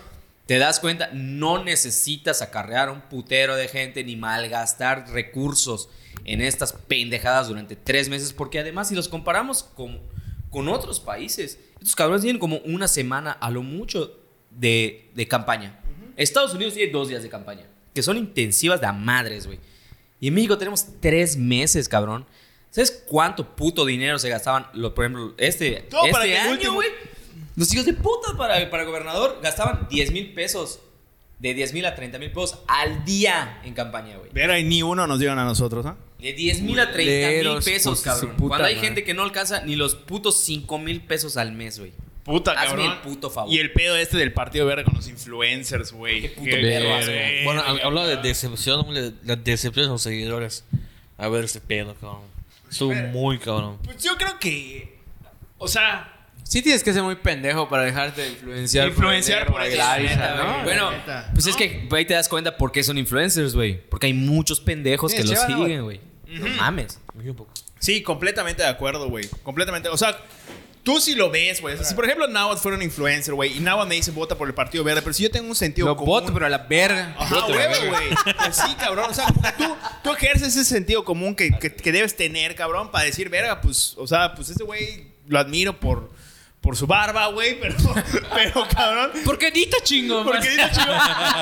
te 0.46 0.58
das 0.58 0.80
cuenta, 0.80 1.10
no 1.12 1.62
necesitas 1.62 2.40
acarrear 2.42 2.90
un 2.90 3.00
putero 3.02 3.54
de 3.54 3.68
gente 3.68 4.02
ni 4.02 4.16
malgastar 4.16 5.08
recursos 5.10 5.88
en 6.24 6.40
estas 6.40 6.72
pendejadas 6.72 7.48
durante 7.48 7.76
tres 7.76 8.08
meses. 8.08 8.32
Porque 8.32 8.58
además, 8.58 8.88
si 8.88 8.94
los 8.94 9.08
comparamos 9.08 9.62
con, 9.62 10.00
con 10.50 10.68
otros 10.68 11.00
países, 11.00 11.58
estos 11.74 11.94
cabrones 11.94 12.22
tienen 12.22 12.40
como 12.40 12.58
una 12.64 12.88
semana 12.88 13.32
a 13.32 13.50
lo 13.50 13.62
mucho 13.62 14.14
de, 14.50 15.10
de 15.14 15.28
campaña. 15.28 15.78
Estados 16.16 16.54
Unidos 16.54 16.74
tiene 16.74 16.90
dos 16.92 17.08
días 17.08 17.22
de 17.22 17.28
campaña, 17.28 17.66
que 17.94 18.02
son 18.02 18.16
intensivas 18.16 18.80
de 18.80 18.86
a 18.86 18.92
madres, 18.92 19.46
güey. 19.46 19.60
Y 20.20 20.28
en 20.28 20.34
México 20.34 20.58
tenemos 20.58 20.86
tres 21.00 21.36
meses, 21.36 21.88
cabrón. 21.88 22.26
¿Sabes 22.70 23.04
cuánto 23.06 23.54
puto 23.56 23.84
dinero 23.86 24.18
se 24.18 24.28
gastaban, 24.28 24.66
lo, 24.74 24.94
por 24.94 25.04
ejemplo, 25.04 25.34
este, 25.38 25.86
Todo 25.88 26.02
este 26.02 26.12
para 26.12 26.24
que 26.24 26.32
el 26.32 26.38
año, 26.40 26.50
último- 26.52 26.74
güey? 26.74 26.88
Los 27.56 27.72
hijos 27.72 27.86
de 27.86 27.92
puta 27.94 28.36
para, 28.36 28.68
para 28.70 28.84
gobernador 28.84 29.40
gastaban 29.42 29.86
10 29.90 30.12
mil 30.12 30.32
pesos. 30.34 30.80
De 31.38 31.54
10 31.54 31.72
mil 31.72 31.86
a 31.86 31.94
30 31.94 32.18
mil 32.18 32.30
pesos 32.30 32.58
al 32.66 33.04
día 33.04 33.60
en 33.64 33.72
campaña, 33.74 34.16
güey. 34.16 34.30
Vera 34.32 34.58
y 34.58 34.64
ni 34.64 34.82
uno 34.82 35.06
nos 35.06 35.20
llegan 35.20 35.38
a 35.38 35.44
nosotros, 35.44 35.86
¿ah? 35.86 35.96
De 36.20 36.32
10 36.32 36.62
mil 36.62 36.80
a 36.80 36.90
30 36.90 37.48
mil 37.50 37.62
pesos, 37.62 37.98
su 37.98 38.04
cabrón. 38.04 38.36
puta 38.36 38.48
Cuando 38.48 38.66
hay 38.66 38.76
gente 38.76 39.04
que 39.04 39.14
no 39.14 39.22
alcanza 39.22 39.62
ni 39.64 39.76
los 39.76 39.94
putos 39.94 40.40
5 40.42 40.78
mil 40.78 41.00
pesos 41.02 41.36
al 41.36 41.52
mes, 41.52 41.78
güey. 41.78 41.92
Puta, 42.24 42.52
Hazme 42.52 42.66
cabrón. 42.66 42.90
el 42.92 42.98
puto 42.98 43.30
favor. 43.30 43.50
Y 43.54 43.58
el 43.58 43.72
pedo 43.72 43.96
este 43.96 44.16
del 44.18 44.32
partido 44.32 44.66
verde 44.66 44.84
con 44.84 44.94
los 44.94 45.08
influencers, 45.08 45.92
güey. 45.92 46.20
Qué 46.22 46.28
puto 46.30 46.50
güey. 46.50 47.44
Bueno, 47.44 47.62
hab- 47.62 47.82
hablaba 47.82 48.06
de 48.08 48.16
decepción, 48.16 48.80
hombre, 48.80 49.12
la 49.24 49.36
decepción 49.36 49.86
de 49.86 49.90
los 49.92 50.02
seguidores. 50.02 50.64
A 51.16 51.28
ver 51.28 51.44
ese 51.44 51.60
pedo, 51.60 51.94
cabrón. 51.94 52.22
Estuvo 52.70 52.92
muy 52.94 53.38
cabrón. 53.38 53.78
Pues 53.82 54.02
yo 54.02 54.16
creo 54.18 54.38
que. 54.38 54.98
O 55.56 55.68
sea. 55.68 56.14
Sí 56.42 56.62
tienes 56.62 56.82
que 56.82 56.92
ser 56.94 57.02
muy 57.02 57.14
pendejo 57.16 57.68
para 57.68 57.82
dejarte 57.84 58.22
de 58.22 58.28
influenciar. 58.30 58.88
Influenciar 58.88 59.46
por 59.46 59.60
like, 59.60 59.76
neta, 60.08 60.34
¿no? 60.36 60.52
güey. 60.52 60.64
Bueno, 60.64 60.90
pues 61.34 61.44
¿No? 61.44 61.50
es 61.50 61.56
que 61.56 61.86
ahí 61.92 62.04
te 62.06 62.14
das 62.14 62.26
cuenta 62.28 62.56
por 62.56 62.72
qué 62.72 62.82
son 62.82 62.96
influencers, 62.96 63.54
güey. 63.54 63.78
Porque 63.88 64.06
hay 64.06 64.14
muchos 64.14 64.58
pendejos 64.60 65.12
Sí, 65.12 65.18
que 65.18 65.24
los 65.24 65.46
chévere, 65.46 65.80
güey. 65.82 66.00
Güey. 66.28 66.38
No 66.52 66.56
mames. 66.56 66.98
Un 67.14 67.34
poco. 67.34 67.52
Sí, 67.78 68.02
completamente 68.02 68.62
de 68.62 68.68
acuerdo, 68.68 69.08
güey. 69.08 69.28
Completamente. 69.42 69.88
O 69.88 69.96
sea, 69.96 70.16
tú 70.82 71.00
sí 71.00 71.14
lo 71.14 71.30
ves, 71.30 71.60
güey. 71.60 71.74
O 71.74 71.78
sea, 71.78 71.86
si 71.86 71.94
por 71.94 72.04
ejemplo 72.04 72.26
Nawad 72.28 72.56
fuera 72.56 72.76
un 72.76 72.82
influencer, 72.82 73.34
güey, 73.34 73.56
y 73.56 73.60
Nawad 73.60 73.86
me 73.86 73.94
dice 73.94 74.10
vota 74.10 74.36
por 74.36 74.48
el 74.48 74.54
partido 74.54 74.82
verde, 74.84 75.02
pero 75.02 75.12
si 75.12 75.22
yo 75.22 75.30
tengo 75.30 75.48
un 75.48 75.54
sentido 75.54 75.86
Lo 75.86 75.96
común. 75.96 76.14
voto, 76.20 76.32
pero 76.34 76.46
a 76.46 76.48
la 76.48 76.58
verga. 76.58 77.14
Ajá, 77.18 77.46
huevo, 77.46 77.74
güey. 77.88 78.08
Pues 78.36 78.56
sí, 78.56 78.74
cabrón. 78.78 79.10
O 79.10 79.14
sea, 79.14 79.26
tú, 79.56 79.76
tú 80.02 80.12
ejerces 80.12 80.48
ese 80.56 80.64
sentido 80.64 81.04
común 81.04 81.34
que, 81.34 81.50
que- 81.58 81.74
que 81.74 81.92
debes 81.92 82.16
tener, 82.16 82.54
cabrón, 82.54 82.90
para 82.90 83.04
decir, 83.04 83.28
verga, 83.28 83.60
pues, 83.60 83.94
o 83.96 84.06
sea, 84.06 84.34
pues 84.34 84.48
este 84.50 84.64
güey 84.64 85.12
lo 85.28 85.38
admiro 85.38 85.78
por, 85.78 86.10
por 86.60 86.76
su 86.76 86.86
barba, 86.88 87.26
güey, 87.28 87.60
pero, 87.60 87.76
pero, 88.34 88.66
cabrón. 88.74 89.12
Porque 89.24 89.50
Dita 89.52 89.76
chingo. 89.84 90.24
Porque 90.24 90.48
dice 90.50 90.68
chido, 90.72 90.94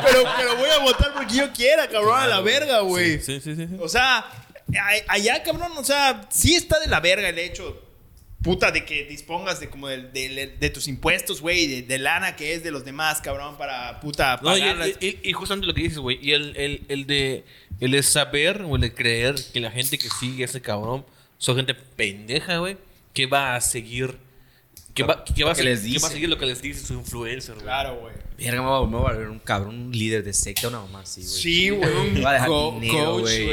pero, 0.04 0.24
pero 0.36 0.56
voy 0.56 0.68
a 0.70 0.78
votar 0.80 1.14
porque 1.14 1.34
yo 1.34 1.50
quiera, 1.52 1.88
cabrón, 1.88 2.18
a 2.20 2.26
la 2.26 2.40
verga, 2.40 2.80
güey. 2.80 3.20
Sí, 3.22 3.40
sí, 3.40 3.54
sí. 3.54 3.66
sí. 3.68 3.76
O 3.80 3.88
sea, 3.88 4.26
allá, 5.08 5.42
cabrón, 5.42 5.72
o 5.76 5.84
sea, 5.84 6.26
sí 6.30 6.54
está 6.54 6.80
de 6.80 6.88
la 6.88 7.00
verga 7.00 7.28
el 7.28 7.38
hecho, 7.38 7.82
puta, 8.42 8.70
de 8.72 8.84
que 8.84 9.04
dispongas 9.04 9.60
de 9.60 9.68
como 9.70 9.88
de, 9.88 9.98
de- 10.12 10.56
de 10.58 10.70
tus 10.70 10.88
impuestos, 10.88 11.40
güey, 11.40 11.66
de, 11.66 11.82
de 11.82 11.98
lana 11.98 12.36
que 12.36 12.54
es 12.54 12.62
de 12.64 12.70
los 12.70 12.84
demás, 12.84 13.20
cabrón, 13.20 13.56
para, 13.58 14.00
puta, 14.00 14.38
No, 14.42 14.56
y, 14.56 14.60
pagarlas. 14.60 14.90
y- 15.00 15.18
y 15.22 15.32
justamente 15.32 15.66
lo 15.66 15.74
que 15.74 15.82
dices, 15.82 15.98
güey. 15.98 16.18
Y 16.20 16.32
el, 16.32 16.56
el, 16.56 16.84
el 16.88 17.06
de, 17.06 17.44
el 17.80 17.90
de 17.92 18.02
saber 18.02 18.62
o 18.62 18.74
el 18.76 18.82
de 18.82 18.92
creer 18.94 19.36
que 19.52 19.60
la 19.60 19.70
gente 19.70 19.98
que 19.98 20.08
sigue 20.10 20.42
a 20.42 20.46
ese 20.46 20.60
cabrón 20.60 21.04
son 21.38 21.56
gente 21.56 21.74
pendeja, 21.74 22.58
güey. 22.58 22.76
Que 23.12 23.26
va 23.26 23.56
a 23.56 23.60
seguir. 23.60 24.18
Que 24.94 25.02
va, 25.02 25.24
que 25.24 25.44
va, 25.44 25.52
a, 25.52 25.54
que 25.54 25.64
va 26.00 26.08
a 26.08 26.10
seguir 26.10 26.28
lo 26.28 26.38
que 26.38 26.46
les 26.46 26.60
dice 26.62 26.86
su 26.86 26.94
influencer, 26.94 27.54
güey. 27.54 27.64
Claro, 27.64 27.96
güey. 28.00 28.14
Verga, 28.38 28.60
me 28.62 28.68
va 28.68 28.76
a 28.76 28.80
volver 28.80 29.28
un 29.30 29.38
cabrón, 29.38 29.74
un 29.86 29.92
líder 29.92 30.22
de 30.22 30.34
secta, 30.34 30.68
una 30.68 30.80
mamá 30.80 31.00
así, 31.00 31.22
güey. 31.22 31.32
Sí, 31.32 31.70
güey. 31.70 32.10
Me 32.12 32.20
va 32.20 32.30
a 32.30 32.32
dejar 32.34 32.48
Co- 32.48 32.78
dinero, 32.80 33.12
coach, 33.12 33.22
güey. 33.22 33.46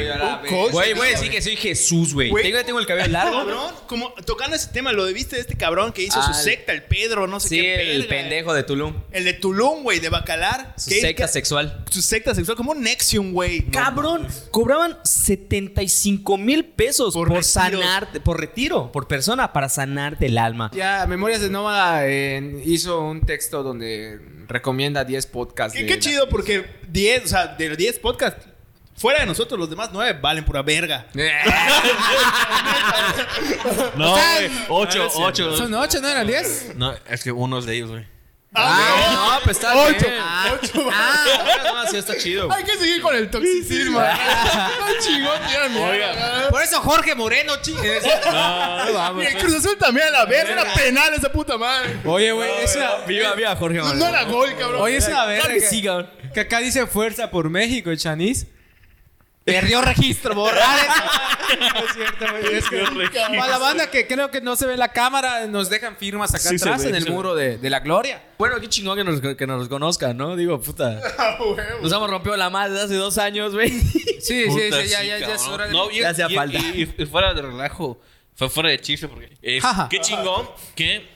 güey, 0.70 0.92
Un 0.92 0.98
voy 0.98 1.08
a 1.08 1.10
decir 1.12 1.30
que 1.30 1.40
soy 1.40 1.56
Jesús, 1.56 2.12
güey. 2.12 2.28
Güey. 2.28 2.44
Tengo, 2.44 2.62
tengo 2.64 2.78
el 2.80 2.86
cabello 2.86 3.08
largo. 3.08 3.38
Cabrón, 3.38 3.72
como 3.86 4.10
tocando 4.26 4.56
ese 4.56 4.68
tema, 4.68 4.92
lo 4.92 5.06
viste 5.06 5.36
de 5.36 5.42
este 5.42 5.56
cabrón 5.56 5.92
que 5.92 6.02
hizo 6.02 6.20
su 6.22 6.30
el- 6.32 6.36
secta, 6.36 6.72
el 6.72 6.82
Pedro, 6.82 7.26
no 7.26 7.40
sé 7.40 7.48
Sí, 7.48 7.56
qué 7.56 7.92
el 7.92 8.02
verga. 8.02 8.16
pendejo 8.16 8.52
de 8.52 8.62
Tulum. 8.62 8.94
El 9.10 9.24
de 9.24 9.32
Tulum, 9.32 9.82
güey, 9.84 10.00
de 10.00 10.10
Bacalar. 10.10 10.74
Su 10.76 10.90
que- 10.90 11.00
secta 11.00 11.28
sexual. 11.28 11.82
Su 11.90 12.02
secta 12.02 12.34
sexual, 12.34 12.56
como 12.56 12.72
un 12.72 12.82
Nexium, 12.82 13.32
güey. 13.32 13.62
Cabrón, 13.70 14.28
cobraban 14.50 14.98
75 15.04 16.36
mil 16.36 16.64
pesos 16.66 17.14
Por 17.14 17.28
por, 17.28 17.42
sanarte, 17.44 18.20
por 18.20 18.38
retiro, 18.38 18.92
por 18.92 19.08
persona, 19.08 19.52
para 19.52 19.68
sanarte 19.68 20.26
el 20.26 20.38
alma. 20.38 20.70
Ya, 20.74 21.06
Memorias 21.08 21.40
de 21.40 21.48
Nómada 21.50 22.06
eh, 22.06 22.62
hizo 22.66 23.00
un 23.00 23.22
texto 23.22 23.62
donde 23.62 24.20
recomienda 24.48 25.04
10 25.04 25.26
podcasts. 25.26 25.78
Qué, 25.78 25.86
qué 25.86 25.98
chido, 25.98 26.28
porque 26.28 26.64
10, 26.88 27.24
o 27.24 27.28
sea, 27.28 27.46
de 27.48 27.68
los 27.68 27.78
10 27.78 27.98
podcasts, 27.98 28.46
fuera 28.96 29.20
de 29.20 29.26
nosotros, 29.26 29.58
los 29.58 29.70
demás 29.70 29.90
9 29.92 30.18
valen 30.22 30.44
pura 30.44 30.62
verga. 30.62 31.06
No, 33.96 34.12
O 34.12 34.16
sea, 34.16 34.34
güey. 34.40 34.50
Ocho, 34.68 35.08
ocho. 35.16 35.56
¿Son 35.56 35.72
8, 35.72 36.00
no 36.00 36.08
eran 36.08 36.26
10? 36.26 36.72
No, 36.76 36.94
es 37.08 37.22
que 37.22 37.32
uno 37.32 37.58
es 37.58 37.66
de 37.66 37.74
ellos, 37.76 37.90
güey. 37.90 38.06
Ah, 38.56 39.36
no, 39.38 39.44
pues 39.44 39.56
está 39.56 39.74
Ocho. 39.76 39.98
bien. 39.98 40.14
Ocho. 40.62 40.88
Ah, 40.92 41.24
no, 41.84 41.90
sí 41.90 41.96
está 41.96 42.16
chido. 42.16 42.52
Hay 42.52 42.62
que 42.64 42.76
seguir 42.76 43.02
con 43.02 43.14
el 43.16 43.28
toxicismo. 43.30 43.98
No 44.00 44.86
chingón, 45.04 45.38
tía 45.48 45.68
mierda. 45.68 46.48
Por 46.50 46.62
eso 46.62 46.80
Jorge 46.80 47.14
Moreno, 47.14 47.54
chingue. 47.60 48.00
Y 49.20 49.24
el 49.26 49.38
Cruz 49.38 49.54
Azul 49.56 49.76
también 49.78 50.08
a 50.08 50.10
la 50.10 50.24
verga. 50.26 50.52
Era 50.62 50.74
penal 50.74 51.14
esa 51.14 51.30
puta 51.32 51.56
madre. 51.58 51.96
Oye, 52.04 52.32
güey, 52.32 52.50
esa. 52.62 52.98
Viva, 53.06 53.32
viva, 53.34 53.56
Jorge 53.56 53.78
No, 53.78 53.84
Moreno. 53.86 54.04
no 54.04 54.08
era 54.10 54.24
gol, 54.24 54.54
cabrón. 54.56 54.80
Oye, 54.82 54.96
es 54.98 55.08
una 55.08 55.24
verga. 55.26 55.48
Que 55.48 55.54
que- 55.54 55.60
sí, 55.60 55.82
cabrón. 55.82 56.10
Que 56.32 56.40
acá 56.40 56.58
dice 56.58 56.86
fuerza 56.86 57.30
por 57.30 57.48
México, 57.50 57.94
Chanis. 57.94 58.46
Perdió 59.44 59.82
registro, 59.82 60.34
borrar 60.34 60.78
eso. 60.78 61.60
No 61.60 61.66
es 61.86 61.92
cierto, 61.94 62.24
güey. 62.30 62.54
Es 62.54 62.68
que 62.70 62.78
para 63.36 63.46
la 63.48 63.58
banda 63.58 63.90
que 63.90 64.06
creo 64.06 64.30
que 64.30 64.40
no 64.40 64.56
se 64.56 64.66
ve 64.66 64.76
la 64.78 64.88
cámara, 64.92 65.46
nos 65.46 65.68
dejan 65.68 65.96
firmas 65.96 66.30
acá 66.34 66.48
Sí 66.48 66.58
se 66.58 66.64
atrás 66.68 66.82
ve, 66.82 66.88
en 66.88 66.94
el 66.94 67.10
muro 67.10 67.34
de, 67.34 67.58
de 67.58 67.68
la 67.70 67.80
gloria. 67.80 68.22
Bueno, 68.38 68.58
qué 68.58 68.68
chingón 68.70 68.96
que 68.96 69.04
nos, 69.04 69.20
que 69.36 69.46
nos 69.46 69.68
conozcan, 69.68 70.16
¿no? 70.16 70.34
Digo, 70.34 70.58
puta. 70.60 70.98
Nos 71.82 71.92
hemos 71.92 72.08
rompido 72.08 72.36
la 72.36 72.48
madre 72.48 72.72
desde 72.72 72.84
hace 72.86 72.94
dos 72.96 73.18
años, 73.18 73.52
güey. 73.52 73.68
Sí, 73.70 74.20
sí, 74.20 74.44
Puta, 74.48 74.82
sí, 74.82 74.88
ya, 74.88 75.00
sí, 75.00 75.06
ya, 75.08 75.18
ya 75.18 75.34
es 75.34 75.42
cabrón. 75.42 75.52
hora 75.54 75.66
de. 75.66 75.72
No, 75.72 75.90
y- 75.90 76.00
Ya 76.00 76.08
hacía 76.10 76.26
y- 76.30 76.34
falta. 76.34 76.58
Y, 76.58 76.94
y 76.96 77.04
fuera 77.06 77.34
de 77.34 77.42
relajo, 77.42 78.00
fue 78.34 78.48
fuera 78.48 78.70
de 78.70 78.80
chiste 78.80 79.08
porque 79.08 79.36
es, 79.42 79.62
Jaja. 79.62 79.88
qué 79.90 80.00
chingón 80.00 80.48
que 80.74 81.06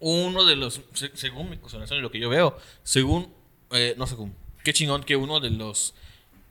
uno 0.00 0.44
de 0.44 0.56
los, 0.56 0.82
se- 0.92 1.16
según 1.16 1.48
mi 1.48 1.56
consideración 1.56 1.98
y 1.98 2.02
lo 2.02 2.10
que 2.10 2.20
yo 2.20 2.28
veo, 2.28 2.58
según, 2.82 3.32
eh, 3.70 3.94
no 3.96 4.06
según, 4.06 4.36
qué 4.62 4.74
chingón 4.74 5.02
que 5.02 5.16
uno 5.16 5.40
de 5.40 5.48
los 5.48 5.94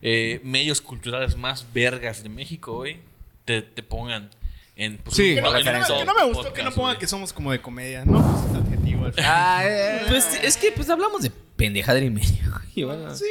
eh, 0.04 0.40
medios 0.44 0.82
culturales 0.82 1.36
más 1.38 1.66
vergas 1.74 2.22
de 2.22 2.30
México, 2.30 2.74
güey, 2.76 3.00
te, 3.46 3.62
te 3.64 3.82
pongan 3.82 4.30
en... 4.76 4.98
pues, 4.98 5.16
Sí. 5.16 5.34
Que 5.36 5.42
no, 5.42 5.52
que 5.54 5.64
no- 5.64 5.64
que 5.64 6.06
no 6.06 6.14
me 6.14 6.24
gustó 6.26 6.54
que 6.54 6.62
no 6.64 6.72
pongan 6.72 6.92
güey. 6.94 7.00
que 7.00 7.08
somos 7.08 7.32
como 7.34 7.52
de 7.52 7.62
comedia. 7.62 8.04
No, 8.06 8.22
pues 8.22 8.52
es 8.52 8.56
adjetivo. 8.68 9.10
Ah, 9.24 9.62
eh, 9.66 10.00
eh. 10.02 10.06
Pues 10.10 10.40
es 10.44 10.58
que 10.58 10.72
pues 10.72 10.90
hablamos 10.90 11.22
de 11.24 11.32
pendejadera 11.56 12.06
y 12.06 12.10
medio, 12.10 12.52
bueno. 12.88 13.16
Sí. 13.16 13.26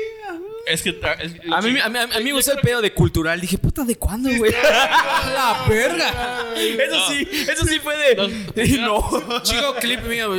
Es 0.66 0.80
que... 0.82 0.90
es- 0.90 1.32
A 1.52 1.60
mí, 1.60 1.78
a 1.80 1.88
mí, 1.88 1.98
a 1.98 2.06
mí 2.18 2.24
me 2.24 2.32
gusta 2.32 2.52
el 2.52 2.60
pedo 2.60 2.80
de 2.80 2.92
cultural. 2.94 3.40
Dije, 3.40 3.58
puta, 3.58 3.82
¿de 3.84 3.96
cuándo, 3.96 4.30
güey? 4.36 4.52
la 4.62 5.64
verga. 5.68 6.54
Eso 6.56 7.08
sí, 7.08 7.28
eso 7.50 7.66
sí 7.66 7.80
fue 7.80 7.96
de. 7.98 8.78
No. 8.78 9.02
Chico 9.42 9.74
clip 9.80 10.04
mío. 10.04 10.30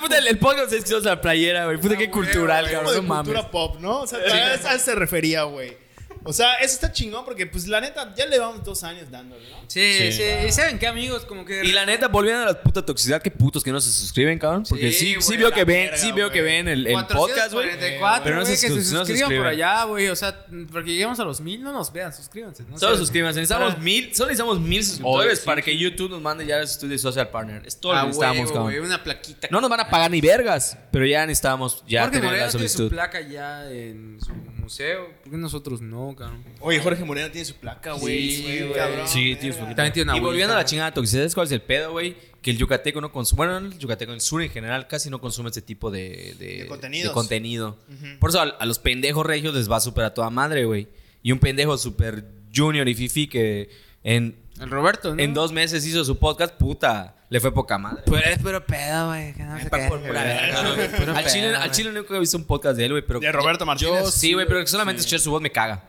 Puta, 0.00 0.18
el, 0.18 0.26
el 0.28 0.38
podcast 0.38 0.72
es 0.72 0.84
que 0.84 0.88
la 1.04 1.20
playera, 1.20 1.64
güey. 1.66 1.78
Puta, 1.78 1.96
qué 1.96 2.10
cultural, 2.10 2.64
Como 2.66 2.72
cabrón. 2.76 2.94
de 2.94 3.02
No 3.02 3.08
mames. 3.08 3.24
cultura 3.24 3.50
pop, 3.50 3.76
¿no? 3.80 4.00
O 4.02 4.06
sea, 4.06 4.18
a 4.18 4.54
a 4.68 4.74
eso 4.74 4.84
se 4.84 4.94
refería, 4.94 5.42
güey. 5.44 5.76
O 6.24 6.32
sea, 6.32 6.54
eso 6.54 6.74
está 6.74 6.92
chingón 6.92 7.24
porque, 7.24 7.46
pues, 7.46 7.66
la 7.66 7.80
neta, 7.80 8.14
ya 8.14 8.26
le 8.26 8.38
vamos 8.38 8.62
dos 8.64 8.84
años 8.84 9.10
dándole, 9.10 9.42
¿no? 9.50 9.56
Sí, 9.66 10.12
sí. 10.12 10.22
¿Y 10.46 10.52
saben 10.52 10.78
qué, 10.78 10.86
amigos? 10.86 11.24
Como 11.24 11.44
que. 11.44 11.64
Y 11.64 11.72
la 11.72 11.84
neta, 11.84 12.08
volviendo 12.08 12.42
a 12.42 12.46
la 12.46 12.62
puta 12.62 12.84
toxicidad, 12.84 13.20
qué 13.20 13.30
putos 13.30 13.64
que 13.64 13.72
no 13.72 13.80
se 13.80 13.90
suscriben, 13.90 14.38
cabrón. 14.38 14.64
Porque 14.68 14.92
sí, 14.92 15.16
sí, 15.20 15.26
güey, 15.26 15.38
veo 15.38 15.50
que 15.52 15.64
ven, 15.64 15.86
verga, 15.86 15.96
sí 15.96 16.12
veo 16.12 16.30
que 16.30 16.42
ven 16.42 16.68
el, 16.68 16.86
el 16.86 16.92
podcast, 17.06 17.52
güey. 17.52 17.68
444, 17.70 18.24
Pero 18.24 18.36
no 18.36 18.42
güey, 18.42 18.56
se, 18.56 18.66
que 18.66 18.72
se 18.72 18.82
sus- 18.82 18.92
no 18.92 19.04
se 19.04 19.12
suscriban 19.16 19.36
por 19.42 19.46
allá, 19.48 19.84
güey. 19.84 20.08
O 20.08 20.16
sea, 20.16 20.46
porque 20.70 20.92
lleguemos 20.92 21.18
a 21.18 21.24
los 21.24 21.40
mil, 21.40 21.62
no 21.62 21.72
nos 21.72 21.92
vean, 21.92 22.12
suscríbanse. 22.12 22.64
No 22.68 22.78
Solo 22.78 22.92
sé. 22.94 22.98
suscríbanse. 23.00 23.40
Necesitamos 23.40 23.72
Para- 23.74 23.82
mil, 23.84 24.14
solo 24.14 24.28
necesitamos 24.28 24.60
mil 24.60 24.84
suscriptores 24.84 25.26
Oye, 25.28 25.36
sí, 25.36 25.42
para 25.46 25.62
que 25.62 25.76
YouTube 25.76 26.10
nos 26.10 26.20
mande 26.22 26.46
ya 26.46 26.58
el 26.58 26.64
estudio 26.64 26.98
social 26.98 27.28
partner. 27.30 27.62
Es 27.66 27.80
todo 27.80 27.92
lo 27.94 27.98
Ah, 27.98 28.02
que 28.02 28.06
necesitamos, 28.08 28.50
huevo, 28.50 28.64
cabrón. 28.66 28.84
una 28.86 29.02
plaquita. 29.02 29.48
No 29.50 29.60
nos 29.60 29.70
van 29.70 29.80
a 29.80 29.90
pagar 29.90 30.10
ni 30.10 30.20
vergas, 30.20 30.76
pero 30.92 31.04
ya 31.04 31.26
necesitamos 31.26 31.82
ya 31.88 32.02
Jorge 32.02 32.16
tener 32.18 32.30
la 32.32 32.36
tiene 32.36 32.50
su 32.52 32.58
solicitud. 32.58 32.90
placa 32.90 33.20
ya 33.20 33.68
en 33.70 34.18
su 34.24 34.32
museo. 34.62 35.08
¿Por 35.22 35.32
qué 35.32 35.36
nosotros 35.38 35.80
no, 35.80 36.14
cabrón? 36.16 36.42
Oye, 36.60 36.78
Jorge 36.80 37.04
Moreno 37.04 37.30
tiene 37.30 37.44
su 37.44 37.54
placa, 37.56 37.92
güey. 37.92 38.30
Sí, 38.30 38.36
Sí, 38.36 38.58
güey. 38.60 38.72
cabrón. 38.72 39.08
Sí, 39.08 39.36
tiene 39.36 39.52
su 39.54 39.60
verga. 39.60 39.74
También 39.76 39.92
tiene 39.92 40.10
una 40.10 40.18
Y 40.18 40.20
volviendo 40.20 40.54
a 40.54 40.56
la 40.56 40.64
chingada 40.64 40.92
toxicidad, 40.94 41.22
¿sabes 41.22 41.34
cuál 41.34 41.46
es 41.46 41.52
el 41.52 41.62
pedo, 41.62 41.92
güey? 41.92 42.16
Que 42.40 42.50
el 42.50 42.58
yucateco 42.58 43.00
no 43.00 43.12
consume, 43.12 43.36
bueno, 43.38 43.60
no 43.60 43.66
el 43.68 43.78
yucateco, 43.78 44.12
el 44.12 44.20
sur 44.20 44.42
en 44.42 44.50
general 44.50 44.88
casi 44.88 45.10
no 45.10 45.20
consume 45.20 45.48
este 45.50 45.62
tipo 45.62 45.90
de, 45.90 46.34
de, 46.38 46.46
De 46.62 46.66
contenidos. 46.66 47.10
de 47.10 47.14
contenido. 47.14 47.78
Por 48.18 48.30
eso 48.30 48.40
a, 48.40 48.44
a 48.44 48.66
los 48.66 48.78
pendejos 48.78 49.24
regios 49.26 49.54
les 49.54 49.70
va 49.70 49.78
súper 49.80 50.04
a 50.04 50.14
toda 50.14 50.30
madre, 50.30 50.64
güey. 50.64 50.88
Y 51.22 51.30
un 51.32 51.38
pendejo 51.38 51.76
súper 51.78 52.24
junior 52.54 52.88
y 52.88 52.94
fifi 52.94 53.28
que 53.28 53.70
en, 54.04 54.36
El 54.60 54.70
Roberto, 54.70 55.14
¿no? 55.14 55.22
en 55.22 55.34
dos 55.34 55.52
meses 55.52 55.84
hizo 55.86 56.04
su 56.04 56.18
podcast, 56.18 56.54
puta, 56.54 57.14
le 57.28 57.40
fue 57.40 57.52
poca 57.52 57.78
madre. 57.78 58.02
Pues 58.06 58.22
es 58.26 58.38
puro 58.38 58.64
pedo, 58.64 59.08
güey. 59.08 59.32
Que 59.34 59.42
no. 59.42 59.56
Puro 59.58 61.16
Al 61.16 61.26
chile, 61.26 61.48
pedo, 61.48 61.56
al 61.56 61.62
güey. 61.62 61.70
chile 61.70 61.92
nunca 61.92 62.16
he 62.16 62.20
visto 62.20 62.36
un 62.36 62.44
podcast 62.44 62.76
de 62.76 62.84
él, 62.86 62.92
güey, 62.92 63.04
pero... 63.06 63.20
De 63.20 63.32
Roberto 63.32 63.64
Martínez. 63.64 64.04
Yo 64.04 64.10
sí, 64.10 64.34
güey, 64.34 64.46
pero 64.46 64.60
que 64.60 64.66
solamente 64.66 65.00
escuchar 65.00 65.20
su 65.20 65.30
voz 65.30 65.40
me 65.40 65.50
caga. 65.50 65.82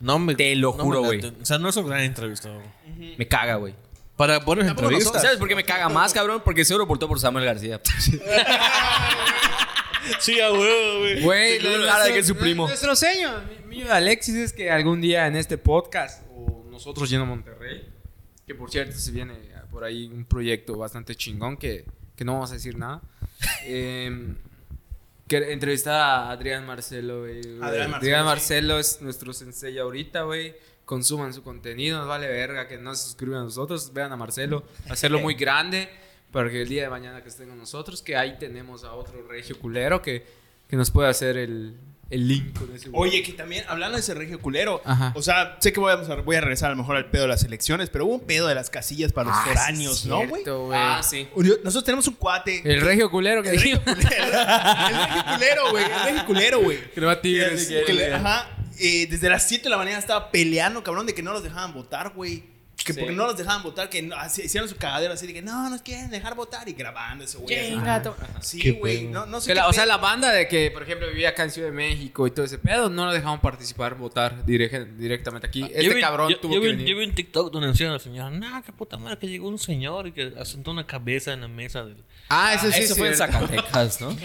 No 0.00 0.18
me, 0.18 0.34
Te 0.34 0.54
lo 0.56 0.74
no 0.76 0.82
juro, 0.84 1.02
güey. 1.02 1.24
O 1.24 1.44
sea, 1.44 1.58
no 1.58 1.68
es 1.68 1.76
un 1.76 1.86
gran 1.86 2.00
entrevistador. 2.00 2.62
Me 3.16 3.26
caga, 3.28 3.56
güey. 3.56 3.74
Para 4.16 4.38
buenas 4.38 4.68
entrevistas. 4.68 5.22
¿Sabes 5.22 5.38
por 5.38 5.46
qué 5.48 5.54
me 5.54 5.64
caga 5.64 5.88
más, 5.88 6.12
cabrón? 6.12 6.42
Porque 6.44 6.64
seguro 6.64 6.86
votó 6.86 7.06
por 7.06 7.20
Samuel 7.20 7.44
García. 7.44 7.80
Sí, 10.20 10.40
a 10.40 10.52
huevo, 10.52 10.98
güey. 11.00 11.20
Güey, 11.22 11.58
nada 11.84 12.04
de 12.04 12.12
que 12.12 12.18
es 12.20 12.26
su 12.26 12.36
primo. 12.36 12.68
Nuestro 12.68 12.94
sueño, 12.94 13.42
mío 13.66 13.86
de 13.86 13.92
Alexis, 13.92 14.36
es 14.36 14.52
que 14.52 14.70
algún 14.70 15.00
día 15.00 15.26
en 15.26 15.36
este 15.36 15.58
podcast, 15.58 16.22
nosotros 16.76 17.08
yendo 17.10 17.24
a 17.24 17.28
Monterrey, 17.28 17.88
que 18.46 18.54
por 18.54 18.70
cierto 18.70 18.96
se 18.96 19.10
viene 19.10 19.34
por 19.70 19.84
ahí 19.84 20.06
un 20.06 20.24
proyecto 20.24 20.76
bastante 20.76 21.14
chingón 21.14 21.56
que, 21.56 21.84
que 22.14 22.24
no 22.24 22.34
vamos 22.34 22.50
a 22.50 22.54
decir 22.54 22.76
nada, 22.76 23.02
em, 23.64 24.36
que 25.26 25.52
entrevistar 25.52 25.94
a 25.94 26.30
Adrián 26.30 26.64
Marcelo, 26.66 27.20
güey. 27.20 27.40
Adrián 27.60 27.94
Adrián 27.94 28.24
Marcelo, 28.24 28.24
Marcelo, 28.24 28.78
es 28.78 29.02
nuestro 29.02 29.32
sensei 29.32 29.76
ahorita, 29.78 30.22
güey. 30.22 30.54
Consuman 30.84 31.34
su 31.34 31.42
contenido, 31.42 31.98
nos 31.98 32.06
vale 32.06 32.28
verga 32.28 32.68
que 32.68 32.78
no 32.78 32.94
se 32.94 33.04
suscriban 33.04 33.40
a 33.40 33.44
nosotros, 33.44 33.92
vean 33.92 34.12
a 34.12 34.16
Marcelo, 34.16 34.64
hacerlo 34.88 35.18
muy 35.18 35.34
grande 35.34 35.88
para 36.30 36.48
que 36.48 36.62
el 36.62 36.68
día 36.68 36.82
de 36.82 36.90
mañana 36.90 37.22
que 37.22 37.28
estén 37.28 37.48
con 37.48 37.58
nosotros, 37.58 38.02
que 38.02 38.16
ahí 38.16 38.36
tenemos 38.38 38.84
a 38.84 38.92
otro 38.92 39.26
regio 39.26 39.58
culero 39.58 40.00
que, 40.00 40.24
que 40.68 40.76
nos 40.76 40.92
puede 40.92 41.08
hacer 41.08 41.36
el, 41.38 41.76
el 42.08 42.28
link 42.28 42.56
con 42.58 42.74
ese 42.74 42.88
güey. 42.88 43.10
Oye, 43.10 43.22
que 43.22 43.32
también, 43.32 43.64
hablando 43.68 43.96
de 43.96 44.00
ese 44.00 44.14
regio 44.14 44.40
culero, 44.40 44.80
Ajá. 44.84 45.12
o 45.16 45.22
sea, 45.22 45.56
sé 45.60 45.72
que 45.72 45.80
voy 45.80 45.92
a, 45.92 45.96
voy 45.96 46.36
a 46.36 46.40
regresar 46.40 46.68
a 46.68 46.70
lo 46.70 46.76
mejor 46.78 46.96
al 46.96 47.10
pedo 47.10 47.22
de 47.22 47.28
las 47.28 47.42
elecciones, 47.44 47.90
pero 47.90 48.06
hubo 48.06 48.14
un 48.14 48.20
pedo 48.26 48.46
de 48.46 48.54
las 48.54 48.70
casillas 48.70 49.12
para 49.12 49.30
los 49.30 49.36
Ah, 49.38 49.44
foráneos, 49.46 49.98
sí, 50.00 50.08
¿no, 50.08 50.26
güey? 50.28 50.42
Ah, 50.72 51.00
sí. 51.02 51.26
Nosotros 51.36 51.84
tenemos 51.84 52.06
un 52.06 52.14
cuate. 52.14 52.62
El 52.64 52.80
regio 52.80 53.10
culero 53.10 53.42
que 53.42 53.50
El 53.50 53.56
regio 53.60 53.80
dijimos. 53.84 54.04
culero, 54.04 54.26
el 54.26 55.08
regio 55.08 55.24
culero, 55.34 55.70
güey. 55.70 55.84
El 55.84 56.02
regio 56.04 56.26
culero, 56.26 56.60
güey. 56.60 56.90
Que 56.92 57.00
no 57.00 57.06
va 57.08 57.20
Tigres. 57.20 57.72
Ajá. 58.14 58.50
eh, 58.78 59.06
desde 59.10 59.28
las 59.28 59.48
7 59.48 59.64
de 59.64 59.70
la 59.70 59.76
mañana 59.78 59.98
estaba 59.98 60.30
peleando, 60.30 60.82
cabrón, 60.84 61.06
de 61.06 61.14
que 61.14 61.22
no 61.22 61.32
los 61.32 61.42
dejaban 61.42 61.72
votar, 61.74 62.10
güey. 62.14 62.44
Que 62.86 62.92
Sí. 62.92 63.00
porque 63.00 63.14
no 63.16 63.26
los 63.26 63.36
dejaban 63.36 63.62
votar, 63.64 63.90
que 63.90 64.00
no- 64.00 64.14
así- 64.16 64.42
hicieron 64.42 64.68
su 64.68 64.76
cagadero 64.76 65.12
así 65.12 65.26
de 65.26 65.34
que 65.34 65.42
no, 65.42 65.68
nos 65.68 65.82
quieren 65.82 66.08
dejar 66.08 66.36
votar 66.36 66.68
y 66.68 66.72
grabando 66.72 67.24
ese 67.24 67.36
güey. 67.38 67.48
Sí, 68.40 68.70
güey. 68.78 69.08
No, 69.08 69.26
no 69.26 69.40
sé 69.40 69.54
la- 69.54 69.66
o 69.68 69.72
sea, 69.72 69.86
la 69.86 69.96
banda 69.96 70.30
de 70.32 70.46
que, 70.46 70.70
por 70.70 70.84
ejemplo, 70.84 71.08
vivía 71.08 71.30
acá 71.30 71.42
en 71.42 71.50
Ciudad 71.50 71.68
de 71.68 71.74
México 71.74 72.26
y 72.26 72.30
todo 72.30 72.46
ese 72.46 72.58
pedo, 72.58 72.88
no 72.88 73.04
lo 73.06 73.12
dejaban 73.12 73.40
participar, 73.40 73.96
votar 73.96 74.44
directamente 74.46 75.46
aquí. 75.46 75.62
Este 75.64 75.84
Yo 75.84 75.94
vi- 75.94 76.00
cabrón 76.00 76.30
yo, 76.30 76.38
tuvo 76.38 76.54
yo 76.54 76.60
que 76.60 76.66
vi, 76.68 76.72
venir. 76.74 76.88
yo 76.88 76.96
vi 76.98 77.04
un 77.06 77.14
TikTok 77.14 77.52
donde 77.52 77.68
decían 77.68 77.90
a 77.90 77.94
la 77.94 77.98
señora, 77.98 78.30
no, 78.30 78.62
qué 78.64 78.72
puta 78.72 78.96
madre, 78.96 79.18
que 79.18 79.26
llegó 79.28 79.48
un 79.48 79.58
señor 79.58 80.06
y 80.06 80.12
que 80.12 80.32
asentó 80.40 80.70
una 80.70 80.86
cabeza 80.86 81.32
en 81.32 81.40
la 81.40 81.48
mesa 81.48 81.84
del... 81.84 81.96
Ah, 82.28 82.54
eso 82.54 82.70
sí. 82.72 82.80
Eso 82.86 82.92
es 82.94 82.98
fue 82.98 83.08
en. 83.08 83.14
Zacatecas, 83.16 84.00
¿no? 84.00 84.16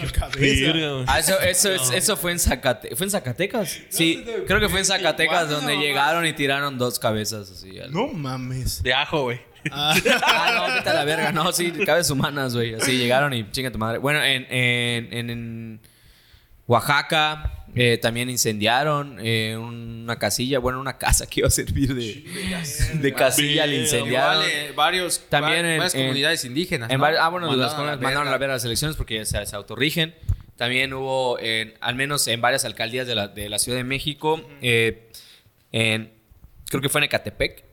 Ah, 1.06 1.18
eso, 1.20 1.38
eso, 1.40 1.70
es- 1.72 1.90
eso 1.92 2.16
fue 2.16 2.32
en 2.32 2.38
Zacatecas. 2.38 2.96
¿Fue 2.98 3.06
en 3.06 3.10
Zacatecas? 3.10 3.78
Sí, 3.90 4.24
creo 4.46 4.60
que 4.60 4.68
fue 4.68 4.80
en 4.80 4.84
Zacatecas 4.84 5.48
donde 5.48 5.76
llegaron 5.76 6.26
y 6.26 6.32
tiraron 6.32 6.78
dos 6.78 6.98
cabezas 6.98 7.50
así. 7.50 7.78
al- 7.78 7.92
No 7.92 8.08
mames. 8.08 8.51
De 8.82 8.92
ajo, 8.94 9.22
güey. 9.24 9.40
Ah, 9.70 9.94
Ah, 10.24 10.66
no, 10.68 10.74
vete 10.74 10.88
a 10.90 10.94
la 10.94 11.04
verga. 11.04 11.32
No, 11.32 11.52
sí, 11.52 11.70
cabezas 11.70 12.10
humanas, 12.10 12.54
güey. 12.54 12.74
Así 12.74 12.96
llegaron 12.98 13.32
y 13.32 13.48
chinga 13.50 13.70
tu 13.70 13.78
madre. 13.78 13.98
Bueno, 13.98 14.22
en, 14.24 14.46
en, 14.50 15.12
en, 15.12 15.30
en 15.30 15.80
Oaxaca 16.66 17.66
eh, 17.74 17.98
también 18.00 18.28
incendiaron 18.30 19.18
eh, 19.22 19.56
una 19.56 20.16
casilla, 20.18 20.58
bueno, 20.58 20.80
una 20.80 20.98
casa 20.98 21.26
que 21.26 21.40
iba 21.40 21.48
a 21.48 21.50
servir 21.50 21.94
de, 21.94 22.24
de 22.94 23.14
casilla, 23.14 23.66
le 23.66 23.80
incendiaron. 23.82 24.44
Varios, 24.76 25.20
También 25.28 25.64
va- 25.64 25.70
en- 25.72 25.78
varias 25.78 25.94
en- 25.94 26.00
comunidades 26.02 26.44
indígenas. 26.44 26.90
En 26.90 26.98
¿no? 27.00 27.06
ah, 27.06 27.28
bueno, 27.28 27.46
Mandaron 27.46 27.60
las 27.60 27.72
comunidades 27.74 28.00
mandaron 28.00 28.28
a 28.28 28.30
la 28.30 28.38
verga 28.38 28.54
las 28.54 28.64
elecciones 28.64 28.96
porque 28.96 29.16
ya 29.16 29.24
se, 29.24 29.44
se 29.46 29.56
autorrigen. 29.56 30.14
También 30.56 30.92
hubo, 30.92 31.38
en, 31.40 31.74
al 31.80 31.94
menos 31.94 32.26
en 32.28 32.40
varias 32.40 32.64
alcaldías 32.64 33.06
de 33.06 33.14
la, 33.14 33.26
de 33.28 33.48
la 33.48 33.58
Ciudad 33.58 33.78
de 33.78 33.84
México, 33.84 34.40
eh, 34.60 35.10
en, 35.72 36.12
creo 36.68 36.80
que 36.82 36.88
fue 36.88 37.00
en 37.00 37.04
Ecatepec. 37.04 37.64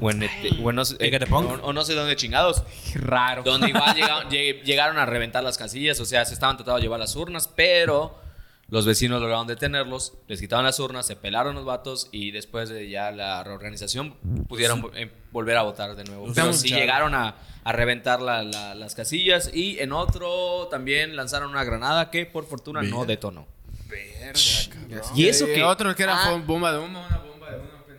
O 0.00 0.10
en, 0.10 0.22
Ete- 0.22 0.58
o 0.62 0.70
en 0.70 0.76
no, 0.76 0.84
sé- 0.84 0.96
eh, 1.00 1.20
o- 1.30 1.36
o 1.38 1.72
no 1.72 1.84
sé 1.84 1.94
dónde 1.94 2.16
chingados. 2.16 2.62
Raro. 2.94 3.42
Donde 3.42 3.68
igual 3.68 3.94
llegaron, 3.94 4.30
lleg- 4.30 4.62
llegaron 4.62 4.98
a 4.98 5.06
reventar 5.06 5.44
las 5.44 5.58
casillas, 5.58 6.00
o 6.00 6.04
sea, 6.04 6.24
se 6.24 6.34
estaban 6.34 6.56
tratando 6.56 6.76
de 6.78 6.82
llevar 6.82 6.98
las 7.00 7.14
urnas, 7.14 7.46
pero 7.48 8.18
los 8.68 8.86
vecinos 8.86 9.20
lograron 9.20 9.46
detenerlos, 9.46 10.14
les 10.28 10.40
quitaron 10.40 10.64
las 10.64 10.80
urnas, 10.80 11.04
se 11.06 11.14
pelaron 11.14 11.54
los 11.54 11.66
vatos 11.66 12.08
y 12.10 12.30
después 12.30 12.70
de 12.70 12.88
ya 12.88 13.10
la 13.10 13.44
reorganización 13.44 14.14
pudieron 14.48 14.90
eh, 14.94 15.10
volver 15.30 15.58
a 15.58 15.62
votar 15.62 15.94
de 15.94 16.04
nuevo. 16.04 16.22
Pero 16.22 16.30
Estamos 16.32 16.56
sí 16.56 16.68
chavos. 16.70 16.80
llegaron 16.80 17.14
a, 17.14 17.34
a 17.62 17.72
reventar 17.72 18.22
la- 18.22 18.42
la- 18.42 18.74
las 18.74 18.94
casillas 18.94 19.50
y 19.52 19.78
en 19.78 19.92
otro 19.92 20.68
también 20.70 21.16
lanzaron 21.16 21.50
una 21.50 21.64
granada 21.64 22.10
que 22.10 22.24
por 22.24 22.46
fortuna 22.46 22.80
no 22.80 23.04
detonó. 23.04 23.46
Y 25.14 25.26
eso 25.28 25.44
que... 25.46 25.62
Otro 25.62 25.94
que 25.94 26.02
era 26.02 26.16
Ah. 26.24 26.42
bomba 26.46 26.72
de 26.72 26.78
humo, 26.78 26.98
una 27.06 27.18
bomba. 27.18 27.31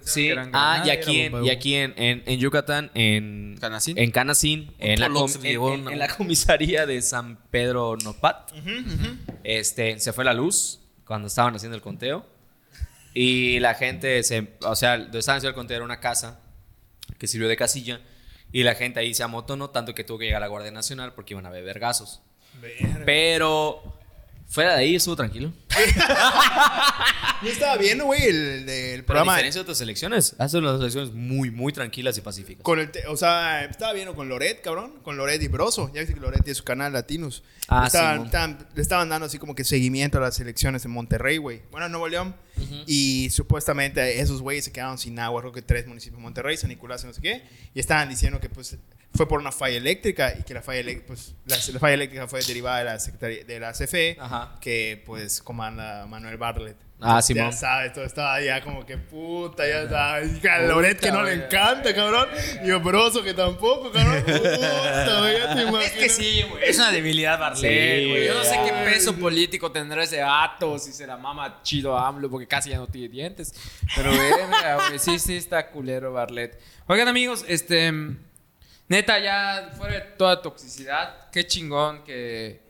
Sí, 0.05 0.29
ah, 0.53 0.83
y 0.85 0.89
aquí, 0.89 1.21
en, 1.21 1.45
y 1.45 1.49
aquí 1.49 1.75
en, 1.75 1.93
en, 1.97 2.23
en 2.25 2.39
Yucatán, 2.39 2.91
en 2.93 3.57
Canacín. 3.59 3.97
en, 3.97 4.11
Canacín, 4.11 4.73
en, 4.79 4.99
la, 4.99 5.07
com- 5.09 5.23
en- 5.73 5.87
en- 5.93 5.99
comisaría 6.17 6.85
de 6.85 7.01
San 7.01 7.37
Pedro 7.49 7.95
Nopat, 8.03 8.51
este, 9.43 9.99
se 9.99 10.13
fue 10.13 10.23
la 10.25 10.33
luz 10.33 10.79
cuando 11.05 11.27
estaban 11.27 11.55
haciendo 11.55 11.75
el 11.75 11.81
conteo. 11.81 12.25
Y 13.13 13.59
la 13.59 13.75
gente, 13.75 14.23
se, 14.23 14.53
o 14.65 14.75
sea, 14.75 14.97
donde 14.97 15.19
estaban 15.19 15.37
haciendo 15.37 15.49
el 15.49 15.55
conteo 15.55 15.75
era 15.77 15.85
una 15.85 15.99
casa 15.99 16.41
que 17.17 17.27
sirvió 17.27 17.47
de 17.47 17.55
casilla. 17.55 18.01
Y 18.51 18.63
la 18.63 18.75
gente 18.75 18.99
ahí 18.99 19.13
se 19.13 19.23
amotonó 19.23 19.69
tanto 19.71 19.95
que 19.95 20.03
tuvo 20.03 20.19
que 20.19 20.25
llegar 20.25 20.37
a 20.41 20.45
la 20.45 20.47
Guardia 20.47 20.71
Nacional 20.71 21.13
porque 21.13 21.33
iban 21.33 21.45
a 21.45 21.49
beber 21.49 21.79
gasos. 21.79 22.21
Pero 23.05 23.92
fuera 24.47 24.73
de 24.73 24.79
ahí 24.79 24.95
estuvo 24.95 25.15
tranquilo. 25.15 25.51
Yo 27.41 27.49
estaba 27.49 27.75
viendo, 27.77 28.05
güey, 28.05 28.23
el, 28.23 28.65
del 28.65 29.03
Pero 29.03 29.19
a 29.19 29.23
programa. 29.23 29.33
diferencia 29.33 29.59
de 29.59 29.63
otras 29.63 29.81
elecciones, 29.81 30.33
ha 30.39 30.47
sido 30.47 30.61
unas 30.61 30.79
elecciones 30.79 31.11
muy, 31.13 31.51
muy 31.51 31.73
tranquilas 31.73 32.17
y 32.17 32.21
pacíficas. 32.21 32.63
Con 32.63 32.79
el 32.79 32.89
te- 32.89 33.05
o 33.07 33.17
sea, 33.17 33.65
estaba 33.65 33.91
viendo 33.91 34.15
con 34.15 34.29
Loret, 34.29 34.61
cabrón. 34.61 34.99
Con 35.03 35.17
Loret 35.17 35.41
y 35.41 35.47
Broso. 35.49 35.91
Ya 35.93 35.99
viste 36.01 36.13
que 36.13 36.21
Loret 36.21 36.41
tiene 36.43 36.55
su 36.55 36.63
canal 36.63 36.93
Latinos. 36.93 37.43
Ah, 37.67 37.85
estaban, 37.87 38.13
Simón. 38.13 38.25
estaban- 38.27 38.67
le 38.73 38.81
estaban 38.81 39.09
dando 39.09 39.25
así 39.25 39.39
como 39.39 39.55
que 39.55 39.65
seguimiento 39.65 40.19
a 40.19 40.21
las 40.21 40.39
elecciones 40.39 40.85
en 40.85 40.91
Monterrey, 40.91 41.37
güey. 41.37 41.63
Bueno, 41.71 41.87
en 41.87 41.91
Nuevo 41.91 42.07
León. 42.07 42.35
Y 42.85 43.29
supuestamente 43.31 44.21
esos 44.21 44.41
güeyes 44.41 44.63
se 44.65 44.71
quedaron 44.71 44.97
sin 44.97 45.19
agua. 45.19 45.41
Creo 45.41 45.51
que 45.51 45.61
tres 45.61 45.85
municipios 45.87 46.17
de 46.19 46.23
Monterrey, 46.23 46.55
San 46.55 46.69
Nicolás 46.69 47.03
y 47.03 47.07
no 47.07 47.13
sé 47.13 47.21
qué. 47.21 47.43
Y 47.73 47.79
estaban 47.81 48.07
diciendo 48.07 48.39
que 48.39 48.47
pues 48.47 48.77
fue 49.15 49.27
por 49.27 49.39
una 49.39 49.51
falla 49.51 49.77
eléctrica 49.77 50.33
y 50.39 50.43
que 50.43 50.53
la 50.53 50.61
falla, 50.61 50.83
pues, 51.05 51.35
la, 51.45 51.55
la 51.71 51.79
falla 51.79 51.93
eléctrica 51.93 52.27
fue 52.27 52.41
derivada 52.41 52.79
de 52.79 52.83
la, 52.85 52.99
Secretaría- 52.99 53.43
de 53.45 53.59
la 53.59 53.71
CFE. 53.73 54.17
Ajá. 54.19 54.55
Que 54.59 55.01
pues 55.05 55.41
comanda 55.41 56.05
Manuel 56.07 56.37
Bartlett. 56.37 56.77
Ah, 57.05 57.15
Ya 57.17 57.21
Simón. 57.21 57.51
sabes, 57.53 57.91
todo 57.91 58.05
estaba 58.05 58.39
ya 58.39 58.61
como 58.63 58.85
que 58.85 58.97
puta, 58.97 59.67
ya 59.67 59.89
sabes. 59.89 60.41
Loret 60.69 60.99
que 61.01 61.11
no 61.11 61.21
le 61.21 61.33
encanta, 61.33 61.93
cabrón. 61.93 62.29
Y 62.63 62.71
a 62.71 62.77
Broso 62.77 63.21
que 63.21 63.33
tampoco, 63.33 63.91
cabrón. 63.91 64.23
Puta, 64.23 65.33
ya 65.33 65.53
te 65.53 65.61
Es 65.63 65.67
imaginas. 65.67 65.91
que 65.91 66.09
sí, 66.09 66.43
güey. 66.49 66.63
Es 66.69 66.77
una 66.77 66.91
debilidad 66.93 67.37
Barlet, 67.37 67.59
Sí, 67.59 68.09
güey. 68.09 68.25
Yo 68.27 68.33
no 68.35 68.43
sé 68.45 68.57
qué 68.65 68.71
peso 68.89 69.15
político 69.17 69.69
tendrá 69.71 70.01
ese 70.03 70.21
vato, 70.21 70.79
si 70.79 70.93
se 70.93 71.05
la 71.05 71.17
mama 71.17 71.59
chido 71.61 71.97
a 71.97 72.07
AMLO, 72.07 72.29
porque 72.29 72.47
casi 72.47 72.69
ya 72.69 72.77
no 72.77 72.87
tiene 72.87 73.09
dientes. 73.09 73.53
Pero, 73.97 74.11
güey. 74.13 74.97
Sí, 74.97 75.19
sí, 75.19 75.35
está 75.35 75.69
culero 75.71 76.13
Barlet. 76.13 76.57
Oigan, 76.87 77.09
amigos, 77.09 77.43
este. 77.49 77.91
Neta, 78.89 79.19
ya 79.19 79.71
fuera 79.77 79.95
de 79.95 80.01
toda 80.17 80.41
toxicidad, 80.41 81.29
qué 81.31 81.47
chingón 81.47 82.03
que, 82.03 82.61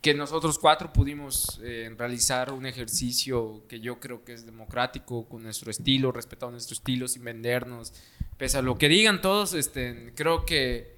que 0.00 0.14
nosotros 0.14 0.58
cuatro 0.58 0.92
pudimos 0.92 1.60
eh, 1.62 1.92
realizar 1.96 2.52
un 2.52 2.66
ejercicio 2.66 3.62
que 3.68 3.80
yo 3.80 3.98
creo 4.00 4.22
que 4.24 4.34
es 4.34 4.44
democrático, 4.44 5.28
con 5.28 5.42
nuestro 5.42 5.70
estilo, 5.70 6.12
respetando 6.12 6.52
nuestro 6.52 6.74
estilo, 6.74 7.08
sin 7.08 7.24
vendernos. 7.24 7.92
Pese 8.36 8.58
a 8.58 8.62
lo 8.62 8.78
que 8.78 8.88
digan 8.88 9.20
todos, 9.20 9.54
este, 9.54 10.12
creo 10.14 10.44
que 10.44 10.94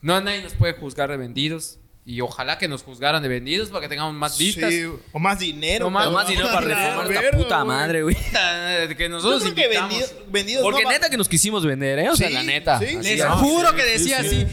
no 0.00 0.20
nadie 0.20 0.42
nos 0.42 0.54
puede 0.54 0.74
juzgar 0.74 1.10
de 1.10 1.16
vendidos. 1.16 1.78
Y 2.08 2.20
ojalá 2.20 2.56
que 2.56 2.68
nos 2.68 2.84
juzgaran 2.84 3.20
de 3.20 3.28
vendidos 3.28 3.68
para 3.68 3.80
que 3.82 3.88
tengamos 3.88 4.14
más 4.14 4.38
vistas. 4.38 4.70
Sí, 4.72 4.84
o 5.12 5.18
más 5.18 5.40
dinero. 5.40 5.88
O 5.88 5.90
más- 5.90 6.28
dinero 6.28 6.46
para 6.52 6.64
La 6.68 6.74
reformar 6.76 7.12
esta 7.24 7.36
puta 7.36 7.56
güey. 7.62 7.66
madre, 7.76 8.02
güey. 8.04 8.14
que 8.96 9.02
Yo 9.02 9.08
nosotros 9.08 9.42
creo 9.42 9.54
que 9.56 9.62
invitamos. 9.64 9.90
vendido- 9.92 10.24
vendidos 10.28 10.62
Porque 10.62 10.82
no 10.82 10.88
va- 10.88 10.92
neta 10.92 11.10
que 11.10 11.16
nos 11.16 11.28
quisimos 11.28 11.66
vender, 11.66 11.98
¿eh? 11.98 12.08
O 12.10 12.14
sea, 12.16 12.28
Sí, 12.28 12.34
la 12.34 12.42
neta. 12.44 12.78
sí, 12.78 12.96
Les 13.02 13.20
es. 13.20 13.24
juro 13.26 13.74
que 13.74 13.82
decía 13.84 14.20
sí. 14.22 14.26
así. 14.28 14.46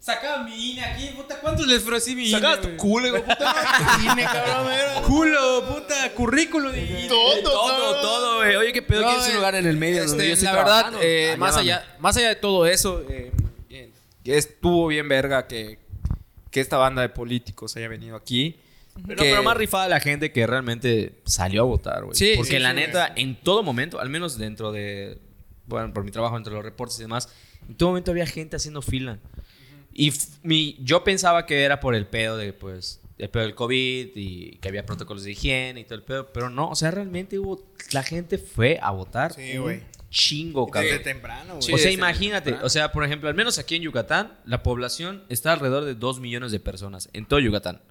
Sacaba 0.00 0.42
mi 0.44 0.72
INE 0.72 0.84
aquí, 0.84 1.06
puta, 1.16 1.38
¿cuántos 1.40 1.66
les 1.66 1.82
ofrecí 1.82 2.14
mi 2.14 2.22
INE? 2.28 2.32
Sacabas 2.32 2.60
tu 2.60 2.76
culo, 2.76 3.10
güey. 3.10 3.22
Puta, 3.22 3.54
no 3.80 4.02
tiene, 4.04 4.24
cabrón. 4.24 4.72
era- 4.72 5.00
Culo, 5.02 5.64
puta, 5.66 6.12
currículo 6.14 6.70
de 6.72 6.82
INE. 6.82 7.08
Todo, 7.08 7.42
Todo, 7.42 8.00
todo, 8.02 8.36
güey. 8.38 8.54
Oye, 8.56 8.72
qué 8.74 8.82
pedo, 8.82 9.00
No, 9.00 9.08
¿quieres 9.08 9.26
un 9.28 9.32
eh, 9.32 9.36
lugar 9.36 9.54
en 9.54 9.66
el 9.66 9.76
medio 9.78 10.06
donde 10.06 10.12
este, 10.24 10.28
yo 10.28 10.34
estoy 10.34 10.46
la 10.46 10.54
verdad, 10.54 10.92
eh, 11.00 11.36
más, 11.38 11.56
allá, 11.56 11.86
más 12.00 12.16
allá 12.18 12.28
de 12.28 12.36
todo 12.36 12.66
eso, 12.66 13.02
eh, 13.08 13.32
que 13.68 14.36
estuvo 14.36 14.88
bien 14.88 15.08
verga 15.08 15.46
que, 15.46 15.78
que 16.58 16.62
esta 16.62 16.76
banda 16.76 17.02
de 17.02 17.08
políticos 17.08 17.76
haya 17.76 17.88
venido 17.88 18.16
aquí. 18.16 18.56
Pero, 19.06 19.22
Que- 19.22 19.30
pero 19.30 19.42
más 19.44 19.56
rifada 19.56 19.88
la 19.88 20.00
gente 20.00 20.32
que 20.32 20.46
realmente 20.46 21.14
salió 21.24 21.62
a 21.62 21.64
votar, 21.64 22.02
güey. 22.04 22.16
Sí, 22.16 22.32
Porque 22.36 22.52
sí, 22.52 22.58
la 22.58 22.70
sí, 22.70 22.76
neta, 22.76 23.12
en 23.14 23.36
todo 23.36 23.62
momento, 23.62 24.00
al 24.00 24.08
menos 24.10 24.38
dentro 24.38 24.72
de. 24.72 25.18
Bueno, 25.66 25.92
por 25.92 26.02
mi 26.04 26.10
trabajo, 26.10 26.36
entre 26.36 26.52
los 26.52 26.64
reportes 26.64 26.98
y 26.98 27.02
demás, 27.02 27.28
en 27.68 27.76
todo 27.76 27.90
momento 27.90 28.10
había 28.10 28.26
gente 28.26 28.56
haciendo 28.56 28.82
fila. 28.82 29.18
Y 29.92 30.12
mi, 30.42 30.76
yo 30.80 31.04
pensaba 31.04 31.46
que 31.46 31.62
era 31.62 31.78
por 31.80 31.94
el 31.94 32.06
pedo 32.06 32.36
de, 32.36 32.52
pues, 32.52 33.00
el 33.18 33.28
pedo 33.30 33.42
del 33.44 33.54
COVID 33.54 34.08
y 34.14 34.56
que 34.60 34.68
había 34.68 34.84
protocolos 34.86 35.22
de 35.24 35.32
higiene 35.32 35.80
y 35.80 35.84
todo 35.84 35.94
el 35.96 36.02
pedo. 36.02 36.32
Pero 36.32 36.50
no, 36.50 36.68
o 36.70 36.74
sea, 36.74 36.90
realmente 36.90 37.38
hubo. 37.38 37.62
La 37.92 38.02
gente 38.02 38.38
fue 38.38 38.78
a 38.82 38.90
votar. 38.90 39.32
Sí, 39.34 39.58
güey. 39.58 39.82
Chingo, 40.10 40.66
cabrón. 40.68 40.90
Desde 40.92 41.04
temprano, 41.04 41.54
güey. 41.54 41.62
Sí, 41.62 41.72
o 41.72 41.78
sea, 41.78 41.90
imagínate, 41.90 42.44
temprano. 42.46 42.66
o 42.66 42.70
sea, 42.70 42.92
por 42.92 43.04
ejemplo, 43.04 43.28
al 43.28 43.34
menos 43.34 43.58
aquí 43.58 43.76
en 43.76 43.82
Yucatán, 43.82 44.38
la 44.44 44.62
población 44.62 45.24
está 45.28 45.52
alrededor 45.52 45.84
de 45.84 45.94
2 45.94 46.20
millones 46.20 46.50
de 46.52 46.60
personas 46.60 47.10
en 47.12 47.26
todo 47.26 47.40
Yucatán. 47.40 47.82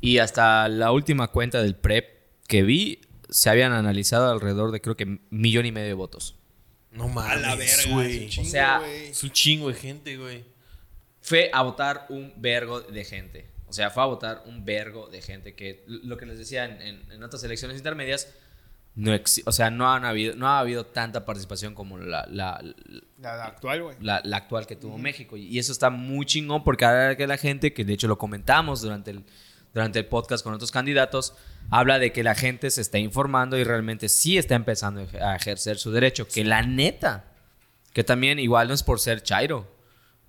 Y 0.00 0.18
hasta 0.18 0.68
la 0.68 0.92
última 0.92 1.28
cuenta 1.28 1.62
del 1.62 1.74
PREP 1.76 2.06
que 2.48 2.62
vi, 2.62 3.00
se 3.28 3.50
habían 3.50 3.72
analizado 3.72 4.30
alrededor 4.30 4.70
de 4.72 4.80
creo 4.80 4.96
que 4.96 5.18
millón 5.30 5.66
y 5.66 5.72
medio 5.72 5.88
de 5.88 5.94
votos. 5.94 6.36
No 6.92 7.04
A 7.04 7.08
mames, 7.08 7.40
la 7.42 7.54
verga, 7.54 7.92
güey. 7.92 8.26
O 8.38 8.44
sea. 8.44 8.80
Es 8.90 9.22
un 9.22 9.30
chingo 9.30 9.68
de 9.68 9.74
gente, 9.74 10.16
güey. 10.16 10.44
Fue 11.20 11.50
a 11.52 11.62
votar 11.62 12.06
un 12.08 12.32
vergo 12.38 12.80
de 12.80 13.04
gente. 13.04 13.46
O 13.68 13.72
sea, 13.72 13.90
fue 13.90 14.02
a 14.02 14.06
votar 14.06 14.42
un 14.46 14.64
vergo 14.64 15.08
de 15.08 15.22
gente 15.22 15.54
que, 15.54 15.84
lo 15.86 16.16
que 16.16 16.26
les 16.26 16.38
decía 16.38 16.64
en, 16.64 16.80
en- 16.82 17.12
en 17.12 17.22
otras 17.22 17.44
elecciones 17.44 17.76
intermedias, 17.76 18.32
no 18.96 19.12
o 19.46 19.52
sea, 19.52 19.70
no, 19.70 19.92
han 19.92 20.04
habido, 20.04 20.34
no 20.34 20.48
ha 20.48 20.58
habido 20.58 20.84
tanta 20.84 21.24
participación 21.24 21.74
como 21.74 21.98
la, 21.98 22.26
la, 22.30 22.60
La, 23.18 23.36
la 23.36 23.44
actual, 23.46 23.82
güey. 23.82 23.96
la, 24.00 24.20
la 24.24 24.36
actual 24.38 24.66
que 24.66 24.76
tuvo 24.76 24.98
México. 24.98 25.36
Y 25.36 25.58
eso 25.58 25.72
está 25.72 25.90
muy 25.90 26.26
chingón 26.26 26.64
porque 26.64 26.84
ahora 26.84 27.16
que 27.16 27.26
la 27.26 27.36
gente, 27.36 27.72
que 27.72 27.84
de 27.84 27.92
hecho 27.92 28.08
lo 28.08 28.18
comentamos 28.18 28.82
durante 28.82 29.12
el, 29.12 29.24
durante 29.72 30.00
el 30.00 30.06
podcast 30.06 30.42
con 30.42 30.54
otros 30.54 30.72
candidatos, 30.72 31.34
habla 31.70 31.98
de 31.98 32.12
que 32.12 32.24
la 32.24 32.34
gente 32.34 32.70
se 32.70 32.80
está 32.80 32.98
informando 32.98 33.56
y 33.56 33.64
realmente 33.64 34.08
sí 34.08 34.36
está 34.36 34.56
empezando 34.56 35.06
a 35.22 35.36
ejercer 35.36 35.78
su 35.78 35.92
derecho. 35.92 36.26
Que 36.26 36.44
la 36.44 36.62
neta, 36.62 37.26
que 37.92 38.02
también 38.02 38.38
igual 38.38 38.68
no 38.68 38.74
es 38.74 38.82
por 38.82 38.98
ser 38.98 39.22
chairo. 39.22 39.72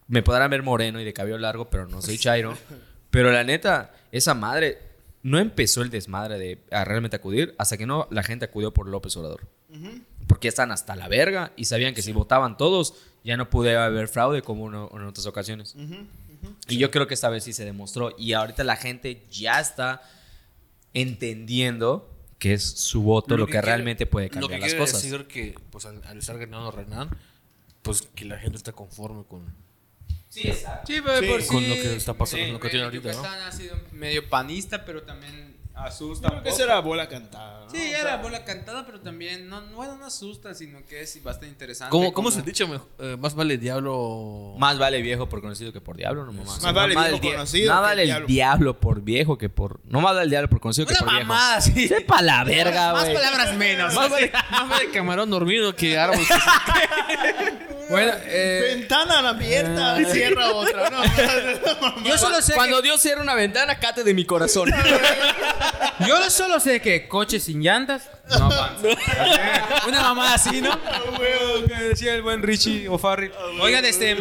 Me 0.08 0.22
podrán 0.22 0.52
ver 0.52 0.62
moreno 0.62 1.02
y 1.02 1.06
de 1.06 1.14
cabello 1.14 1.38
largo, 1.40 1.70
pero 1.70 1.88
no 1.88 2.02
soy 2.02 2.18
chairo. 2.18 2.56
Pero 3.12 3.30
la 3.30 3.44
neta, 3.44 3.92
esa 4.14 4.34
madre 4.34 4.78
no 5.24 5.38
empezó 5.40 5.82
el 5.82 5.90
desmadre 5.90 6.38
de 6.40 6.64
a 6.72 6.84
realmente 6.84 7.16
acudir 7.18 7.54
hasta 7.58 7.78
que 7.78 7.86
no 7.86 8.08
la 8.12 8.24
gente 8.24 8.46
acudió 8.46 8.74
por 8.74 8.88
López 8.88 9.16
Obrador. 9.18 9.48
Porque 10.28 10.46
ya 10.48 10.50
están 10.50 10.72
hasta 10.72 10.96
la 10.96 11.08
verga 11.08 11.52
y 11.56 11.66
sabían 11.66 11.94
que 11.94 12.02
si 12.02 12.12
votaban 12.12 12.58
todos 12.58 12.96
ya 13.24 13.38
no 13.38 13.50
pude 13.50 13.78
haber 13.78 14.08
fraude 14.08 14.42
como 14.42 14.64
uno- 14.64 14.90
en 14.94 15.02
otras 15.04 15.26
ocasiones. 15.28 15.76
Y 16.68 16.78
yo 16.78 16.90
creo 16.90 17.06
que 17.08 17.14
esta 17.14 17.30
vez 17.30 17.44
sí 17.44 17.54
se 17.54 17.66
demostró. 17.66 18.16
Y 18.18 18.34
ahorita 18.34 18.64
la 18.64 18.76
gente 18.76 19.26
ya 19.30 19.60
está 19.60 20.02
entendiendo 20.94 22.10
que 22.40 22.54
es 22.54 22.64
su 22.64 23.04
voto 23.04 23.38
lo, 23.38 23.46
que, 23.46 23.52
quiere- 23.54 23.68
realmente 23.68 24.06
puede 24.08 24.28
Lo 24.28 24.34
cambiar 24.48 24.60
que 24.62 24.66
las 24.68 24.74
cosas. 24.76 25.04
decir 25.04 25.28
que, 25.28 25.56
pues, 25.70 25.86
al, 25.86 26.02
al 26.06 26.18
estar 26.18 26.38
ganando 26.40 26.72
Renan, 26.72 27.10
pues, 27.84 28.02
que 28.02 28.26
la 28.26 28.38
gente 28.40 28.58
está 28.58 28.72
conforme 28.72 29.24
con... 29.26 29.46
Sí, 30.32 31.02
pero 31.04 31.20
Sí. 31.20 31.28
por 31.28 31.42
sí. 31.42 31.48
Con 31.50 31.70
lo 31.70 31.76
que 31.76 31.96
está 31.98 32.14
pasando, 32.14 32.46
con 32.46 32.54
lo 32.54 32.60
que 32.62 32.70
tiene 32.70 32.86
ahorita, 32.86 33.12
¿no? 33.14 33.24
Ha 33.26 33.52
sido 33.52 33.76
medio 33.92 34.28
panista, 34.30 34.86
pero 34.86 35.04
también 35.04 35.52
asusta 35.74 36.30
Creo 36.30 36.44
que 36.44 36.50
esa 36.50 36.64
era 36.64 36.80
bola 36.80 37.08
cantada. 37.10 37.66
¿no? 37.66 37.70
Sí, 37.72 37.78
O 37.78 37.90
sea, 37.90 38.00
era 38.02 38.18
bola 38.18 38.46
cantada, 38.46 38.86
pero 38.86 39.00
también 39.02 39.50
no, 39.50 39.62
no, 39.62 39.98
no 39.98 40.06
asusta, 40.06 40.54
sino 40.54 40.86
que 40.86 41.02
es 41.02 41.22
bastante 41.24 41.48
interesante. 41.48 41.90
¿Cómo, 41.92 42.14
cómo 42.14 42.28
como- 42.28 42.32
se 42.32 42.40
ha 42.40 42.44
dicho? 42.44 42.68
mejor? 42.68 42.88
Eh, 43.00 43.18
más 43.20 43.34
vale 43.36 43.58
diablo... 43.58 44.54
Más 44.60 44.78
vale 44.78 45.02
viejo 45.02 45.28
por 45.28 45.42
conocido 45.42 45.74
que 45.74 45.82
por 45.82 45.98
diablo, 45.98 46.24
no 46.26 46.32
mamá. 46.34 46.46
Más 46.62 46.74
vale 46.74 46.96
viejo 46.96 47.16
el 47.16 47.20
dia- 47.22 47.32
conocido 47.34 47.74
Más 47.74 47.80
que 47.80 47.84
vale 47.88 48.02
el 48.04 48.08
diablo. 48.08 48.28
diablo 48.28 48.80
por 48.80 49.02
viejo 49.02 49.38
que 49.38 49.50
por. 49.50 49.80
No 49.86 50.00
más 50.02 50.14
vale 50.14 50.26
el 50.26 50.30
diablo 50.30 50.50
por 50.50 50.60
conocido 50.62 50.88
que 50.88 50.94
Una 50.94 51.00
por 51.00 51.14
mamada, 51.14 51.60
viejo. 51.60 51.80
sí. 51.80 51.88
Sepa 51.88 52.22
la 52.22 52.44
verga, 52.44 52.94
Más 52.94 53.04
güey. 53.06 53.16
palabras 53.16 53.56
menos. 53.58 53.94
Más 53.96 54.10
vale, 54.10 54.32
más 54.52 54.70
vale 54.70 54.92
camarón 54.92 55.30
dormido 55.30 55.76
que 55.76 55.98
árbol. 55.98 56.20
que 56.20 56.34
Bueno, 57.92 58.14
eh, 58.26 58.76
Ventana 58.78 59.30
abierta, 59.30 59.98
cierra 60.12 60.52
otra. 60.52 60.90
No, 60.90 62.04
yo 62.06 62.18
solo 62.18 62.42
sé 62.42 62.54
Cuando 62.54 62.82
Dios 62.82 63.02
cierra 63.02 63.22
una 63.22 63.36
ventana, 63.36 63.78
cate 63.80 64.04
de 64.04 64.14
mi 64.14 64.26
corazón. 64.26 64.72
yo 66.08 66.30
solo 66.30 66.60
sé 66.60 66.82
que 66.82 67.08
coches 67.08 67.44
sin 67.44 67.62
llantas 67.62 68.10
no 68.30 68.46
avanza. 68.46 68.88
Una 69.88 70.02
mamada 70.02 70.36
así, 70.36 70.62
¿no? 70.62 70.80
que 71.68 71.84
decía 71.84 72.14
el 72.14 72.22
buen 72.22 72.42
Richie 72.42 72.88
O'Farrill. 72.88 73.32
Oigan, 73.62 73.84
este, 73.86 74.18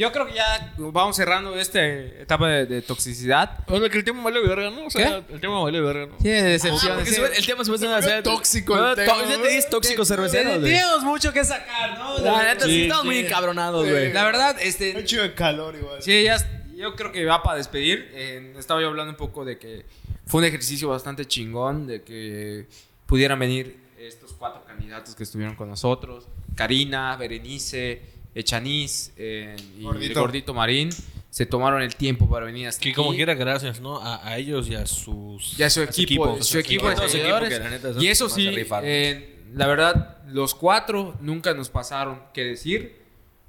yo 0.00 0.10
creo 0.12 0.26
que 0.26 0.32
ya 0.34 0.72
vamos 0.78 1.14
cerrando 1.14 1.54
esta 1.56 1.84
etapa 1.86 2.48
de, 2.48 2.66
de 2.66 2.80
toxicidad. 2.82 3.58
Bueno, 3.68 3.88
que 3.90 3.98
el 3.98 4.04
tema 4.04 4.22
vale 4.22 4.40
verga, 4.40 4.70
¿no? 4.70 4.86
O 4.86 4.90
sea, 4.90 5.22
el 5.28 5.40
tema 5.40 5.60
vale 5.62 5.80
verga, 5.80 6.06
¿no? 6.06 6.16
Sí, 6.20 6.28
de 6.28 6.42
decepciones. 6.42 6.96
Porque 6.96 7.10
sí. 7.10 7.16
se 7.16 7.20
ve- 7.20 7.36
el 7.36 7.46
tema 7.46 7.64
se 7.64 7.70
puede 7.70 7.94
hacer 7.94 8.22
tóxico 8.22 8.74
el 8.76 8.80
No, 8.82 8.94
tema, 8.94 9.12
güey. 9.22 9.42
te 9.42 9.48
dices 9.48 9.68
tóxico 9.68 10.04
cervecero, 10.06 10.50
güey. 10.58 10.62
Tenemos 10.72 11.02
mucho 11.02 11.32
que 11.32 11.44
sacar, 11.44 11.98
¿no? 11.98 12.18
La 12.18 12.42
neta, 12.44 12.64
sí, 12.64 12.70
Sí, 12.70 12.82
estamos 12.82 13.02
sí. 13.02 13.08
muy 13.08 13.18
encabronados, 13.18 13.86
güey. 13.88 14.12
La 14.12 14.24
verdad, 14.24 14.56
Un 14.60 14.66
este, 14.66 15.04
chido 15.04 15.22
de 15.22 15.34
calor 15.34 15.76
igual. 15.76 16.02
sí, 16.02 16.22
ya, 16.24 16.38
yo 16.74 16.96
creo 16.96 17.12
que 17.12 17.24
va 17.26 17.42
para 17.42 17.58
despedir. 17.58 18.10
Eh, 18.14 18.54
estaba 18.58 18.80
yo 18.80 18.88
hablando 18.88 19.10
un 19.10 19.16
poco 19.18 19.44
de 19.44 19.58
que 19.58 19.84
fue 20.26 20.38
un 20.40 20.46
ejercicio 20.46 20.88
bastante 20.88 21.26
chingón, 21.26 21.86
de 21.86 22.02
que 22.02 22.66
pudieran 23.04 23.38
venir 23.38 23.78
estos 23.98 24.32
cuatro 24.32 24.64
candidatos 24.64 25.14
que 25.14 25.24
estuvieron 25.24 25.56
con 25.56 25.68
nosotros, 25.68 26.26
Karina, 26.56 27.16
Berenice, 27.16 28.00
Echaniz 28.34 29.12
eh, 29.16 29.56
y 29.78 29.82
Gordito. 29.82 30.12
el 30.12 30.18
Gordito 30.20 30.54
Marín, 30.54 30.90
se 31.30 31.46
tomaron 31.46 31.82
el 31.82 31.94
tiempo 31.96 32.28
para 32.28 32.46
venir 32.46 32.68
hasta 32.68 32.82
Que 32.82 32.90
aquí. 32.90 32.96
como 32.96 33.12
quiera, 33.14 33.34
gracias, 33.34 33.80
¿no? 33.80 34.00
A, 34.00 34.26
a 34.26 34.36
ellos 34.38 34.68
y 34.68 34.74
a 34.74 34.86
sus... 34.86 35.56
Ya 35.56 35.70
su 35.70 35.82
equipo, 35.82 36.42
su 36.42 36.58
equipo, 36.58 36.88
de 36.88 36.94
Todo 36.96 37.08
su 37.08 37.16
equipo, 37.16 37.28
seguidores. 37.38 37.48
que 37.50 37.58
la 37.64 37.70
neta 37.70 37.92
son 37.92 38.02
y 38.02 38.08
eso 38.08 38.28
sí, 38.28 38.48
eh, 38.82 39.36
la 39.52 39.66
verdad, 39.66 40.18
los 40.26 40.54
cuatro 40.54 41.16
nunca 41.20 41.54
nos 41.54 41.70
pasaron 41.70 42.20
qué 42.34 42.44
decir, 42.44 43.00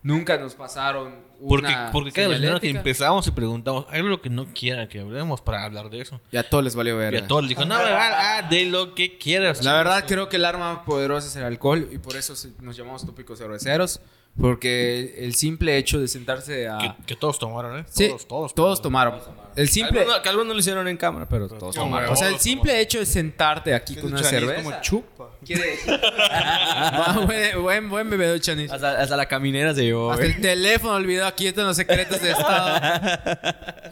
nunca 0.03 0.38
nos 0.38 0.55
pasaron 0.55 1.15
Porque, 1.47 1.67
una 1.67 1.89
porque 1.91 2.11
cada 2.11 2.27
vez 2.29 2.59
que 2.59 2.69
empezamos 2.69 3.25
y 3.27 3.32
preguntamos, 3.32 3.86
hay 3.89 4.01
lo 4.03 4.21
que 4.21 4.29
no 4.29 4.45
quieran 4.53 4.88
que 4.88 4.99
hablemos 4.99 5.41
para 5.41 5.63
hablar 5.63 5.89
de 5.89 6.01
eso. 6.01 6.19
Y 6.32 6.38
a 6.38 6.47
todos 6.47 6.63
les 6.63 6.75
valió 6.75 6.95
Y 6.95 6.97
verga. 6.97 7.19
a 7.25 7.27
todos 7.27 7.41
les 7.43 7.49
dijo, 7.49 7.65
no, 7.65 7.75
ah, 7.77 8.47
de 8.49 8.65
lo 8.65 8.93
que 8.95 9.17
quieras. 9.17 9.63
La 9.63 9.73
verdad 9.73 10.05
creo 10.07 10.29
que 10.29 10.36
el 10.38 10.45
arma 10.45 10.86
poderosa 10.86 11.27
es 11.27 11.36
el 11.36 11.43
alcohol 11.43 11.88
y 11.91 11.97
por 11.97 12.15
eso 12.15 12.34
nos 12.61 12.75
llamamos 12.77 13.05
tópicos 13.05 13.39
cerveceros, 13.39 14.01
porque 14.39 15.15
el 15.19 15.36
simple 15.36 15.77
hecho 15.77 15.99
de 15.99 16.07
sentarse 16.07 16.67
a... 16.67 16.77
Que, 16.77 16.93
que 17.07 17.15
todos 17.15 17.38
tomaron, 17.38 17.79
¿eh? 17.79 17.86
Sí, 17.89 18.07
todos, 18.27 18.53
todos. 18.55 18.82
tomaron. 18.82 19.19
El 19.55 19.67
simple... 19.67 19.99
Algunos- 19.99 20.19
que 20.21 20.29
algunos 20.29 20.47
no 20.47 20.53
lo 20.53 20.59
hicieron 20.59 20.88
en 20.88 20.95
cámara, 20.97 21.27
pero 21.27 21.47
todos 21.49 21.75
tomaron. 21.75 22.09
O 22.11 22.15
sea, 22.15 22.29
el 22.29 22.39
simple 22.39 22.79
hecho 22.79 22.99
de 22.99 23.05
sentarte 23.05 23.73
aquí 23.73 23.95
con 23.95 24.11
una 24.13 24.23
cerveza... 24.23 24.63
como 24.63 24.82
chupa. 24.82 25.29
quiere 25.45 25.71
decir- 25.71 25.99
Ah, 26.34 27.23
buen, 27.25 27.61
buen, 27.61 27.89
buen 27.89 28.09
bebedor, 28.09 28.39
Chanis. 28.39 28.71
Hasta, 28.71 29.01
hasta 29.01 29.17
la 29.17 29.25
caminera 29.27 29.73
se 29.75 29.84
llevó. 29.84 30.11
Hasta 30.11 30.25
el 30.25 30.39
teléfono 30.39 30.93
olvidó 30.95 31.25
aquí 31.25 31.47
están 31.47 31.65
los 31.67 31.75
secretos 31.75 32.21
de 32.21 32.32
Estado. 32.32 32.79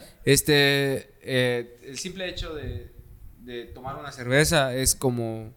Este, 0.24 1.14
eh, 1.22 1.78
el 1.84 1.98
simple 1.98 2.28
hecho 2.28 2.54
de, 2.54 2.92
de 3.38 3.64
tomar 3.64 3.96
una 3.96 4.12
cerveza 4.12 4.74
es 4.74 4.94
como 4.94 5.52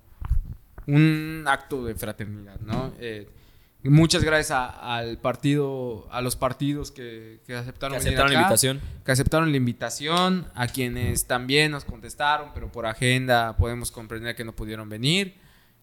un 0.88 1.44
acto 1.48 1.84
de 1.86 1.96
fraternidad, 1.96 2.60
¿no? 2.62 2.94
Eh, 3.00 3.28
muchas 3.90 4.24
gracias 4.24 4.52
a- 4.52 4.96
al 4.98 5.18
partido, 5.18 6.08
a 6.12 6.22
los 6.22 6.36
partidos 6.36 6.92
que, 6.92 7.40
que 7.46 7.56
aceptaron, 7.56 7.98
Que 7.98 8.02
aceptaron 8.02 8.32
la 8.34 8.40
acá, 8.40 8.48
invitación. 8.48 8.82
que 9.06 9.12
aceptaron 9.12 9.52
la 9.52 9.58
invitación, 9.58 10.48
a 10.56 10.68
quienes 10.68 11.28
también 11.28 11.72
nos 11.72 11.84
contestaron, 11.86 12.52
pero 12.54 12.72
por 12.72 12.86
agenda 12.86 13.58
podemos 13.58 13.92
comprender 13.92 14.36
que 14.36 14.44
no 14.46 14.54
pudieron 14.56 14.88
venir. 14.90 15.36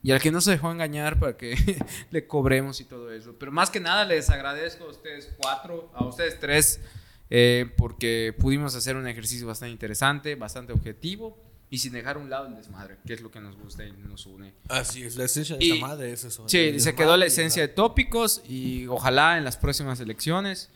Y 0.03 0.12
al 0.12 0.20
que 0.22 0.30
no 0.30 0.40
se 0.40 0.53
dejó 0.53 0.72
engañar 0.72 1.18
para 1.18 1.36
que 1.36 1.55
le 2.11 2.26
cobremos 2.26 2.80
y 2.80 2.84
todo 2.86 3.12
eso. 3.12 3.36
Pero 3.38 3.53
más 3.53 3.68
que 3.68 3.80
nada 3.80 4.07
les 4.07 4.30
agradezco 4.30 4.84
a 4.84 4.88
ustedes 4.88 5.30
cuatro, 5.36 5.90
a 5.94 6.03
ustedes 6.07 6.40
tres, 6.40 6.80
eh, 7.28 7.70
porque 7.76 8.34
pudimos 8.38 8.74
hacer 8.74 8.96
un 8.96 9.07
ejercicio 9.07 9.46
bastante 9.46 9.72
interesante, 9.72 10.36
bastante 10.36 10.72
objetivo 10.72 11.36
y 11.70 11.78
sin 11.78 11.92
dejar 11.92 12.16
a 12.16 12.18
un 12.18 12.28
lado 12.28 12.46
el 12.46 12.56
desmadre, 12.56 12.98
que 13.06 13.14
es 13.14 13.20
lo 13.20 13.30
que 13.30 13.40
nos 13.40 13.56
gusta 13.56 13.84
y 13.84 13.92
nos 13.92 14.26
une. 14.26 14.52
Así 14.68 15.04
es, 15.04 15.16
la 15.16 15.24
esencia 15.24 15.56
de 15.56 15.64
esa 15.64 15.86
madre 15.86 16.12
es 16.12 16.24
eso. 16.24 16.48
Sí, 16.48 16.80
se 16.80 16.94
quedó 16.96 17.16
la 17.16 17.26
esencia 17.26 17.62
de 17.62 17.68
tópicos 17.68 18.42
y 18.48 18.88
ojalá 18.88 19.38
en 19.38 19.44
las 19.44 19.56
próximas 19.56 20.00
elecciones 20.00 20.68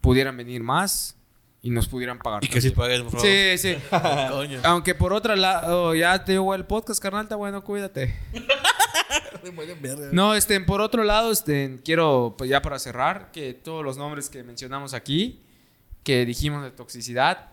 pudieran 0.00 0.36
venir 0.36 0.62
más 0.62 1.16
y 1.60 1.70
nos 1.70 1.86
pudieran 1.86 2.18
pagar. 2.18 2.42
Y 2.44 2.48
que 2.48 2.60
sí 2.62 2.70
paguen, 2.70 3.02
por 3.04 3.12
favor. 3.12 3.26
Sí, 3.26 3.58
sí. 3.58 3.76
Coño. 4.30 4.60
Aunque 4.64 4.94
por 4.94 5.12
otro 5.12 5.36
lado, 5.36 5.94
ya 5.94 6.24
te 6.24 6.32
digo 6.32 6.54
el 6.54 6.64
podcast, 6.64 7.00
carnal, 7.00 7.24
está 7.24 7.36
bueno, 7.36 7.62
cuídate. 7.62 8.16
No, 10.12 10.34
este, 10.36 10.60
por 10.60 10.80
otro 10.80 11.02
lado, 11.02 11.32
este, 11.32 11.80
quiero, 11.84 12.36
pues 12.38 12.48
ya 12.48 12.62
para 12.62 12.78
cerrar, 12.78 13.32
que 13.32 13.54
todos 13.54 13.84
los 13.84 13.96
nombres 13.96 14.30
que 14.30 14.44
mencionamos 14.44 14.94
aquí, 14.94 15.42
que 16.04 16.24
dijimos 16.24 16.62
de 16.62 16.70
toxicidad, 16.70 17.48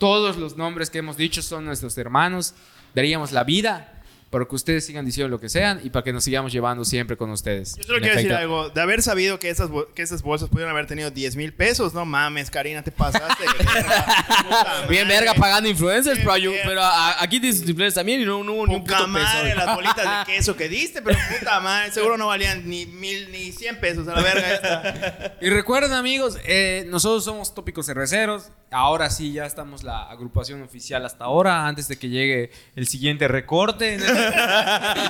todos 0.00 0.36
los 0.36 0.56
nombres 0.56 0.90
que 0.90 0.98
hemos 0.98 1.16
dicho 1.16 1.42
son 1.42 1.66
nuestros 1.66 1.96
hermanos, 1.98 2.54
daríamos 2.94 3.30
la 3.30 3.44
vida 3.44 3.99
para 4.30 4.44
que 4.44 4.54
ustedes 4.54 4.86
sigan 4.86 5.04
diciendo 5.04 5.28
lo 5.28 5.40
que 5.40 5.48
sean 5.48 5.80
y 5.82 5.90
para 5.90 6.04
que 6.04 6.12
nos 6.12 6.22
sigamos 6.22 6.52
llevando 6.52 6.84
siempre 6.84 7.16
con 7.16 7.30
ustedes. 7.30 7.74
Yo 7.76 7.82
solo 7.82 7.98
quiero 7.98 8.14
decir 8.14 8.32
algo. 8.32 8.70
De 8.70 8.80
haber 8.80 9.02
sabido 9.02 9.40
que 9.40 9.50
esas, 9.50 9.68
que 9.94 10.02
esas 10.02 10.22
bolsas 10.22 10.48
pudieron 10.48 10.70
haber 10.70 10.86
tenido 10.86 11.10
10 11.10 11.34
mil 11.34 11.52
pesos, 11.52 11.94
no 11.94 12.04
mames, 12.04 12.48
Karina, 12.48 12.82
te 12.82 12.92
pasaste. 12.92 13.44
verga. 13.58 14.86
Bien 14.88 15.08
verga 15.08 15.34
pagando 15.34 15.68
influencers, 15.68 16.18
pero, 16.20 16.36
yo- 16.36 16.52
pero 16.64 16.80
a- 16.82 17.20
aquí 17.22 17.36
influencers 17.38 17.94
también 17.94 18.20
y 18.20 18.24
no, 18.24 18.44
no 18.44 18.52
hubo 18.52 18.66
ni 18.68 18.74
un 18.76 18.84
puto 18.84 19.08
madre, 19.08 19.52
peso. 19.54 19.64
las 19.66 19.74
bolitas 19.74 20.26
de 20.26 20.32
queso 20.32 20.56
que 20.56 20.68
diste, 20.68 21.02
pero 21.02 21.18
puta 21.38 21.58
madre, 21.60 21.90
seguro 21.90 22.16
no 22.16 22.28
valían 22.28 22.68
ni 22.68 22.86
mil 22.86 23.32
ni 23.32 23.50
cien 23.50 23.80
pesos 23.80 24.06
a 24.06 24.14
la 24.14 24.22
verga 24.22 24.54
esta. 24.54 25.34
Y 25.40 25.50
recuerden 25.50 25.92
amigos, 25.92 26.38
eh, 26.44 26.84
nosotros 26.88 27.24
somos 27.24 27.52
Tópicos 27.54 27.86
Cerveceros. 27.86 28.50
Ahora 28.72 29.10
sí, 29.10 29.32
ya 29.32 29.46
estamos 29.46 29.82
la 29.82 30.04
agrupación 30.08 30.62
oficial 30.62 31.04
hasta 31.04 31.24
ahora, 31.24 31.66
antes 31.66 31.88
de 31.88 31.98
que 31.98 32.08
llegue 32.08 32.52
el 32.76 32.86
siguiente 32.86 33.26
recorte. 33.26 33.98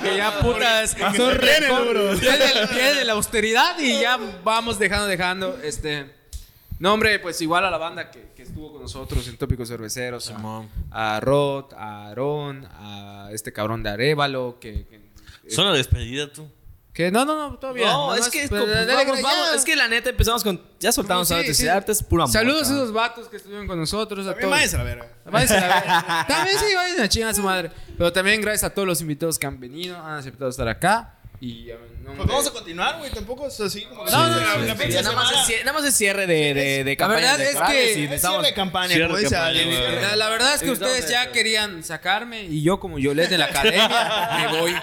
que 0.02 0.16
ya 0.16 0.38
putas, 0.40 0.96
son 1.16 1.38
Viene 1.38 2.66
viene 2.72 3.04
la 3.04 3.12
austeridad 3.12 3.78
y 3.78 4.00
ya 4.00 4.18
vamos 4.44 4.78
dejando, 4.78 5.06
dejando. 5.06 5.58
Este, 5.62 6.10
no, 6.78 6.94
hombre, 6.94 7.18
pues 7.18 7.40
igual 7.42 7.64
a 7.64 7.70
la 7.70 7.78
banda 7.78 8.10
que, 8.10 8.30
que 8.34 8.42
estuvo 8.42 8.72
con 8.72 8.82
nosotros 8.82 9.26
en 9.28 9.36
Tópicos 9.36 9.68
Cerveceros. 9.68 10.24
Simón. 10.24 10.68
A, 10.90 11.16
a 11.16 11.20
Rod, 11.20 11.72
a 11.74 12.06
Aarón, 12.06 12.66
a 12.72 13.28
este 13.32 13.52
cabrón 13.52 13.82
de 13.82 13.90
Arevalo, 13.90 14.58
que... 14.60 14.86
que 14.86 15.50
Son 15.50 15.66
la 15.66 15.72
despedida, 15.72 16.32
tú. 16.32 16.48
Que 16.92 17.10
no, 17.10 17.24
no, 17.24 17.50
no, 17.50 17.58
todavía. 17.58 17.86
No, 17.86 18.08
nomás, 18.10 18.20
es 18.20 18.28
que, 18.30 18.48
pues, 18.48 18.60
como- 18.62 18.72
dale, 18.72 18.92
vamos, 18.94 19.16
ya. 19.16 19.22
vamos, 19.22 19.54
es 19.54 19.64
que 19.64 19.76
la 19.76 19.88
neta 19.88 20.10
empezamos 20.10 20.42
con. 20.42 20.60
Ya 20.80 20.90
soltamos 20.92 21.28
Sí, 21.28 21.34
a 21.34 21.36
la 21.36 21.42
sí. 21.42 21.46
electricidad, 21.46 21.88
es 21.90 22.02
pura 22.02 22.24
amor. 22.24 22.32
Saludos 22.32 22.68
a 22.68 22.74
esos 22.74 22.92
vatos 22.92 23.28
que 23.28 23.36
estuvieron 23.36 23.66
con 23.66 23.78
nosotros. 23.78 24.26
A 24.26 24.30
También 24.30 24.40
todos. 24.48 24.50
váyanse 24.58 24.76
a 24.76 24.78
la 24.78 24.84
verga. 24.84 25.08
Váyanse 25.26 25.56
a 25.56 25.60
la 25.60 25.66
verga. 25.80 26.24
También 26.28 26.58
sí, 26.58 26.74
vayan 26.74 27.00
a 27.00 27.08
chingar 27.08 27.30
a 27.30 27.34
su 27.34 27.42
madre. 27.42 27.70
Pero 27.96 28.12
también 28.12 28.40
gracias 28.40 28.64
a 28.64 28.74
todos 28.74 28.88
los 28.88 29.00
invitados 29.00 29.38
que 29.38 29.46
han 29.46 29.60
venido, 29.60 29.96
han 29.98 30.14
aceptado 30.18 30.50
estar 30.50 30.66
acá. 30.68 31.14
Y 31.42 31.70
Pues 32.16 32.28
vamos 32.28 32.46
a 32.48 32.50
continuar, 32.50 32.98
güey. 32.98 33.10
Tampoco 33.12 33.46
es 33.46 33.58
así 33.60 33.86
como. 33.86 34.04
No, 34.04 34.10
no, 34.10 34.28
no, 34.28 34.40
la, 34.40 34.56
la 34.58 34.74
Nada 34.74 35.12
más, 35.12 35.32
es, 35.32 35.38
cie- 35.48 35.60
nada 35.64 35.72
más 35.72 35.84
es 35.88 35.94
cierre 35.96 36.26
de, 36.26 36.52
de, 36.52 36.84
de 36.84 36.90
La 36.90 36.96
campañas 36.96 37.38
verdad 37.38 37.40
es 37.40 37.72
que- 37.72 38.14
Es 38.14 38.20
cierre 38.20 38.42
de 38.46 38.54
campaña, 38.54 38.94
Cierre 38.94 39.22
campaña, 39.22 39.64
güey. 39.64 40.00
La, 40.02 40.16
la 40.16 40.28
verdad 40.28 40.54
es 40.54 40.60
que 40.60 40.70
ustedes 40.70 41.08
ya 41.08 41.32
querían 41.32 41.82
sacarme 41.82 42.44
y 42.44 42.62
yo 42.62 42.78
como 42.78 42.98
Yolette 42.98 43.30
de 43.30 43.38
la 43.38 43.46
academia 43.46 43.88
me 44.52 44.58
voy. 44.60 44.74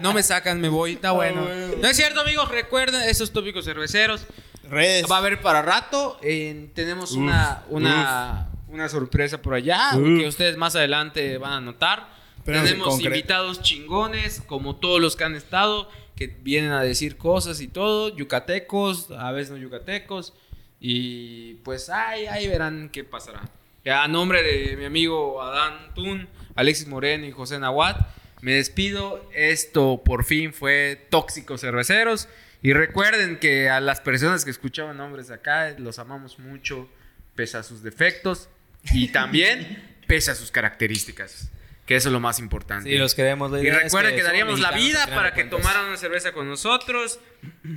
No 0.00 0.14
me 0.14 0.22
sacan, 0.22 0.58
me 0.60 0.70
voy. 0.70 0.92
Está 0.94 1.10
bueno. 1.10 1.46
No 1.82 1.86
es 1.88 1.96
cierto, 1.96 2.22
amigos. 2.22 2.48
Recuerden 2.50 3.02
esos 3.02 3.30
tópicos 3.30 3.66
cerveceros. 3.66 4.22
Redes. 4.70 5.04
Va 5.10 5.16
a 5.16 5.18
haber 5.18 5.40
para 5.42 5.60
rato. 5.60 6.18
eh, 6.22 6.70
tenemos 6.74 7.12
una, 7.12 7.62
una, 7.68 8.48
una 8.68 8.88
sorpresa 8.88 9.42
por 9.42 9.52
allá 9.52 9.90
que 9.92 10.26
ustedes 10.26 10.56
más 10.56 10.74
adelante 10.76 11.36
van 11.36 11.52
a 11.52 11.60
notar. 11.60 12.19
Pero 12.44 12.58
en 12.58 12.64
tenemos 12.64 13.00
invitados 13.00 13.62
chingones, 13.62 14.42
como 14.46 14.76
todos 14.76 15.00
los 15.00 15.16
que 15.16 15.24
han 15.24 15.34
estado, 15.34 15.90
que 16.16 16.26
vienen 16.26 16.72
a 16.72 16.82
decir 16.82 17.16
cosas 17.16 17.60
y 17.60 17.68
todo. 17.68 18.14
Yucatecos, 18.14 19.10
a 19.10 19.32
veces 19.32 19.52
no 19.52 19.58
yucatecos. 19.58 20.34
Y 20.80 21.54
pues 21.64 21.90
ahí, 21.90 22.26
ahí 22.26 22.48
verán 22.48 22.90
qué 22.90 23.04
pasará. 23.04 23.42
A 23.86 24.08
nombre 24.08 24.42
de 24.42 24.76
mi 24.76 24.84
amigo 24.84 25.42
Adán 25.42 25.94
Tun, 25.94 26.28
Alexis 26.54 26.86
Moreno 26.86 27.26
y 27.26 27.32
José 27.32 27.58
Nahuat, 27.58 27.96
me 28.40 28.52
despido. 28.52 29.28
Esto 29.34 30.02
por 30.04 30.24
fin 30.24 30.52
fue 30.52 31.06
Tóxicos 31.10 31.60
Cerveceros. 31.60 32.28
Y 32.62 32.74
recuerden 32.74 33.38
que 33.38 33.70
a 33.70 33.80
las 33.80 34.00
personas 34.00 34.44
que 34.44 34.50
escuchaban 34.50 34.98
nombres 34.98 35.30
acá, 35.30 35.74
los 35.78 35.98
amamos 35.98 36.38
mucho, 36.38 36.88
pese 37.34 37.56
a 37.56 37.62
sus 37.62 37.82
defectos 37.82 38.48
y 38.92 39.08
también 39.08 39.96
pese 40.06 40.30
a 40.30 40.34
sus 40.34 40.50
características. 40.50 41.50
Que 41.90 41.96
eso 41.96 42.08
es 42.08 42.12
lo 42.12 42.20
más 42.20 42.38
importante. 42.38 42.88
Sí, 42.88 42.96
los 42.98 43.16
queremos. 43.16 43.50
la 43.50 43.60
Y 43.60 43.66
es 43.66 43.74
recuerden 43.74 44.14
que, 44.14 44.22
daríamos 44.22 44.60
la 44.60 44.70
vida 44.70 45.08
para 45.08 45.34
que 45.34 45.42
tomaran 45.42 45.86
una 45.86 45.96
cerveza 45.96 46.30
con 46.30 46.48
nosotros. 46.48 47.18